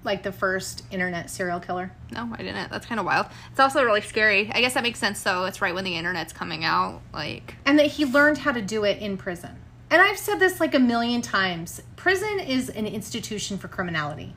like 0.04 0.24
the 0.24 0.32
first 0.32 0.84
internet 0.91 1.30
serial 1.30 1.60
killer? 1.60 1.91
No, 2.12 2.30
I 2.34 2.38
didn't. 2.38 2.70
That's 2.72 2.86
kind 2.86 2.99
of 2.99 3.06
wild. 3.06 3.28
It's 3.51 3.60
also 3.60 3.84
really 3.84 4.01
scary. 4.01 4.51
I 4.54 4.62
guess 4.62 4.74
that 4.74 4.84
makes 4.84 4.99
sense 4.99 5.22
though. 5.24 5.45
It's 5.45 5.62
right 5.62 5.74
when 5.74 5.84
the 5.84 5.95
internet's 5.95 6.34
coming 6.34 6.64
out. 6.64 7.01
Like, 7.14 7.56
and 7.66 7.78
that 7.80 7.88
he 7.88 8.06
learned 8.06 8.39
how 8.39 8.51
to 8.51 8.62
do 8.62 8.84
it 8.84 8.99
in 8.99 9.18
prison. 9.18 9.58
And 9.89 10.01
I've 10.01 10.18
said 10.18 10.39
this 10.39 10.60
like 10.60 10.74
a 10.74 10.80
million 10.80 11.22
times. 11.22 11.82
Prison 11.95 12.39
is 12.39 12.70
an 12.70 12.88
institution 12.88 13.58
for 13.58 13.68
criminality. 13.68 14.34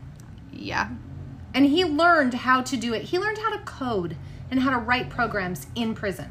yeah. 0.53 0.91
And 1.55 1.65
he 1.65 1.85
learned 1.87 2.35
how 2.35 2.61
to 2.61 2.77
do 2.77 2.93
it. 2.93 3.03
He 3.05 3.19
learned 3.19 3.39
how 3.39 3.51
to 3.51 3.59
code 3.65 4.17
and 4.51 4.61
how 4.61 4.71
to 4.71 4.77
write 4.77 5.09
programs 5.09 5.67
in 5.75 5.95
prison. 5.95 6.31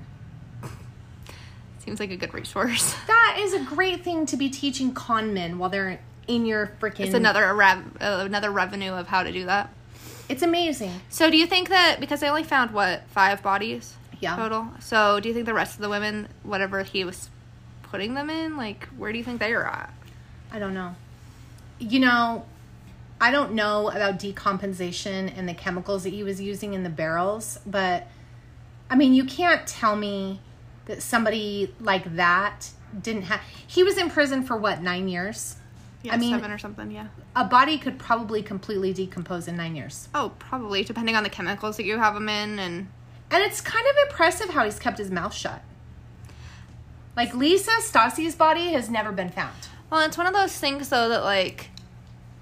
Seems 1.80 2.00
like 2.00 2.12
a 2.12 2.18
good 2.18 2.34
resource. 2.34 2.96
That 3.08 3.38
is 3.40 3.54
a 3.54 3.60
great 3.60 4.04
thing 4.04 4.26
to 4.28 4.38
be 4.38 4.50
teaching 4.50 4.94
con 4.94 5.34
men 5.34 5.58
while 5.58 5.70
they're 5.70 6.00
in 6.28 6.46
your 6.46 6.72
freaking. 6.80 7.02
It's 7.02 7.14
another 7.14 7.54
rev- 7.54 7.98
uh, 8.02 8.24
another 8.26 8.52
revenue 8.52 8.92
of 8.94 9.08
how 9.08 9.24
to 9.24 9.32
do 9.32 9.46
that. 9.46 9.70
It's 10.28 10.42
amazing. 10.42 10.92
So, 11.10 11.30
do 11.30 11.38
you 11.38 11.46
think 11.46 11.70
that 11.70 11.98
because 12.00 12.20
they 12.20 12.28
only 12.30 12.44
found 12.44 12.72
what 12.72 13.04
five 13.10 13.44
bodies 13.44 13.94
Yeah. 14.20 14.36
total? 14.36 14.68
So, 14.80 15.20
do 15.20 15.28
you 15.30 15.34
think 15.36 15.46
the 15.46 15.54
rest 15.54 15.76
of 15.76 15.82
the 15.82 15.90
women, 15.90 16.28
whatever 16.44 16.84
he 16.84 17.04
was 17.04 17.30
putting 17.84 18.16
them 18.16 18.30
in, 18.30 18.58
like 18.58 18.88
where 18.98 19.12
do 19.12 19.18
you 19.18 19.24
think 19.24 19.40
they 19.40 19.54
are 19.54 19.66
at? 19.66 19.94
I 20.52 20.60
don't 20.60 20.74
know. 20.74 20.96
You 21.80 22.00
know, 22.00 22.46
I 23.22 23.32
don't 23.32 23.54
know 23.54 23.90
about 23.90 24.20
decompensation 24.20 25.32
and 25.38 25.48
the 25.48 25.54
chemicals 25.54 26.04
that 26.04 26.14
he 26.14 26.24
was 26.24 26.42
using 26.42 26.74
in 26.74 26.84
the 26.84 26.90
barrels, 26.90 27.60
but 27.66 28.08
I 28.90 28.96
mean, 28.96 29.14
you 29.14 29.26
can't 29.26 29.66
tell 29.68 29.96
me 29.96 30.40
that 30.86 31.02
somebody 31.02 31.74
like 31.80 32.16
that 32.16 32.70
didn't 33.02 33.24
have. 33.24 33.42
He 33.66 33.84
was 33.84 33.98
in 33.98 34.10
prison 34.10 34.44
for 34.44 34.56
what, 34.58 34.82
nine 34.82 35.08
years? 35.08 35.58
Yeah, 36.06 36.14
I 36.14 36.18
mean- 36.18 36.34
seven 36.34 36.52
or 36.52 36.58
something. 36.58 36.92
Yeah. 36.92 37.08
A 37.36 37.44
body 37.46 37.78
could 37.78 37.98
probably 38.00 38.42
completely 38.42 38.94
decompose 38.94 39.48
in 39.48 39.58
nine 39.58 39.76
years. 39.76 40.08
Oh, 40.14 40.32
probably 40.40 40.84
depending 40.84 41.16
on 41.16 41.24
the 41.24 41.30
chemicals 41.30 41.78
that 41.78 41.86
you 41.86 41.98
have 41.98 42.14
them 42.14 42.30
in, 42.30 42.60
and 42.60 42.88
And 43.32 43.44
it's 43.44 43.60
kind 43.62 43.86
of 43.88 43.96
impressive 44.10 44.50
how 44.50 44.66
he's 44.66 44.80
kept 44.80 44.98
his 45.00 45.10
mouth 45.12 45.34
shut. 45.34 45.62
Like 47.16 47.34
Lisa 47.34 47.72
Stasi's 47.82 48.36
body 48.36 48.72
has 48.74 48.90
never 48.90 49.12
been 49.12 49.30
found. 49.30 49.56
well, 49.90 50.02
it's 50.02 50.18
one 50.18 50.28
of 50.28 50.34
those 50.34 50.58
things 50.58 50.90
though 50.90 51.10
that 51.10 51.24
like 51.24 51.70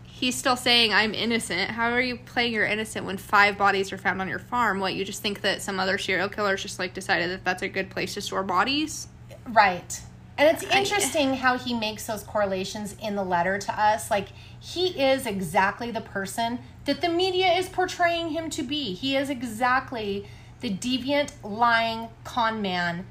he's 0.03 0.35
still 0.35 0.55
saying 0.55 0.93
I'm 0.93 1.13
innocent. 1.13 1.71
How 1.71 1.89
are 1.91 2.01
you 2.01 2.17
playing 2.17 2.53
you're 2.53 2.65
innocent 2.65 3.05
when 3.05 3.17
five 3.17 3.57
bodies 3.57 3.91
are 3.91 3.97
found 3.97 4.21
on 4.21 4.27
your 4.27 4.39
farm? 4.39 4.79
What 4.79 4.93
you 4.95 5.05
just 5.05 5.21
think 5.21 5.41
that 5.41 5.61
some 5.61 5.79
other 5.79 5.97
serial 5.97 6.29
killers 6.29 6.61
just 6.61 6.79
like 6.79 6.93
decided 6.93 7.29
that 7.29 7.43
that's 7.45 7.61
a 7.61 7.67
good 7.67 7.89
place 7.89 8.13
to 8.15 8.21
store 8.21 8.43
bodies? 8.43 9.07
Right. 9.47 10.01
And 10.37 10.49
it's 10.49 10.65
I- 10.71 10.79
interesting 10.79 11.35
how 11.35 11.57
he 11.57 11.73
makes 11.73 12.05
those 12.07 12.23
correlations 12.23 12.95
in 13.01 13.15
the 13.15 13.23
letter 13.23 13.57
to 13.59 13.79
us. 13.79 14.09
Like, 14.09 14.29
he 14.59 14.99
is 15.01 15.25
exactly 15.25 15.91
the 15.91 16.01
person 16.01 16.59
that 16.85 17.01
the 17.01 17.09
media 17.09 17.53
is 17.53 17.69
portraying 17.69 18.29
him 18.29 18.49
to 18.51 18.63
be. 18.63 18.93
He 18.93 19.15
is 19.15 19.29
exactly 19.29 20.27
the 20.61 20.69
deviant, 20.71 21.31
lying 21.43 22.09
con 22.23 22.61
man. 22.61 23.05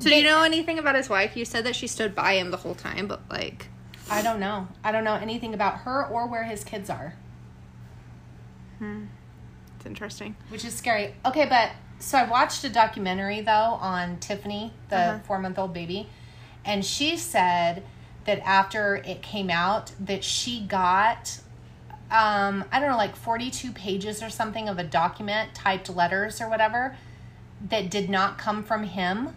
So 0.00 0.08
do 0.10 0.14
you 0.14 0.22
know 0.24 0.42
anything 0.44 0.78
about 0.78 0.94
his 0.94 1.08
wife? 1.08 1.36
You 1.36 1.44
said 1.44 1.64
that 1.64 1.74
she 1.74 1.86
stood 1.88 2.14
by 2.14 2.34
him 2.34 2.50
the 2.52 2.58
whole 2.58 2.76
time, 2.76 3.08
but 3.08 3.20
like 3.28 3.66
I 4.10 4.22
don't 4.22 4.38
know. 4.40 4.68
I 4.84 4.92
don't 4.92 5.02
know 5.04 5.14
anything 5.16 5.52
about 5.54 5.78
her 5.80 6.06
or 6.06 6.26
where 6.28 6.44
his 6.44 6.62
kids 6.64 6.88
are, 6.88 7.14
Hmm. 8.78 9.06
it's 9.76 9.86
interesting. 9.86 10.36
which 10.50 10.64
is 10.64 10.74
scary. 10.74 11.14
Okay, 11.26 11.46
but 11.46 11.72
so 11.98 12.18
I 12.18 12.24
watched 12.28 12.64
a 12.64 12.68
documentary, 12.68 13.40
though, 13.40 13.78
on 13.80 14.18
Tiffany, 14.18 14.72
the 14.88 14.96
Uh-huh. 14.96 15.18
four 15.24 15.38
month 15.38 15.58
old 15.58 15.72
baby, 15.72 16.08
and 16.64 16.84
she 16.84 17.16
said 17.16 17.82
that 18.24 18.40
after 18.40 18.96
it 18.96 19.22
came 19.22 19.50
out, 19.50 19.92
that 20.00 20.22
she 20.24 20.60
got 20.60 21.40
um, 22.10 22.64
I 22.72 22.80
don't 22.80 22.88
know, 22.88 22.96
like 22.96 23.16
42 23.16 23.70
pages 23.72 24.22
or 24.22 24.30
something 24.30 24.66
of 24.66 24.78
a 24.78 24.84
document, 24.84 25.54
typed 25.54 25.90
letters 25.90 26.40
or 26.40 26.48
whatever, 26.48 26.96
that 27.68 27.90
did 27.90 28.08
not 28.08 28.38
come 28.38 28.62
from 28.62 28.84
him, 28.84 29.36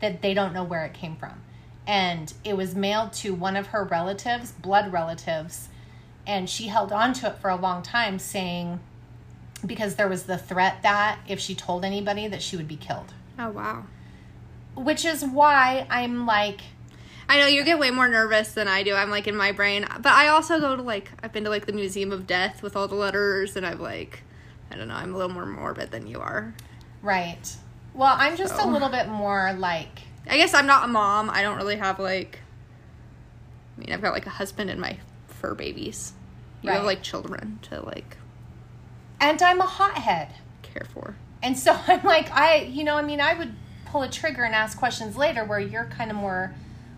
that 0.00 0.20
they 0.20 0.34
don't 0.34 0.52
know 0.52 0.64
where 0.64 0.84
it 0.84 0.94
came 0.94 1.14
from. 1.14 1.40
And 1.86 2.32
it 2.44 2.56
was 2.56 2.74
mailed 2.74 3.12
to 3.14 3.32
one 3.34 3.56
of 3.56 3.68
her 3.68 3.84
relatives, 3.84 4.50
blood 4.50 4.92
relatives, 4.92 5.68
and 6.26 6.50
she 6.50 6.68
held 6.68 6.90
on 6.90 7.12
to 7.14 7.28
it 7.28 7.36
for 7.38 7.50
a 7.50 7.56
long 7.56 7.82
time, 7.84 8.18
saying, 8.18 8.80
because 9.64 9.94
there 9.96 10.08
was 10.08 10.24
the 10.24 10.38
threat 10.38 10.82
that 10.82 11.18
if 11.28 11.38
she 11.40 11.54
told 11.54 11.84
anybody 11.84 12.28
that 12.28 12.42
she 12.42 12.56
would 12.56 12.68
be 12.68 12.76
killed. 12.76 13.12
Oh 13.38 13.50
wow. 13.50 13.84
Which 14.74 15.04
is 15.04 15.24
why 15.24 15.86
I'm 15.90 16.26
like, 16.26 16.60
I 17.28 17.38
know 17.38 17.46
you 17.46 17.62
get 17.64 17.78
way 17.78 17.90
more 17.90 18.08
nervous 18.08 18.52
than 18.52 18.68
I 18.68 18.82
do. 18.82 18.94
I'm 18.94 19.10
like 19.10 19.26
in 19.26 19.36
my 19.36 19.52
brain, 19.52 19.86
but 20.00 20.12
I 20.12 20.28
also 20.28 20.58
go 20.60 20.76
to 20.76 20.82
like 20.82 21.10
I've 21.22 21.32
been 21.32 21.44
to 21.44 21.50
like 21.50 21.66
the 21.66 21.72
Museum 21.72 22.12
of 22.12 22.26
Death 22.26 22.62
with 22.62 22.74
all 22.76 22.88
the 22.88 22.94
letters, 22.94 23.56
and 23.56 23.66
I've 23.66 23.80
like 23.80 24.22
I 24.70 24.76
don't 24.76 24.88
know. 24.88 24.94
I'm 24.94 25.14
a 25.14 25.16
little 25.18 25.32
more 25.32 25.46
morbid 25.46 25.90
than 25.90 26.06
you 26.06 26.20
are. 26.20 26.54
right. 27.02 27.56
Well, 27.94 28.14
I'm 28.18 28.38
just 28.38 28.54
a 28.58 28.66
little 28.66 28.88
bit 28.88 29.06
more 29.06 29.52
like, 29.58 30.00
I 30.26 30.38
guess 30.38 30.54
I'm 30.54 30.66
not 30.66 30.84
a 30.84 30.88
mom. 30.88 31.28
I 31.28 31.42
don't 31.42 31.58
really 31.58 31.76
have 31.76 31.98
like. 31.98 32.38
I 33.76 33.80
mean, 33.80 33.92
I've 33.92 34.00
got 34.00 34.14
like 34.14 34.24
a 34.26 34.30
husband 34.30 34.70
and 34.70 34.80
my 34.80 34.96
fur 35.28 35.54
babies. 35.54 36.14
You 36.62 36.70
have 36.70 36.84
like 36.84 37.02
children 37.02 37.58
to 37.62 37.84
like 37.84 38.16
and 39.22 39.40
I'm 39.40 39.60
a 39.60 39.66
hothead. 39.66 40.28
care 40.62 40.86
for. 40.92 41.14
And 41.42 41.58
so 41.58 41.78
I'm 41.86 42.02
like, 42.02 42.30
I, 42.32 42.62
you 42.62 42.84
know, 42.84 42.96
I 42.96 43.02
mean, 43.02 43.20
I 43.20 43.34
would 43.34 43.54
pull 43.86 44.02
a 44.02 44.08
trigger 44.08 44.42
and 44.42 44.54
ask 44.54 44.76
questions 44.76 45.16
later 45.16 45.44
where 45.44 45.60
you're 45.60 45.86
kind 45.86 46.10
of 46.10 46.16
more 46.16 46.54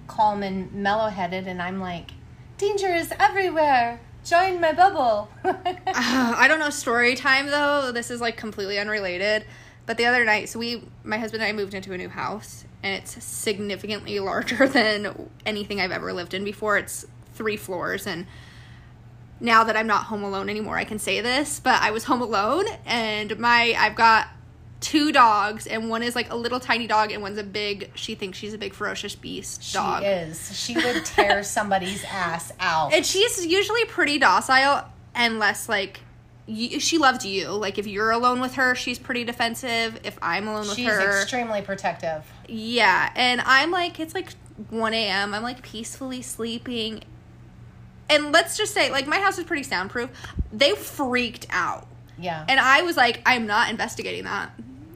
calm 0.06 0.42
and 0.42 0.72
mellow 0.72 1.08
headed, 1.08 1.46
and 1.46 1.60
I'm 1.62 1.80
like, 1.80 2.12
danger 2.58 2.88
is 2.88 3.12
everywhere. 3.18 4.00
Join 4.24 4.60
my 4.60 4.72
bubble. 4.72 5.28
Ah, 5.96 6.34
I 6.38 6.48
don't 6.48 6.58
know 6.58 6.70
story 6.70 7.14
time 7.14 7.46
though. 7.46 7.92
This 7.92 8.10
is 8.10 8.20
like 8.20 8.36
completely 8.36 8.78
unrelated. 8.80 9.44
But 9.86 9.96
the 9.98 10.06
other 10.06 10.24
night, 10.24 10.48
so 10.48 10.58
we, 10.58 10.82
my 11.04 11.18
husband 11.18 11.42
and 11.42 11.48
I 11.48 11.52
moved 11.52 11.74
into 11.74 11.92
a 11.92 11.98
new 11.98 12.08
house, 12.08 12.64
and 12.82 12.94
it's 12.94 13.22
significantly 13.22 14.18
larger 14.18 14.66
than 14.66 15.28
anything 15.44 15.78
I've 15.80 15.92
ever 15.92 16.12
lived 16.12 16.32
in 16.34 16.42
before. 16.42 16.78
It's 16.78 17.06
three 17.34 17.56
floors, 17.58 18.06
and 18.06 18.26
now 19.40 19.64
that 19.64 19.76
I'm 19.76 19.86
not 19.86 20.04
home 20.04 20.22
alone 20.22 20.48
anymore, 20.48 20.76
I 20.78 20.84
can 20.84 20.98
say 20.98 21.20
this. 21.20 21.60
But 21.60 21.80
I 21.82 21.90
was 21.90 22.04
home 22.04 22.22
alone, 22.22 22.66
and 22.86 23.38
my, 23.38 23.74
I've 23.78 23.94
got 23.96 24.28
two 24.80 25.12
dogs, 25.12 25.66
and 25.66 25.88
one 25.88 26.02
is 26.02 26.14
like 26.14 26.30
a 26.30 26.36
little 26.36 26.60
tiny 26.60 26.86
dog, 26.86 27.10
and 27.10 27.22
one's 27.22 27.38
a 27.38 27.42
big. 27.44 27.90
She 27.94 28.14
thinks 28.14 28.38
she's 28.38 28.54
a 28.54 28.58
big 28.58 28.74
ferocious 28.74 29.14
beast 29.14 29.72
dog. 29.72 30.02
She 30.02 30.08
is. 30.08 30.58
She 30.58 30.74
would 30.76 31.04
tear 31.04 31.42
somebody's 31.44 32.04
ass 32.04 32.52
out. 32.60 32.92
And 32.92 33.04
she's 33.04 33.46
usually 33.46 33.84
pretty 33.86 34.18
docile 34.18 34.86
unless 35.14 35.68
like 35.68 36.00
you, 36.46 36.78
she 36.80 36.98
loves 36.98 37.24
you. 37.24 37.48
Like 37.48 37.78
if 37.78 37.86
you're 37.86 38.10
alone 38.10 38.40
with 38.40 38.54
her, 38.54 38.74
she's 38.74 38.98
pretty 38.98 39.24
defensive. 39.24 39.98
If 40.04 40.18
I'm 40.20 40.46
alone 40.48 40.66
with 40.68 40.76
She's 40.76 40.86
her, 40.88 41.00
she's 41.00 41.22
extremely 41.22 41.62
protective. 41.62 42.24
yeah. 42.48 43.10
And 43.14 43.40
I'm 43.42 43.70
like, 43.70 43.98
it's 43.98 44.14
like 44.14 44.32
1 44.70 44.92
a.m. 44.94 45.32
I'm 45.34 45.42
like 45.42 45.62
peacefully 45.62 46.20
sleeping. 46.20 47.02
And 48.08 48.32
let's 48.32 48.56
just 48.56 48.74
say, 48.74 48.90
like, 48.90 49.06
my 49.06 49.18
house 49.18 49.38
is 49.38 49.44
pretty 49.44 49.62
soundproof. 49.62 50.10
They 50.52 50.72
freaked 50.72 51.46
out. 51.50 51.86
Yeah. 52.18 52.44
And 52.48 52.60
I 52.60 52.82
was 52.82 52.96
like, 52.96 53.22
I'm 53.26 53.46
not 53.46 53.70
investigating 53.70 54.24
that. 54.24 54.50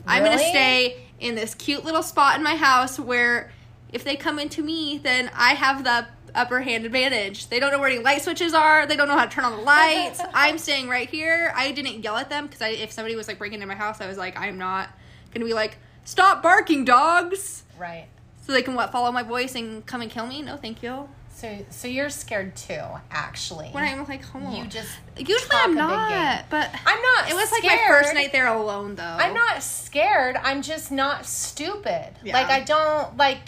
I'm 0.06 0.24
going 0.24 0.38
to 0.38 0.44
stay 0.44 1.02
in 1.20 1.34
this 1.34 1.54
cute 1.54 1.84
little 1.84 2.02
spot 2.02 2.36
in 2.36 2.42
my 2.42 2.54
house 2.54 2.98
where 2.98 3.50
if 3.92 4.04
they 4.04 4.16
come 4.16 4.38
into 4.38 4.62
me, 4.62 4.98
then 5.02 5.30
I 5.34 5.54
have 5.54 5.84
the 5.84 6.06
upper 6.34 6.60
hand 6.60 6.84
advantage. 6.86 7.48
They 7.48 7.58
don't 7.58 7.72
know 7.72 7.78
where 7.78 7.90
any 7.90 8.02
light 8.02 8.22
switches 8.22 8.54
are. 8.54 8.86
They 8.86 8.96
don't 8.96 9.08
know 9.08 9.16
how 9.16 9.24
to 9.24 9.30
turn 9.30 9.44
on 9.44 9.52
the 9.52 9.62
lights. 9.62 10.20
I'm 10.34 10.58
staying 10.58 10.88
right 10.88 11.08
here. 11.08 11.52
I 11.56 11.72
didn't 11.72 12.04
yell 12.04 12.16
at 12.16 12.30
them 12.30 12.46
because 12.46 12.60
if 12.78 12.92
somebody 12.92 13.16
was 13.16 13.28
like 13.28 13.38
breaking 13.38 13.56
into 13.56 13.66
my 13.66 13.74
house, 13.74 14.00
I 14.00 14.06
was 14.06 14.16
like, 14.16 14.38
I'm 14.38 14.58
not 14.58 14.90
going 15.32 15.40
to 15.40 15.46
be 15.46 15.54
like, 15.54 15.78
stop 16.04 16.42
barking, 16.42 16.84
dogs. 16.84 17.64
right. 17.78 18.06
So 18.46 18.52
they 18.52 18.62
can 18.62 18.74
what 18.74 18.90
follow 18.92 19.12
my 19.12 19.22
voice 19.22 19.54
and 19.54 19.84
come 19.84 20.00
and 20.00 20.10
kill 20.10 20.26
me? 20.26 20.40
No, 20.40 20.56
thank 20.56 20.82
you. 20.82 21.10
So, 21.38 21.56
so 21.70 21.86
you're 21.86 22.10
scared 22.10 22.56
too, 22.56 22.82
actually. 23.12 23.68
When 23.68 23.84
I'm 23.84 24.04
like 24.08 24.24
home, 24.24 24.56
you 24.56 24.66
just 24.66 24.90
usually 25.16 25.48
I'm 25.52 25.72
not, 25.72 26.46
but 26.50 26.68
I'm 26.84 27.00
not 27.00 27.30
It 27.30 27.34
was 27.34 27.52
like 27.52 27.62
my 27.62 27.78
first 27.86 28.12
night 28.12 28.32
there 28.32 28.48
alone, 28.48 28.96
though. 28.96 29.04
I'm 29.04 29.34
not 29.34 29.62
scared. 29.62 30.34
I'm 30.34 30.62
just 30.62 30.90
not 30.90 31.26
stupid. 31.26 32.10
Yeah. 32.24 32.32
Like 32.32 32.48
I 32.48 32.64
don't 32.64 33.16
like 33.16 33.38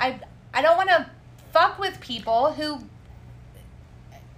I 0.00 0.20
I 0.54 0.62
don't 0.62 0.78
want 0.78 0.88
to 0.88 1.10
fuck 1.52 1.78
with 1.78 2.00
people 2.00 2.54
who 2.54 2.78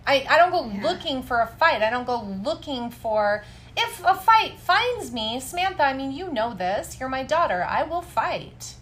I, 0.05 0.27
I 0.29 0.37
don't 0.37 0.51
go 0.51 0.63
looking 0.83 1.23
for 1.23 1.39
a 1.43 1.47
fight. 1.47 1.83
I 1.83 1.91
don't 1.91 2.07
go 2.07 2.21
looking 2.43 2.91
for 2.91 3.45
if 3.77 4.03
a 4.05 4.17
fight 4.17 4.59
finds 4.59 5.13
me, 5.13 5.39
Samantha, 5.39 5.85
I 5.85 5.93
mean 5.93 6.11
you 6.11 6.33
know 6.33 6.55
this. 6.55 6.99
You're 6.99 7.09
my 7.09 7.23
daughter. 7.23 7.63
I 7.63 7.85
will 7.85 8.03
fight. 8.03 8.75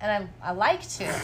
And 0.00 0.28
I, 0.42 0.50
I 0.50 0.52
like 0.52 0.86
to. 0.90 1.14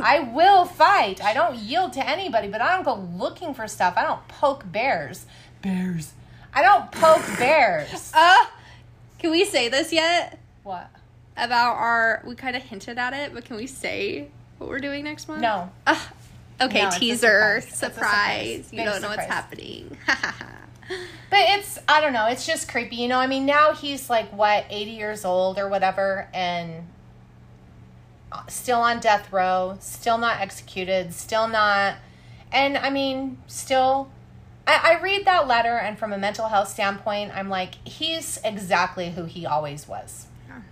I 0.00 0.20
will 0.20 0.64
fight. 0.64 1.22
I 1.22 1.32
don't 1.32 1.56
yield 1.56 1.92
to 1.94 2.08
anybody, 2.08 2.48
but 2.48 2.60
I 2.60 2.74
don't 2.74 2.84
go 2.84 2.94
looking 3.16 3.54
for 3.54 3.68
stuff. 3.68 3.94
I 3.96 4.02
don't 4.02 4.26
poke 4.28 4.70
bears. 4.70 5.26
Bears. 5.62 6.12
I 6.52 6.62
don't 6.62 6.90
poke 6.90 7.24
bears. 7.38 8.12
Uh, 8.14 8.46
can 9.18 9.30
we 9.30 9.44
say 9.44 9.68
this 9.68 9.92
yet? 9.92 10.38
What? 10.62 10.90
About 11.36 11.76
our, 11.76 12.22
we 12.26 12.34
kind 12.34 12.56
of 12.56 12.62
hinted 12.62 12.98
at 12.98 13.12
it, 13.12 13.32
but 13.32 13.44
can 13.44 13.56
we 13.56 13.66
say 13.66 14.28
what 14.58 14.68
we're 14.68 14.78
doing 14.78 15.04
next 15.04 15.28
month? 15.28 15.40
No. 15.40 15.70
Uh, 15.86 16.00
okay, 16.60 16.82
No, 16.82 16.90
teaser, 16.90 17.60
surprise. 17.60 17.94
Surprise. 17.94 18.72
You 18.72 18.78
Big 18.78 18.86
don't 18.86 19.02
know 19.02 19.08
what's 19.08 19.26
happening. 19.26 19.96
But 21.28 21.40
it's 21.40 21.78
I 21.88 22.00
don't 22.00 22.12
know, 22.12 22.26
it's 22.26 22.46
just 22.46 22.68
creepy. 22.68 22.96
You 22.96 23.08
know, 23.08 23.18
I 23.18 23.26
mean 23.26 23.46
now 23.46 23.72
he's 23.72 24.08
like 24.08 24.32
what, 24.32 24.64
80 24.70 24.90
years 24.92 25.24
old 25.24 25.58
or 25.58 25.68
whatever 25.68 26.28
and 26.32 26.86
still 28.48 28.80
on 28.80 29.00
death 29.00 29.32
row, 29.32 29.76
still 29.80 30.18
not 30.18 30.40
executed, 30.40 31.12
still 31.14 31.48
not 31.48 31.96
and 32.52 32.76
I 32.78 32.90
mean, 32.90 33.38
still 33.46 34.08
I, 34.66 34.96
I 34.96 35.02
read 35.02 35.24
that 35.26 35.46
letter 35.46 35.76
and 35.78 35.98
from 35.98 36.12
a 36.12 36.18
mental 36.18 36.48
health 36.48 36.68
standpoint, 36.68 37.32
I'm 37.34 37.48
like, 37.48 37.74
he's 37.86 38.38
exactly 38.44 39.10
who 39.10 39.24
he 39.24 39.46
always 39.46 39.86
was. 39.88 40.26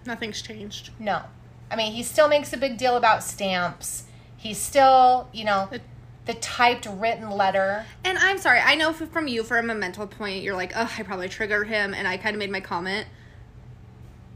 Nothing's 0.06 0.40
changed. 0.42 0.90
No. 0.98 1.22
I 1.70 1.76
mean, 1.76 1.92
he 1.92 2.02
still 2.02 2.28
makes 2.28 2.52
a 2.52 2.56
big 2.56 2.76
deal 2.78 2.96
about 2.96 3.22
stamps. 3.22 4.04
He's 4.36 4.58
still, 4.58 5.28
you 5.32 5.44
know, 5.44 5.68
It- 5.72 5.82
the 6.26 6.34
typed 6.34 6.86
written 6.86 7.28
letter. 7.30 7.84
And 8.02 8.16
I'm 8.18 8.38
sorry, 8.38 8.58
I 8.58 8.74
know 8.76 8.92
from 8.94 9.28
you, 9.28 9.44
from 9.44 9.68
a 9.68 9.74
mental 9.74 10.06
point, 10.06 10.42
you're 10.42 10.56
like, 10.56 10.72
oh, 10.74 10.90
I 10.98 11.02
probably 11.02 11.28
triggered 11.28 11.68
him, 11.68 11.92
and 11.92 12.08
I 12.08 12.16
kind 12.16 12.34
of 12.34 12.38
made 12.38 12.50
my 12.50 12.60
comment. 12.60 13.06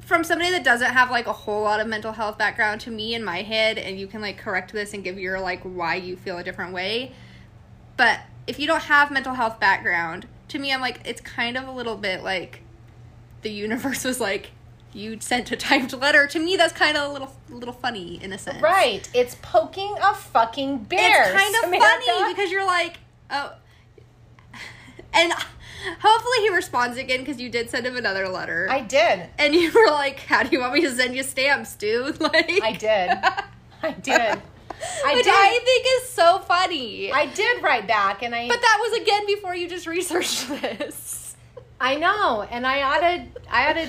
From 0.09 0.25
somebody 0.25 0.51
that 0.53 0.65
doesn't 0.65 0.91
have 0.91 1.11
like 1.11 1.27
a 1.27 1.35
whole 1.35 1.65
lot 1.65 1.81
of 1.81 1.87
mental 1.87 2.13
health 2.13 2.39
background 2.39 2.81
to 2.81 2.91
me 2.91 3.15
in 3.15 3.23
my 3.23 3.43
head, 3.43 3.77
and 3.77 4.01
you 4.01 4.07
can 4.07 4.23
like 4.23 4.39
correct 4.39 4.73
this 4.73 4.95
and 4.95 5.05
give 5.05 5.19
your 5.19 5.39
like 5.39 5.61
why 5.65 5.97
you 5.97 6.17
feel 6.17 6.39
a 6.39 6.43
different 6.43 6.73
way. 6.73 7.13
But 7.99 8.21
if 8.47 8.59
you 8.59 8.67
don't 8.67 8.85
have 8.85 9.11
mental 9.11 9.35
health 9.35 9.61
background, 9.61 10.27
to 10.49 10.59
me, 10.59 10.73
I'm 10.73 10.81
like, 10.81 11.03
it's 11.05 11.21
kind 11.21 11.59
of 11.59 11.69
a 11.69 11.71
little 11.71 11.95
bit 11.95 12.23
like 12.23 12.63
the 13.43 13.51
universe 13.51 14.03
was 14.03 14.19
like, 14.19 14.53
you 14.95 15.21
sent 15.21 15.53
a 15.53 15.57
typed 15.57 15.93
letter. 15.93 16.27
To 16.27 16.39
me, 16.39 16.57
that's 16.57 16.73
kind 16.73 16.97
of 16.97 17.11
a 17.11 17.13
little, 17.13 17.37
little 17.51 17.75
funny 17.75 18.19
in 18.25 18.33
a 18.33 18.39
sense. 18.39 18.63
Right. 18.63 19.07
It's 19.13 19.37
poking 19.43 19.95
a 20.03 20.15
fucking 20.15 20.85
bear. 20.85 21.25
It's 21.25 21.33
kind 21.33 21.55
of 21.55 21.61
Samantha. 21.65 22.01
funny 22.07 22.33
because 22.33 22.51
you're 22.51 22.67
like, 22.67 22.97
oh. 23.31 23.53
And 25.13 25.35
hopefully 26.01 26.39
he 26.41 26.51
responds 26.51 26.97
again 26.99 27.21
because 27.21 27.41
you 27.41 27.49
did 27.49 27.71
send 27.71 27.87
him 27.87 27.97
another 27.97 28.29
letter. 28.29 28.67
I 28.71 28.81
did. 28.81 29.29
and 29.39 29.55
you 29.55 29.71
were 29.73 29.91
like, 29.91 30.21
how 30.21 30.43
do 30.43 30.51
you 30.51 30.61
want 30.61 30.75
me 30.75 30.81
to 30.83 30.91
send 30.95 31.15
you 31.15 31.23
stamps, 31.23 31.75
dude? 31.77 32.21
Like, 32.29 32.51
I 32.63 32.73
did. 32.73 33.11
I 33.83 33.93
did. 34.03 34.43
I 35.05 35.15
Which 35.15 35.25
did. 35.25 35.35
I 35.35 35.61
think 35.65 35.87
is 36.03 36.09
so 36.11 36.39
funny. 36.41 37.11
I 37.13 37.27
did 37.27 37.63
write 37.63 37.87
back 37.89 38.23
and 38.23 38.35
I 38.35 38.47
but 38.49 38.61
that 38.61 38.79
was 38.81 39.01
again 39.03 39.27
before 39.27 39.55
you 39.55 39.69
just 39.69 39.87
researched 39.87 40.49
this. 40.61 41.37
I 41.81 41.97
know 41.97 42.43
and 42.49 42.67
I 42.67 42.83
ought 42.83 43.01
to 43.01 43.27
I 43.51 43.71
ought 43.71 43.75
to 43.75 43.89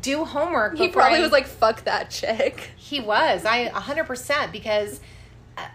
do 0.00 0.24
homework 0.24 0.76
He 0.78 0.88
probably 0.88 1.18
I- 1.18 1.22
was 1.22 1.32
like, 1.32 1.46
fuck 1.46 1.82
that 1.84 2.10
chick. 2.10 2.70
he 2.76 3.00
was 3.00 3.44
I 3.44 3.68
100% 3.70 4.52
because 4.52 4.98
uh, 4.98 5.02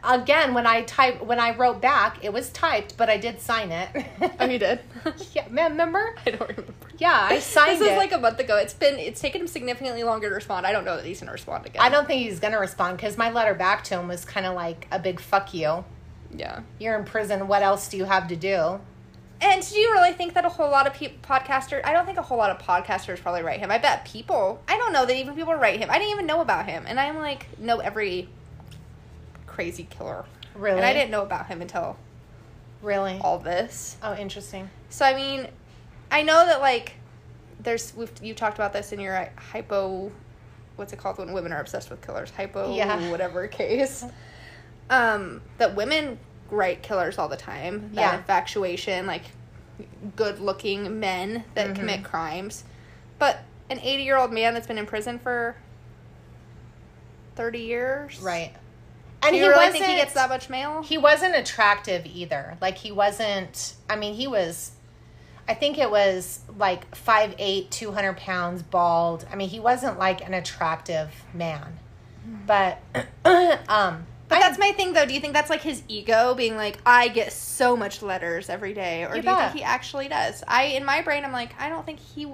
again 0.03 0.53
when 0.53 0.67
I 0.67 0.83
type 0.83 1.21
when 1.23 1.39
I 1.39 1.55
wrote 1.55 1.81
back 1.81 2.23
it 2.23 2.31
was 2.31 2.49
typed 2.49 2.97
but 2.97 3.09
I 3.09 3.17
did 3.17 3.39
sign 3.41 3.71
it. 3.71 3.89
Oh, 4.39 4.45
you 4.45 4.59
did? 4.59 4.79
yeah, 5.33 5.47
man, 5.49 5.71
remember? 5.71 6.15
I 6.25 6.31
don't 6.31 6.49
remember. 6.49 6.73
Yeah, 6.97 7.27
I 7.29 7.39
signed 7.39 7.73
it. 7.73 7.79
This 7.79 7.89
was 7.89 7.97
like 7.97 8.11
a 8.11 8.17
month 8.17 8.39
ago. 8.39 8.57
It's 8.57 8.73
been, 8.73 8.97
it's 8.99 9.21
taken 9.21 9.41
him 9.41 9.47
significantly 9.47 10.03
longer 10.03 10.29
to 10.29 10.35
respond. 10.35 10.65
I 10.65 10.71
don't 10.71 10.83
know 10.83 10.97
that 10.97 11.05
he's 11.05 11.19
going 11.19 11.27
to 11.27 11.33
respond 11.33 11.65
again. 11.65 11.81
I 11.81 11.89
don't 11.89 12.05
think 12.05 12.23
he's 12.23 12.39
gonna 12.39 12.59
respond 12.59 12.97
because 12.97 13.17
my 13.17 13.29
letter 13.31 13.53
back 13.53 13.83
to 13.85 13.95
him 13.95 14.07
was 14.07 14.25
kind 14.25 14.45
of 14.45 14.55
like 14.55 14.87
a 14.91 14.99
big 14.99 15.19
fuck 15.19 15.53
you. 15.53 15.85
Yeah. 16.35 16.61
You're 16.79 16.97
in 16.97 17.05
prison. 17.05 17.47
What 17.47 17.61
else 17.61 17.87
do 17.87 17.97
you 17.97 18.05
have 18.05 18.27
to 18.27 18.35
do? 18.35 18.79
And 19.41 19.67
do 19.67 19.77
you 19.77 19.91
really 19.91 20.13
think 20.13 20.33
that 20.33 20.45
a 20.45 20.49
whole 20.49 20.71
lot 20.71 20.87
of 20.87 20.93
people, 20.93 21.17
podcasters, 21.21 21.81
I 21.83 21.93
don't 21.93 22.05
think 22.05 22.17
a 22.17 22.21
whole 22.21 22.37
lot 22.37 22.51
of 22.51 22.57
podcasters 22.59 23.21
probably 23.21 23.43
write 23.43 23.59
him. 23.59 23.69
I 23.69 23.77
bet 23.77 24.05
people, 24.05 24.61
I 24.67 24.77
don't 24.77 24.93
know 24.93 25.05
that 25.05 25.15
even 25.15 25.35
people 25.35 25.53
write 25.53 25.79
him. 25.79 25.89
I 25.89 25.99
didn't 25.99 26.11
even 26.11 26.25
know 26.25 26.41
about 26.41 26.67
him. 26.67 26.85
And 26.87 26.99
I'm 26.99 27.17
like, 27.17 27.59
know 27.59 27.79
every 27.79 28.29
crazy 29.55 29.87
killer. 29.89 30.25
Really? 30.53 30.77
And 30.77 30.85
I 30.85 30.91
didn't 30.91 31.11
know 31.11 31.23
about 31.23 31.47
him 31.47 31.61
until 31.61 31.97
Really? 32.81 33.17
all 33.21 33.39
this. 33.39 33.95
Oh, 34.03 34.13
interesting. 34.15 34.69
So, 34.89 35.05
I 35.05 35.15
mean, 35.15 35.47
I 36.11 36.21
know 36.23 36.45
that, 36.45 36.59
like, 36.59 36.95
there's, 37.61 37.95
we've, 37.95 38.11
you 38.21 38.33
talked 38.33 38.57
about 38.57 38.73
this 38.73 38.91
in 38.91 38.99
your 38.99 39.29
hypo, 39.37 40.11
what's 40.75 40.91
it 40.91 40.99
called 40.99 41.17
when 41.17 41.31
women 41.31 41.53
are 41.53 41.61
obsessed 41.61 41.89
with 41.89 42.05
killers? 42.05 42.31
Hypo, 42.31 42.75
Yeah. 42.75 43.09
whatever 43.09 43.47
case. 43.47 44.03
Um, 44.89 45.41
that 45.57 45.73
women 45.75 46.19
write 46.51 46.83
killers 46.83 47.17
all 47.17 47.29
the 47.29 47.37
time. 47.37 47.91
That 47.95 48.01
Yeah. 48.01 48.15
infatuation, 48.17 49.07
like, 49.07 49.23
good 50.17 50.39
looking 50.39 50.99
men 50.99 51.45
that 51.55 51.69
Mhm. 51.69 51.75
commit 51.75 52.03
crimes. 52.03 52.65
But 53.19 53.39
an 53.69 53.79
80 53.79 54.03
year 54.03 54.17
old 54.17 54.31
man 54.33 54.53
that's 54.53 54.67
been 54.67 54.77
in 54.77 54.85
prison 54.85 55.17
for 55.17 55.55
30 57.35 57.59
years. 57.59 58.19
Right. 58.19 58.53
And 59.25 59.33
Do 59.33 59.37
he 59.37 59.43
you 59.43 59.49
really 59.49 59.65
wasn't. 59.67 59.83
think 59.83 59.85
he 59.87 59.95
gets 59.97 60.13
that 60.13 60.29
much 60.29 60.49
mail? 60.49 60.81
He 60.83 60.97
wasn't 60.97 61.35
attractive 61.35 62.05
either. 62.05 62.57
Like 62.61 62.77
he 62.77 62.91
wasn't. 62.91 63.73
I 63.89 63.95
mean, 63.95 64.13
he 64.13 64.27
was. 64.27 64.71
I 65.47 65.53
think 65.53 65.77
it 65.77 65.91
was 65.91 66.39
like 66.57 66.89
5'8", 66.95 67.69
200 67.69 68.17
pounds, 68.17 68.63
bald. 68.63 69.25
I 69.31 69.35
mean, 69.35 69.49
he 69.49 69.59
wasn't 69.59 69.99
like 69.99 70.25
an 70.25 70.33
attractive 70.33 71.09
man. 71.35 71.77
But, 72.47 72.79
um, 73.25 74.07
But 74.27 74.39
that's 74.39 74.57
my 74.57 74.71
thing, 74.71 74.93
though. 74.93 75.05
Do 75.05 75.13
you 75.13 75.19
think 75.19 75.33
that's 75.33 75.51
like 75.51 75.61
his 75.61 75.83
ego 75.87 76.33
being 76.33 76.55
like, 76.55 76.79
I 76.83 77.09
get 77.09 77.31
so 77.31 77.77
much 77.77 78.01
letters 78.01 78.49
every 78.49 78.73
day, 78.73 79.03
or 79.05 79.15
You 79.15 79.21
do 79.21 79.29
you 79.29 79.35
think 79.35 79.51
he 79.53 79.61
actually 79.61 80.07
does? 80.07 80.43
I, 80.47 80.63
in 80.63 80.83
my 80.83 81.03
brain, 81.03 81.23
I'm 81.23 81.31
like, 81.31 81.51
I 81.61 81.69
don't 81.69 81.85
think 81.85 81.99
he. 81.99 82.27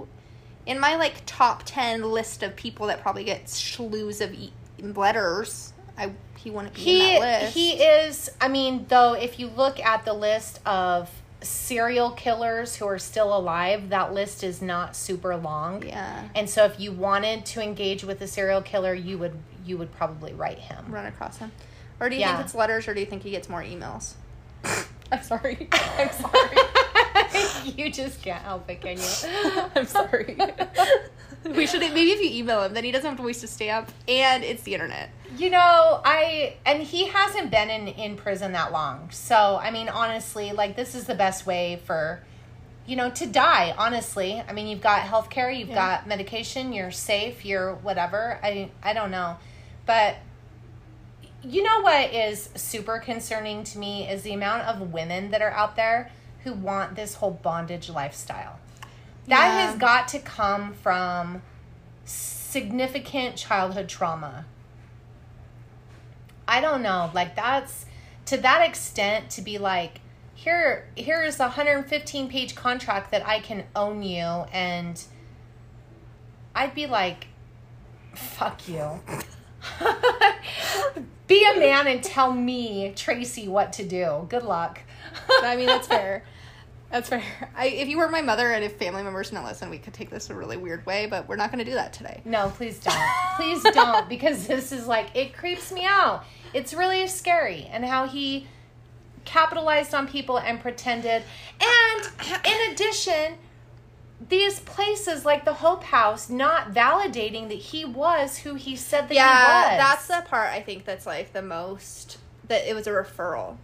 In 0.66 0.80
my 0.80 0.96
like 0.96 1.16
top 1.26 1.64
ten 1.66 2.04
list 2.04 2.44
of 2.44 2.56
people 2.56 2.88
that 2.88 3.02
probably 3.02 3.26
get 3.26 3.50
slews 3.50 4.22
of 4.22 4.32
e- 4.34 4.54
letters, 4.80 5.74
I 5.98 6.12
he 6.38 6.50
wouldn't 6.50 6.74
be 6.74 6.82
he 6.82 7.16
in 7.16 7.22
that 7.22 7.42
list. 7.44 7.54
he 7.56 7.72
is. 7.74 8.30
I 8.42 8.48
mean, 8.48 8.86
though, 8.90 9.14
if 9.14 9.40
you 9.40 9.48
look 9.48 9.80
at 9.80 10.06
the 10.06 10.14
list 10.14 10.60
of 10.66 11.10
serial 11.42 12.12
killers 12.12 12.76
who 12.76 12.86
are 12.88 13.00
still 13.00 13.36
alive, 13.36 13.90
that 13.90 14.14
list 14.14 14.44
is 14.44 14.62
not 14.62 14.96
super 14.96 15.36
long. 15.36 15.84
yeah, 15.86 16.28
And 16.36 16.50
so, 16.50 16.66
if 16.66 16.80
you 16.80 16.92
wanted 16.92 17.46
to 17.48 17.62
engage 17.62 18.04
with 18.04 18.22
a 18.22 18.28
serial 18.28 18.62
killer, 18.62 18.94
you 18.94 19.18
would 19.20 19.34
you 19.66 19.78
would 19.78 19.92
probably 19.94 20.34
write 20.34 20.58
him. 20.60 20.86
run 20.90 21.06
across 21.06 21.38
him. 21.38 21.52
Or 22.00 22.10
do 22.10 22.16
you 22.16 22.22
Yeah. 22.22 22.36
think 22.38 22.46
it's 22.46 22.56
letters, 22.56 22.88
or 22.88 22.94
do 22.96 23.00
you 23.00 23.06
think 23.06 23.22
he 23.24 23.30
gets 23.32 23.48
more 23.48 23.62
emails? 23.62 24.14
I'm 25.12 25.22
sorry. 25.22 25.68
I'm 25.72 26.10
sorry. 26.12 26.58
you 27.76 27.92
just 27.92 28.22
can't 28.24 28.42
help 28.44 28.68
it, 28.70 28.82
can 28.82 28.98
you? 28.98 29.70
I'm 29.76 29.86
sorry. 29.86 30.36
we 31.56 31.66
should 31.66 31.82
maybe 31.82 32.12
if 32.12 32.20
you 32.22 32.40
email 32.40 32.64
him, 32.64 32.74
then 32.74 32.84
he 32.84 32.92
doesn't 32.92 33.08
have 33.10 33.18
to 33.18 33.24
waste 33.24 33.44
a 33.44 33.48
stamp, 33.48 33.92
and 34.08 34.44
it's 34.44 34.64
the 34.64 34.74
internet. 34.74 35.10
You 35.38 35.50
know, 35.50 36.02
I 36.04 36.56
and 36.66 36.82
he 36.84 37.08
hasn't 37.08 37.52
been 37.52 37.70
in 37.70 37.88
in 37.88 38.16
prison 38.18 38.52
that 38.52 38.72
long. 38.72 39.10
So, 39.12 39.60
I 39.62 39.72
mean, 39.72 39.90
honestly, 39.90 40.52
like 40.52 40.76
this 40.76 40.94
is 40.96 41.06
the 41.06 41.16
best 41.16 41.46
way 41.46 41.82
for 41.86 42.22
you 42.86 42.96
know 42.96 43.10
to 43.12 43.26
die, 43.26 43.74
honestly. 43.78 44.42
I 44.48 44.54
mean, 44.54 44.68
you've 44.68 44.82
got 44.82 45.02
healthcare, 45.02 45.58
you've 45.58 45.70
Yeah. 45.70 45.76
got 46.00 46.08
medication, 46.08 46.74
you're 46.74 46.92
safe, 46.92 47.46
you're 47.46 47.76
whatever. 47.76 48.40
I 48.44 48.70
I 48.84 48.94
don't 48.94 49.12
know. 49.12 49.38
But 49.86 50.18
you 51.44 51.64
know 51.64 51.82
what 51.82 52.14
is 52.14 52.50
super 52.56 53.00
concerning 53.00 53.64
to 53.64 53.80
me 53.80 54.08
is 54.08 54.22
the 54.22 54.34
amount 54.34 54.64
of 54.64 54.94
women 54.94 55.32
that 55.32 55.42
are 55.42 55.50
out 55.52 55.76
there 55.76 56.12
who 56.44 56.54
want 56.54 56.96
this 56.96 57.16
whole 57.16 57.32
bondage 57.32 57.90
lifestyle. 57.90 58.60
That 59.28 59.48
Yeah. 59.48 59.68
has 59.68 59.78
got 59.78 60.08
to 60.10 60.20
come 60.20 60.74
from 60.74 61.42
significant 62.06 63.38
childhood 63.38 63.88
trauma. 63.88 64.46
I 66.48 66.60
don't 66.60 66.82
know, 66.82 67.12
like 67.14 67.36
that's 67.36 67.86
to 68.26 68.38
that 68.38 68.68
extent 68.68 69.30
to 69.32 69.42
be 69.42 69.58
like 69.58 70.02
here 70.34 70.88
here's 70.96 71.40
a 71.40 71.44
115 71.44 72.30
page 72.30 72.56
contract 72.56 73.12
that 73.12 73.26
I 73.28 73.40
can 73.40 73.66
own 73.76 74.02
you 74.04 74.26
and 74.52 75.02
I'd 76.56 76.74
be 76.76 76.88
like 76.88 77.28
fuck 78.16 78.68
you. 78.68 79.02
be 81.28 81.46
a 81.46 81.60
man 81.60 81.88
and 81.88 82.04
tell 82.04 82.34
me 82.34 82.92
Tracy 82.96 83.48
what 83.48 83.72
to 83.74 83.86
do. 83.86 84.26
Good 84.30 84.44
luck. 84.44 84.82
I 85.44 85.56
mean, 85.56 85.68
that's 85.68 85.88
fair. 85.88 86.24
That's 86.92 87.10
fair. 87.10 87.24
I, 87.56 87.68
if 87.68 87.88
you 87.88 87.98
were 87.98 88.10
my 88.10 88.22
mother 88.22 88.52
and 88.52 88.64
if 88.64 88.78
family 88.78 89.02
members 89.04 89.30
didn't 89.30 89.46
listen, 89.46 89.70
we 89.70 89.78
could 89.78 89.94
take 89.94 90.10
this 90.10 90.30
a 90.30 90.36
really 90.36 90.58
weird 90.58 90.86
way, 90.86 91.08
but 91.08 91.28
we're 91.28 91.38
not 91.38 91.52
going 91.52 91.64
to 91.64 91.70
do 91.70 91.76
that 91.76 91.94
today. 91.94 92.22
No, 92.26 92.50
please 92.50 92.80
don't. 92.80 92.96
Please 93.38 93.64
don't 93.64 94.08
because 94.10 94.48
this 94.48 94.72
is 94.72 94.88
like 94.88 95.16
it 95.16 95.34
creeps 95.34 95.72
me 95.72 95.86
out. 95.86 96.26
It's 96.54 96.74
really 96.74 97.08
scary 97.08 97.70
and 97.72 97.86
how 97.86 98.08
he 98.08 98.48
capitalized 99.24 99.94
on 99.94 100.08
people 100.08 100.38
and 100.38 100.60
pretended. 100.60 101.24
And 101.62 102.10
in 102.46 102.72
addition, 102.72 103.38
these 104.30 104.60
places 104.60 105.26
like 105.26 105.46
the 105.46 105.54
Hope 105.54 105.84
House 105.84 106.30
not 106.30 106.74
validating 106.74 107.48
that 107.50 107.56
he 107.56 107.86
was 107.86 108.40
who 108.40 108.56
he 108.56 108.76
said 108.76 109.08
that 109.08 109.16
yeah, 109.16 109.28
he 109.28 109.34
was. 109.34 109.72
Yeah, 109.72 109.78
that's 109.78 110.08
the 110.08 110.30
part 110.30 110.52
I 110.52 110.62
think 110.62 110.86
that's 110.86 111.06
like 111.06 111.34
the 111.34 111.42
most 111.42 112.18
that 112.48 112.70
it 112.70 112.76
was 112.76 112.88
a 112.88 112.92
referral. 112.92 113.58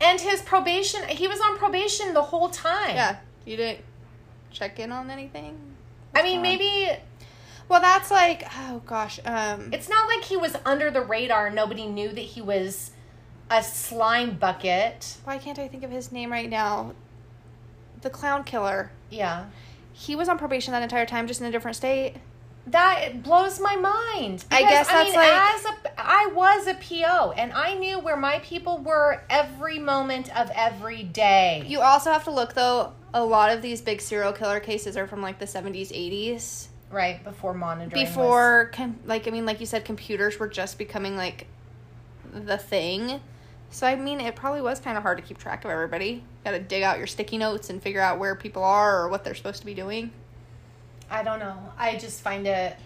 And 0.00 0.20
his 0.20 0.42
probation. 0.42 1.02
He 1.08 1.28
was 1.28 1.40
on 1.40 1.58
probation 1.58 2.14
the 2.14 2.22
whole 2.22 2.48
time. 2.48 2.94
Yeah, 2.94 3.16
you 3.44 3.56
didn't 3.56 3.84
check 4.50 4.78
in 4.78 4.92
on 4.92 5.10
anything. 5.10 5.58
I 6.14 6.22
mean, 6.22 6.36
fine. 6.36 6.42
maybe 6.42 6.90
Well, 7.68 7.80
that's 7.80 8.10
like 8.10 8.44
oh 8.56 8.82
gosh, 8.86 9.20
um, 9.24 9.70
it's 9.72 9.88
not 9.88 10.08
like 10.08 10.24
he 10.24 10.36
was 10.36 10.56
under 10.64 10.90
the 10.90 11.02
radar. 11.02 11.50
Nobody 11.50 11.86
knew 11.86 12.08
that 12.08 12.20
he 12.20 12.40
was 12.40 12.92
a 13.50 13.62
slime 13.62 14.36
bucket. 14.36 15.16
why 15.24 15.38
can't 15.38 15.58
I 15.58 15.68
think 15.68 15.82
of 15.82 15.90
his 15.90 16.12
name 16.12 16.30
right 16.30 16.48
now? 16.48 16.92
The 18.02 18.10
clown 18.10 18.44
killer. 18.44 18.90
Yeah. 19.10 19.46
He 19.92 20.14
was 20.14 20.28
on 20.28 20.38
probation 20.38 20.72
that 20.72 20.82
entire 20.82 21.06
time, 21.06 21.26
just 21.26 21.40
in 21.40 21.46
a 21.46 21.50
different 21.50 21.76
state. 21.76 22.14
That 22.70 23.22
blows 23.22 23.60
my 23.60 23.76
mind. 23.76 24.44
I 24.50 24.58
Because, 24.62 24.70
guess 24.70 24.88
that's 24.88 25.14
like- 25.14 25.28
as 25.28 25.64
a 25.64 26.00
I 26.00 26.30
was 26.34 26.66
a 26.66 26.74
PO 26.74 27.32
and 27.32 27.52
I 27.52 27.74
knew 27.74 27.98
where 27.98 28.16
my 28.16 28.38
people 28.40 28.78
were 28.78 29.22
every 29.28 29.78
moment 29.78 30.34
of 30.36 30.50
every 30.54 31.02
day. 31.02 31.64
You 31.66 31.80
also 31.80 32.10
have 32.12 32.24
to 32.24 32.30
look 32.30 32.54
though. 32.54 32.92
A 33.14 33.24
lot 33.24 33.50
of 33.50 33.62
these 33.62 33.80
big 33.80 34.00
serial 34.00 34.32
killer 34.32 34.60
cases 34.60 34.96
are 34.96 35.06
from 35.06 35.22
like 35.22 35.38
the 35.38 35.46
seventies, 35.46 35.90
eighties. 35.92 36.68
right 36.90 37.22
before 37.24 37.52
monitoring. 37.54 38.02
before 38.06 38.70
com- 38.72 38.98
like 39.04 39.28
i 39.28 39.30
mean 39.30 39.44
like 39.44 39.60
you 39.60 39.66
said 39.66 39.84
computers 39.84 40.38
were 40.38 40.48
just 40.48 40.78
becoming 40.78 41.16
like 41.18 41.46
the 42.32 42.56
thing 42.56 43.20
so 43.70 43.86
i 43.86 43.94
mean 43.94 44.20
it 44.22 44.34
probably 44.34 44.62
was 44.62 44.80
kind 44.80 44.96
of 44.96 45.02
hard 45.02 45.18
to 45.18 45.22
keep 45.22 45.36
track 45.36 45.66
of 45.66 45.70
everybody 45.70 46.22
got 46.44 46.52
to 46.52 46.58
dig 46.58 46.82
out 46.82 46.96
your 46.96 47.06
sticky 47.06 47.36
notes 47.36 47.68
and 47.68 47.82
figure 47.82 48.00
out 48.00 48.18
where 48.18 48.34
people 48.34 48.64
are 48.64 49.02
or 49.02 49.08
what 49.10 49.22
they're 49.22 49.34
supposed 49.34 49.60
to 49.60 49.66
be 49.66 49.74
doing 49.74 50.10
I 51.10 51.22
don't 51.22 51.38
know. 51.38 51.56
I 51.78 51.96
just 51.96 52.22
find 52.22 52.46
it. 52.46 52.76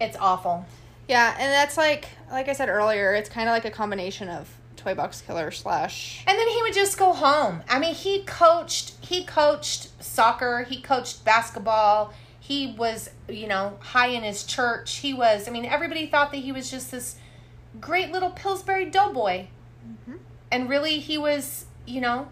It's 0.00 0.16
awful. 0.18 0.66
yeah 1.08 1.34
and 1.38 1.52
that's 1.52 1.76
like 1.76 2.08
like 2.30 2.48
i 2.48 2.52
said 2.52 2.68
earlier 2.68 3.12
it's 3.14 3.28
kind 3.28 3.48
of 3.48 3.52
like 3.52 3.64
a 3.64 3.70
combination 3.70 4.28
of 4.28 4.48
toy 4.76 4.94
box 4.94 5.20
killer 5.20 5.50
slash 5.50 6.24
And 6.26 6.38
then 6.38 6.48
he 6.48 6.62
would 6.62 6.72
just 6.74 6.98
go 6.98 7.12
home. 7.12 7.62
I 7.68 7.78
mean, 7.78 7.94
he 7.94 8.22
coached. 8.24 8.94
He 9.00 9.24
coached 9.24 9.90
soccer. 10.02 10.64
He 10.68 10.80
coached 10.80 11.24
basketball. 11.24 12.12
He 12.40 12.74
was, 12.76 13.10
you 13.28 13.46
know, 13.46 13.78
high 13.80 14.08
in 14.08 14.22
his 14.22 14.44
church. 14.44 14.96
He 14.96 15.14
was. 15.14 15.46
I 15.46 15.50
mean, 15.52 15.64
everybody 15.64 16.06
thought 16.06 16.32
that 16.32 16.38
he 16.38 16.50
was 16.52 16.70
just 16.70 16.90
this 16.90 17.16
great 17.80 18.10
little 18.10 18.30
Pillsbury 18.30 18.86
doughboy, 18.90 19.46
mm-hmm. 19.86 20.16
and 20.50 20.68
really, 20.68 20.98
he 20.98 21.16
was, 21.18 21.66
you 21.86 22.00
know, 22.00 22.28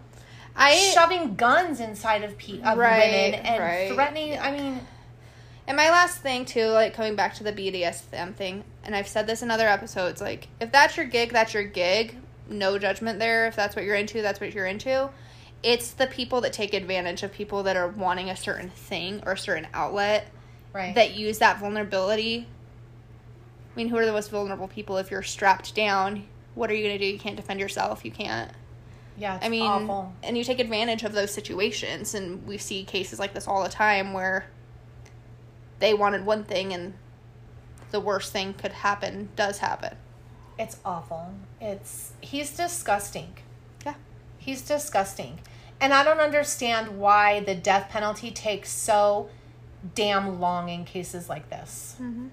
i 0.55 0.75
shoving 0.93 1.35
guns 1.35 1.79
inside 1.79 2.23
of, 2.23 2.37
pe- 2.37 2.61
of 2.61 2.77
Right, 2.77 3.11
women 3.11 3.39
and 3.45 3.61
right. 3.63 3.91
threatening. 3.93 4.37
I 4.37 4.51
mean, 4.51 4.79
And 5.67 5.77
my 5.77 5.89
last 5.89 6.17
thing 6.19 6.45
too, 6.45 6.67
like 6.67 6.93
coming 6.93 7.15
back 7.15 7.35
to 7.35 7.43
the 7.43 7.53
BDSM 7.53 8.35
thing, 8.35 8.63
and 8.83 8.95
I've 8.95 9.07
said 9.07 9.27
this 9.27 9.41
in 9.41 9.49
other 9.51 9.67
episodes, 9.67 10.19
like 10.21 10.47
if 10.59 10.71
that's 10.71 10.97
your 10.97 11.05
gig, 11.05 11.31
that's 11.31 11.53
your 11.53 11.63
gig. 11.63 12.17
No 12.49 12.77
judgment 12.77 13.19
there. 13.19 13.47
If 13.47 13.55
that's 13.55 13.75
what 13.75 13.85
you're 13.85 13.95
into, 13.95 14.21
that's 14.21 14.41
what 14.41 14.53
you're 14.53 14.65
into. 14.65 15.09
It's 15.63 15.91
the 15.91 16.07
people 16.07 16.41
that 16.41 16.51
take 16.53 16.73
advantage 16.73 17.23
of 17.23 17.31
people 17.31 17.63
that 17.63 17.77
are 17.77 17.87
wanting 17.87 18.29
a 18.29 18.35
certain 18.35 18.69
thing 18.71 19.21
or 19.25 19.33
a 19.33 19.37
certain 19.37 19.67
outlet 19.73 20.27
right? 20.73 20.93
that 20.95 21.13
use 21.15 21.37
that 21.37 21.59
vulnerability. 21.59 22.47
I 23.73 23.77
mean, 23.77 23.87
who 23.87 23.95
are 23.97 24.05
the 24.05 24.11
most 24.11 24.31
vulnerable 24.31 24.67
people? 24.67 24.97
If 24.97 25.11
you're 25.11 25.21
strapped 25.23 25.75
down, 25.75 26.25
what 26.55 26.69
are 26.69 26.73
you 26.73 26.83
going 26.83 26.97
to 26.97 27.05
do? 27.05 27.09
You 27.09 27.19
can't 27.19 27.37
defend 27.37 27.59
yourself. 27.59 28.03
You 28.03 28.11
can't. 28.11 28.51
Yeah, 29.17 29.35
it's 29.37 29.45
I 29.45 29.49
mean, 29.49 29.63
awful. 29.63 30.13
and 30.23 30.37
you 30.37 30.43
take 30.43 30.59
advantage 30.59 31.03
of 31.03 31.13
those 31.13 31.31
situations, 31.31 32.13
and 32.13 32.45
we 32.45 32.57
see 32.57 32.83
cases 32.83 33.19
like 33.19 33.33
this 33.33 33.47
all 33.47 33.63
the 33.63 33.69
time 33.69 34.13
where 34.13 34.45
they 35.79 35.93
wanted 35.93 36.25
one 36.25 36.43
thing 36.43 36.73
and 36.73 36.93
the 37.91 37.99
worst 37.99 38.31
thing 38.31 38.53
could 38.53 38.71
happen 38.71 39.29
does 39.35 39.59
happen. 39.59 39.95
It's 40.57 40.77
awful. 40.85 41.33
It's 41.59 42.13
he's 42.21 42.55
disgusting. 42.55 43.33
Yeah. 43.85 43.95
He's 44.37 44.61
disgusting. 44.61 45.39
And 45.79 45.93
I 45.93 46.03
don't 46.03 46.19
understand 46.19 46.99
why 46.99 47.39
the 47.39 47.55
death 47.55 47.89
penalty 47.89 48.29
takes 48.29 48.69
so 48.69 49.29
damn 49.95 50.39
long 50.39 50.69
in 50.69 50.85
cases 50.85 51.27
like 51.27 51.49
this. 51.49 51.95
Mm-hmm. 51.99 52.27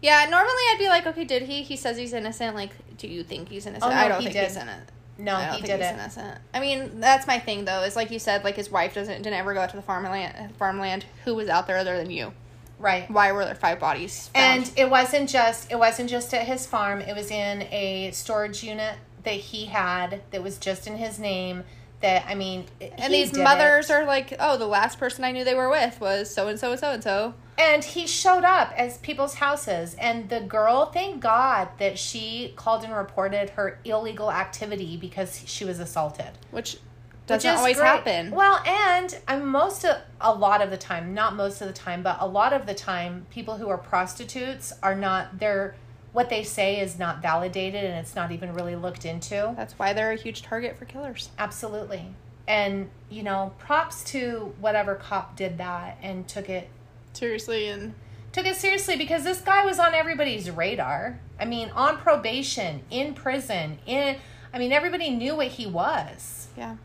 Yeah, 0.00 0.26
normally 0.30 0.62
I'd 0.70 0.76
be 0.78 0.88
like, 0.88 1.06
okay, 1.06 1.24
did 1.24 1.42
he? 1.42 1.62
He 1.62 1.76
says 1.76 1.98
he's 1.98 2.14
innocent. 2.14 2.56
Like, 2.56 2.70
do 2.96 3.06
you 3.06 3.22
think 3.22 3.50
he's 3.50 3.66
innocent? 3.66 3.92
Oh, 3.92 3.94
no, 3.94 4.00
I 4.00 4.08
don't 4.08 4.20
he 4.20 4.26
think 4.26 4.36
did. 4.36 4.44
he's 4.48 4.56
innocent. 4.56 4.90
No, 5.20 5.36
I 5.36 5.46
don't 5.46 5.54
he 5.56 5.62
think 5.62 5.66
did 5.66 5.80
he's 5.80 5.90
it. 5.90 5.94
innocent. 5.94 6.38
I 6.54 6.60
mean, 6.60 7.00
that's 7.00 7.26
my 7.26 7.38
thing 7.38 7.64
though. 7.64 7.82
Is 7.82 7.96
like 7.96 8.10
you 8.10 8.18
said, 8.18 8.44
like 8.44 8.56
his 8.56 8.70
wife 8.70 8.94
doesn't 8.94 9.22
didn't 9.22 9.34
ever 9.34 9.54
go 9.54 9.60
out 9.60 9.70
to 9.70 9.76
the 9.76 9.82
farmland. 9.82 10.54
Farmland. 10.56 11.04
Who 11.24 11.34
was 11.34 11.48
out 11.48 11.66
there 11.66 11.76
other 11.76 11.96
than 11.96 12.10
you? 12.10 12.32
Right. 12.78 13.10
Why 13.10 13.32
were 13.32 13.44
there 13.44 13.54
five 13.54 13.78
bodies? 13.78 14.28
Found? 14.28 14.62
And 14.62 14.72
it 14.76 14.88
wasn't 14.90 15.28
just 15.28 15.70
it 15.70 15.78
wasn't 15.78 16.08
just 16.08 16.32
at 16.32 16.46
his 16.46 16.66
farm. 16.66 17.00
It 17.00 17.14
was 17.14 17.30
in 17.30 17.62
a 17.70 18.10
storage 18.12 18.64
unit 18.64 18.96
that 19.24 19.34
he 19.34 19.66
had 19.66 20.22
that 20.30 20.42
was 20.42 20.56
just 20.58 20.86
in 20.86 20.96
his 20.96 21.18
name. 21.18 21.64
That 22.00 22.24
I 22.26 22.34
mean, 22.34 22.64
and 22.80 23.12
these 23.12 23.36
mothers 23.36 23.90
it. 23.90 23.92
are 23.92 24.04
like, 24.06 24.34
oh, 24.40 24.56
the 24.56 24.66
last 24.66 24.98
person 24.98 25.22
I 25.22 25.32
knew 25.32 25.44
they 25.44 25.54
were 25.54 25.68
with 25.68 26.00
was 26.00 26.32
so 26.32 26.48
and 26.48 26.58
so 26.58 26.70
and 26.70 26.80
so 26.80 26.92
and 26.92 27.02
so. 27.02 27.34
And 27.58 27.84
he 27.84 28.06
showed 28.06 28.42
up 28.42 28.72
at 28.74 29.02
people's 29.02 29.34
houses. 29.34 29.94
And 29.98 30.30
the 30.30 30.40
girl, 30.40 30.86
thank 30.86 31.20
God 31.20 31.68
that 31.78 31.98
she 31.98 32.54
called 32.56 32.84
and 32.84 32.94
reported 32.94 33.50
her 33.50 33.78
illegal 33.84 34.32
activity 34.32 34.96
because 34.96 35.42
she 35.44 35.66
was 35.66 35.78
assaulted. 35.78 36.30
Which 36.52 36.78
doesn't 37.26 37.56
always 37.56 37.76
great. 37.76 37.86
happen. 37.86 38.30
Well, 38.30 38.62
and 38.66 39.18
I'm 39.28 39.46
most 39.46 39.84
of 39.84 39.98
a 40.20 40.32
lot 40.32 40.62
of 40.62 40.70
the 40.70 40.78
time, 40.78 41.14
not 41.14 41.36
most 41.36 41.60
of 41.60 41.68
the 41.68 41.74
time, 41.74 42.02
but 42.02 42.16
a 42.20 42.26
lot 42.26 42.52
of 42.52 42.66
the 42.66 42.74
time, 42.74 43.26
people 43.30 43.56
who 43.56 43.68
are 43.68 43.78
prostitutes 43.78 44.72
are 44.82 44.94
not. 44.94 45.38
They're 45.38 45.74
what 46.12 46.28
they 46.30 46.42
say 46.42 46.80
is 46.80 46.98
not 46.98 47.22
validated, 47.22 47.84
and 47.84 47.94
it's 47.98 48.14
not 48.16 48.32
even 48.32 48.52
really 48.54 48.76
looked 48.76 49.04
into. 49.04 49.54
That's 49.56 49.74
why 49.78 49.92
they're 49.92 50.12
a 50.12 50.16
huge 50.16 50.42
target 50.42 50.76
for 50.76 50.84
killers. 50.84 51.30
Absolutely. 51.38 52.06
And 52.48 52.90
you 53.08 53.22
know, 53.22 53.52
props 53.58 54.02
to 54.04 54.52
whatever 54.60 54.94
cop 54.96 55.36
did 55.36 55.58
that 55.58 55.98
and 56.02 56.26
took 56.26 56.48
it 56.48 56.68
Seriously, 57.12 57.68
and 57.68 57.94
took 58.32 58.46
it 58.46 58.54
seriously 58.54 58.96
because 58.96 59.24
this 59.24 59.40
guy 59.40 59.64
was 59.64 59.78
on 59.80 59.94
everybody's 59.94 60.48
radar. 60.50 61.18
I 61.40 61.44
mean, 61.44 61.70
on 61.70 61.96
probation, 61.98 62.82
in 62.90 63.14
prison, 63.14 63.78
in 63.86 64.16
I 64.54 64.58
mean, 64.58 64.72
everybody 64.72 65.10
knew 65.10 65.36
what 65.36 65.48
he 65.48 65.66
was. 65.66 66.48
yeah, 66.56 66.76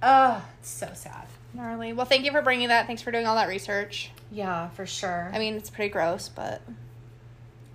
Ugh, 0.00 0.42
it's 0.60 0.68
so 0.70 0.90
sad. 0.94 1.26
gnarly. 1.54 1.92
Well, 1.92 2.06
thank 2.06 2.24
you 2.24 2.30
for 2.32 2.42
bringing 2.42 2.68
that. 2.68 2.86
Thanks 2.86 3.02
for 3.02 3.10
doing 3.12 3.26
all 3.26 3.34
that 3.36 3.48
research. 3.48 4.10
Yeah, 4.30 4.68
for 4.70 4.86
sure. 4.86 5.30
I 5.32 5.38
mean, 5.38 5.54
it's 5.54 5.70
pretty 5.70 5.92
gross, 5.92 6.28
but 6.28 6.62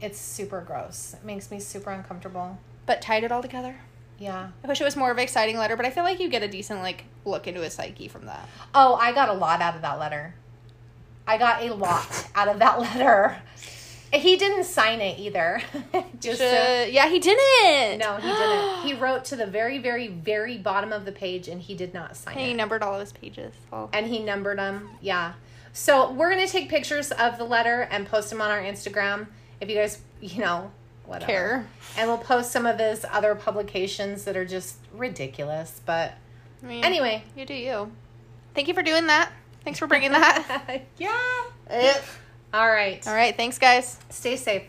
it's 0.01 0.19
super 0.19 0.61
gross. 0.61 1.13
It 1.15 1.25
makes 1.25 1.49
me 1.51 1.59
super 1.59 1.91
uncomfortable. 1.91 2.57
but 2.85 3.01
tied 3.01 3.23
it 3.23 3.31
all 3.31 3.41
together. 3.41 3.75
Yeah. 4.19 4.49
I 4.63 4.67
wish 4.67 4.81
it 4.81 4.83
was 4.83 4.95
more 4.95 5.11
of 5.11 5.17
an 5.17 5.23
exciting 5.23 5.57
letter, 5.57 5.75
but 5.75 5.85
I 5.85 5.91
feel 5.91 6.03
like 6.03 6.19
you 6.19 6.29
get 6.29 6.41
a 6.43 6.47
decent 6.47 6.81
like 6.81 7.03
look 7.25 7.47
into 7.47 7.61
his 7.61 7.73
psyche 7.73 8.07
from 8.07 8.25
that. 8.25 8.47
Oh, 8.73 8.95
I 8.95 9.11
got 9.13 9.29
a 9.29 9.33
lot 9.33 9.61
out 9.61 9.75
of 9.75 9.81
that 9.81 9.99
letter. 9.99 10.33
I 11.27 11.37
got 11.37 11.61
a 11.61 11.73
lot 11.73 12.27
out 12.35 12.47
of 12.47 12.59
that 12.59 12.79
letter. 12.79 13.37
He 14.13 14.37
didn't 14.37 14.63
sign 14.63 15.01
it 15.01 15.19
either. 15.19 15.61
Just 16.21 16.39
Should- 16.39 16.93
yeah, 16.93 17.09
he 17.09 17.19
didn't. 17.19 17.99
no, 17.99 18.15
he 18.17 18.27
didn't. 18.27 18.77
He 18.87 18.93
wrote 18.93 19.25
to 19.25 19.35
the 19.35 19.45
very, 19.45 19.79
very, 19.79 20.07
very 20.07 20.57
bottom 20.57 20.93
of 20.93 21.03
the 21.03 21.11
page, 21.11 21.49
and 21.49 21.61
he 21.61 21.75
did 21.75 21.93
not 21.93 22.15
sign 22.15 22.37
He 22.37 22.43
it. 22.43 22.47
He 22.47 22.53
numbered 22.53 22.81
all 22.81 22.93
of 22.93 23.01
his 23.01 23.11
pages. 23.11 23.53
Well, 23.69 23.89
and 23.91 24.07
he 24.07 24.19
numbered 24.19 24.57
them. 24.59 24.89
Yeah. 25.01 25.33
So 25.73 26.09
we're 26.13 26.29
gonna 26.31 26.47
take 26.47 26.69
pictures 26.69 27.11
of 27.11 27.37
the 27.37 27.43
letter 27.43 27.81
and 27.91 28.07
post 28.07 28.29
them 28.29 28.41
on 28.41 28.49
our 28.49 28.61
Instagram. 28.61 29.27
If 29.59 29.69
you 29.69 29.75
guys, 29.75 29.99
you 30.21 30.41
know, 30.41 30.71
whatever. 31.05 31.31
care. 31.31 31.67
And 31.97 32.07
we'll 32.07 32.17
post 32.17 32.51
some 32.51 32.65
of 32.65 32.79
his 32.79 33.05
other 33.09 33.35
publications 33.35 34.25
that 34.25 34.37
are 34.37 34.45
just 34.45 34.77
ridiculous. 34.93 35.81
But 35.85 36.13
I 36.63 36.65
mean, 36.65 36.83
anyway. 36.83 37.23
you 37.35 37.45
do 37.45 37.53
you. 37.53 37.91
Thank 38.53 38.67
you 38.67 38.73
for 38.73 38.83
doing 38.83 39.07
that. 39.07 39.31
Thanks 39.63 39.79
for 39.79 39.87
bringing 39.87 40.11
that. 40.11 40.83
yeah. 40.97 41.17
All 42.53 42.67
right. 42.67 43.05
all 43.07 43.13
right, 43.13 43.35
thanks, 43.35 43.59
guys. 43.59 43.99
Stay 44.09 44.37
safe. 44.37 44.63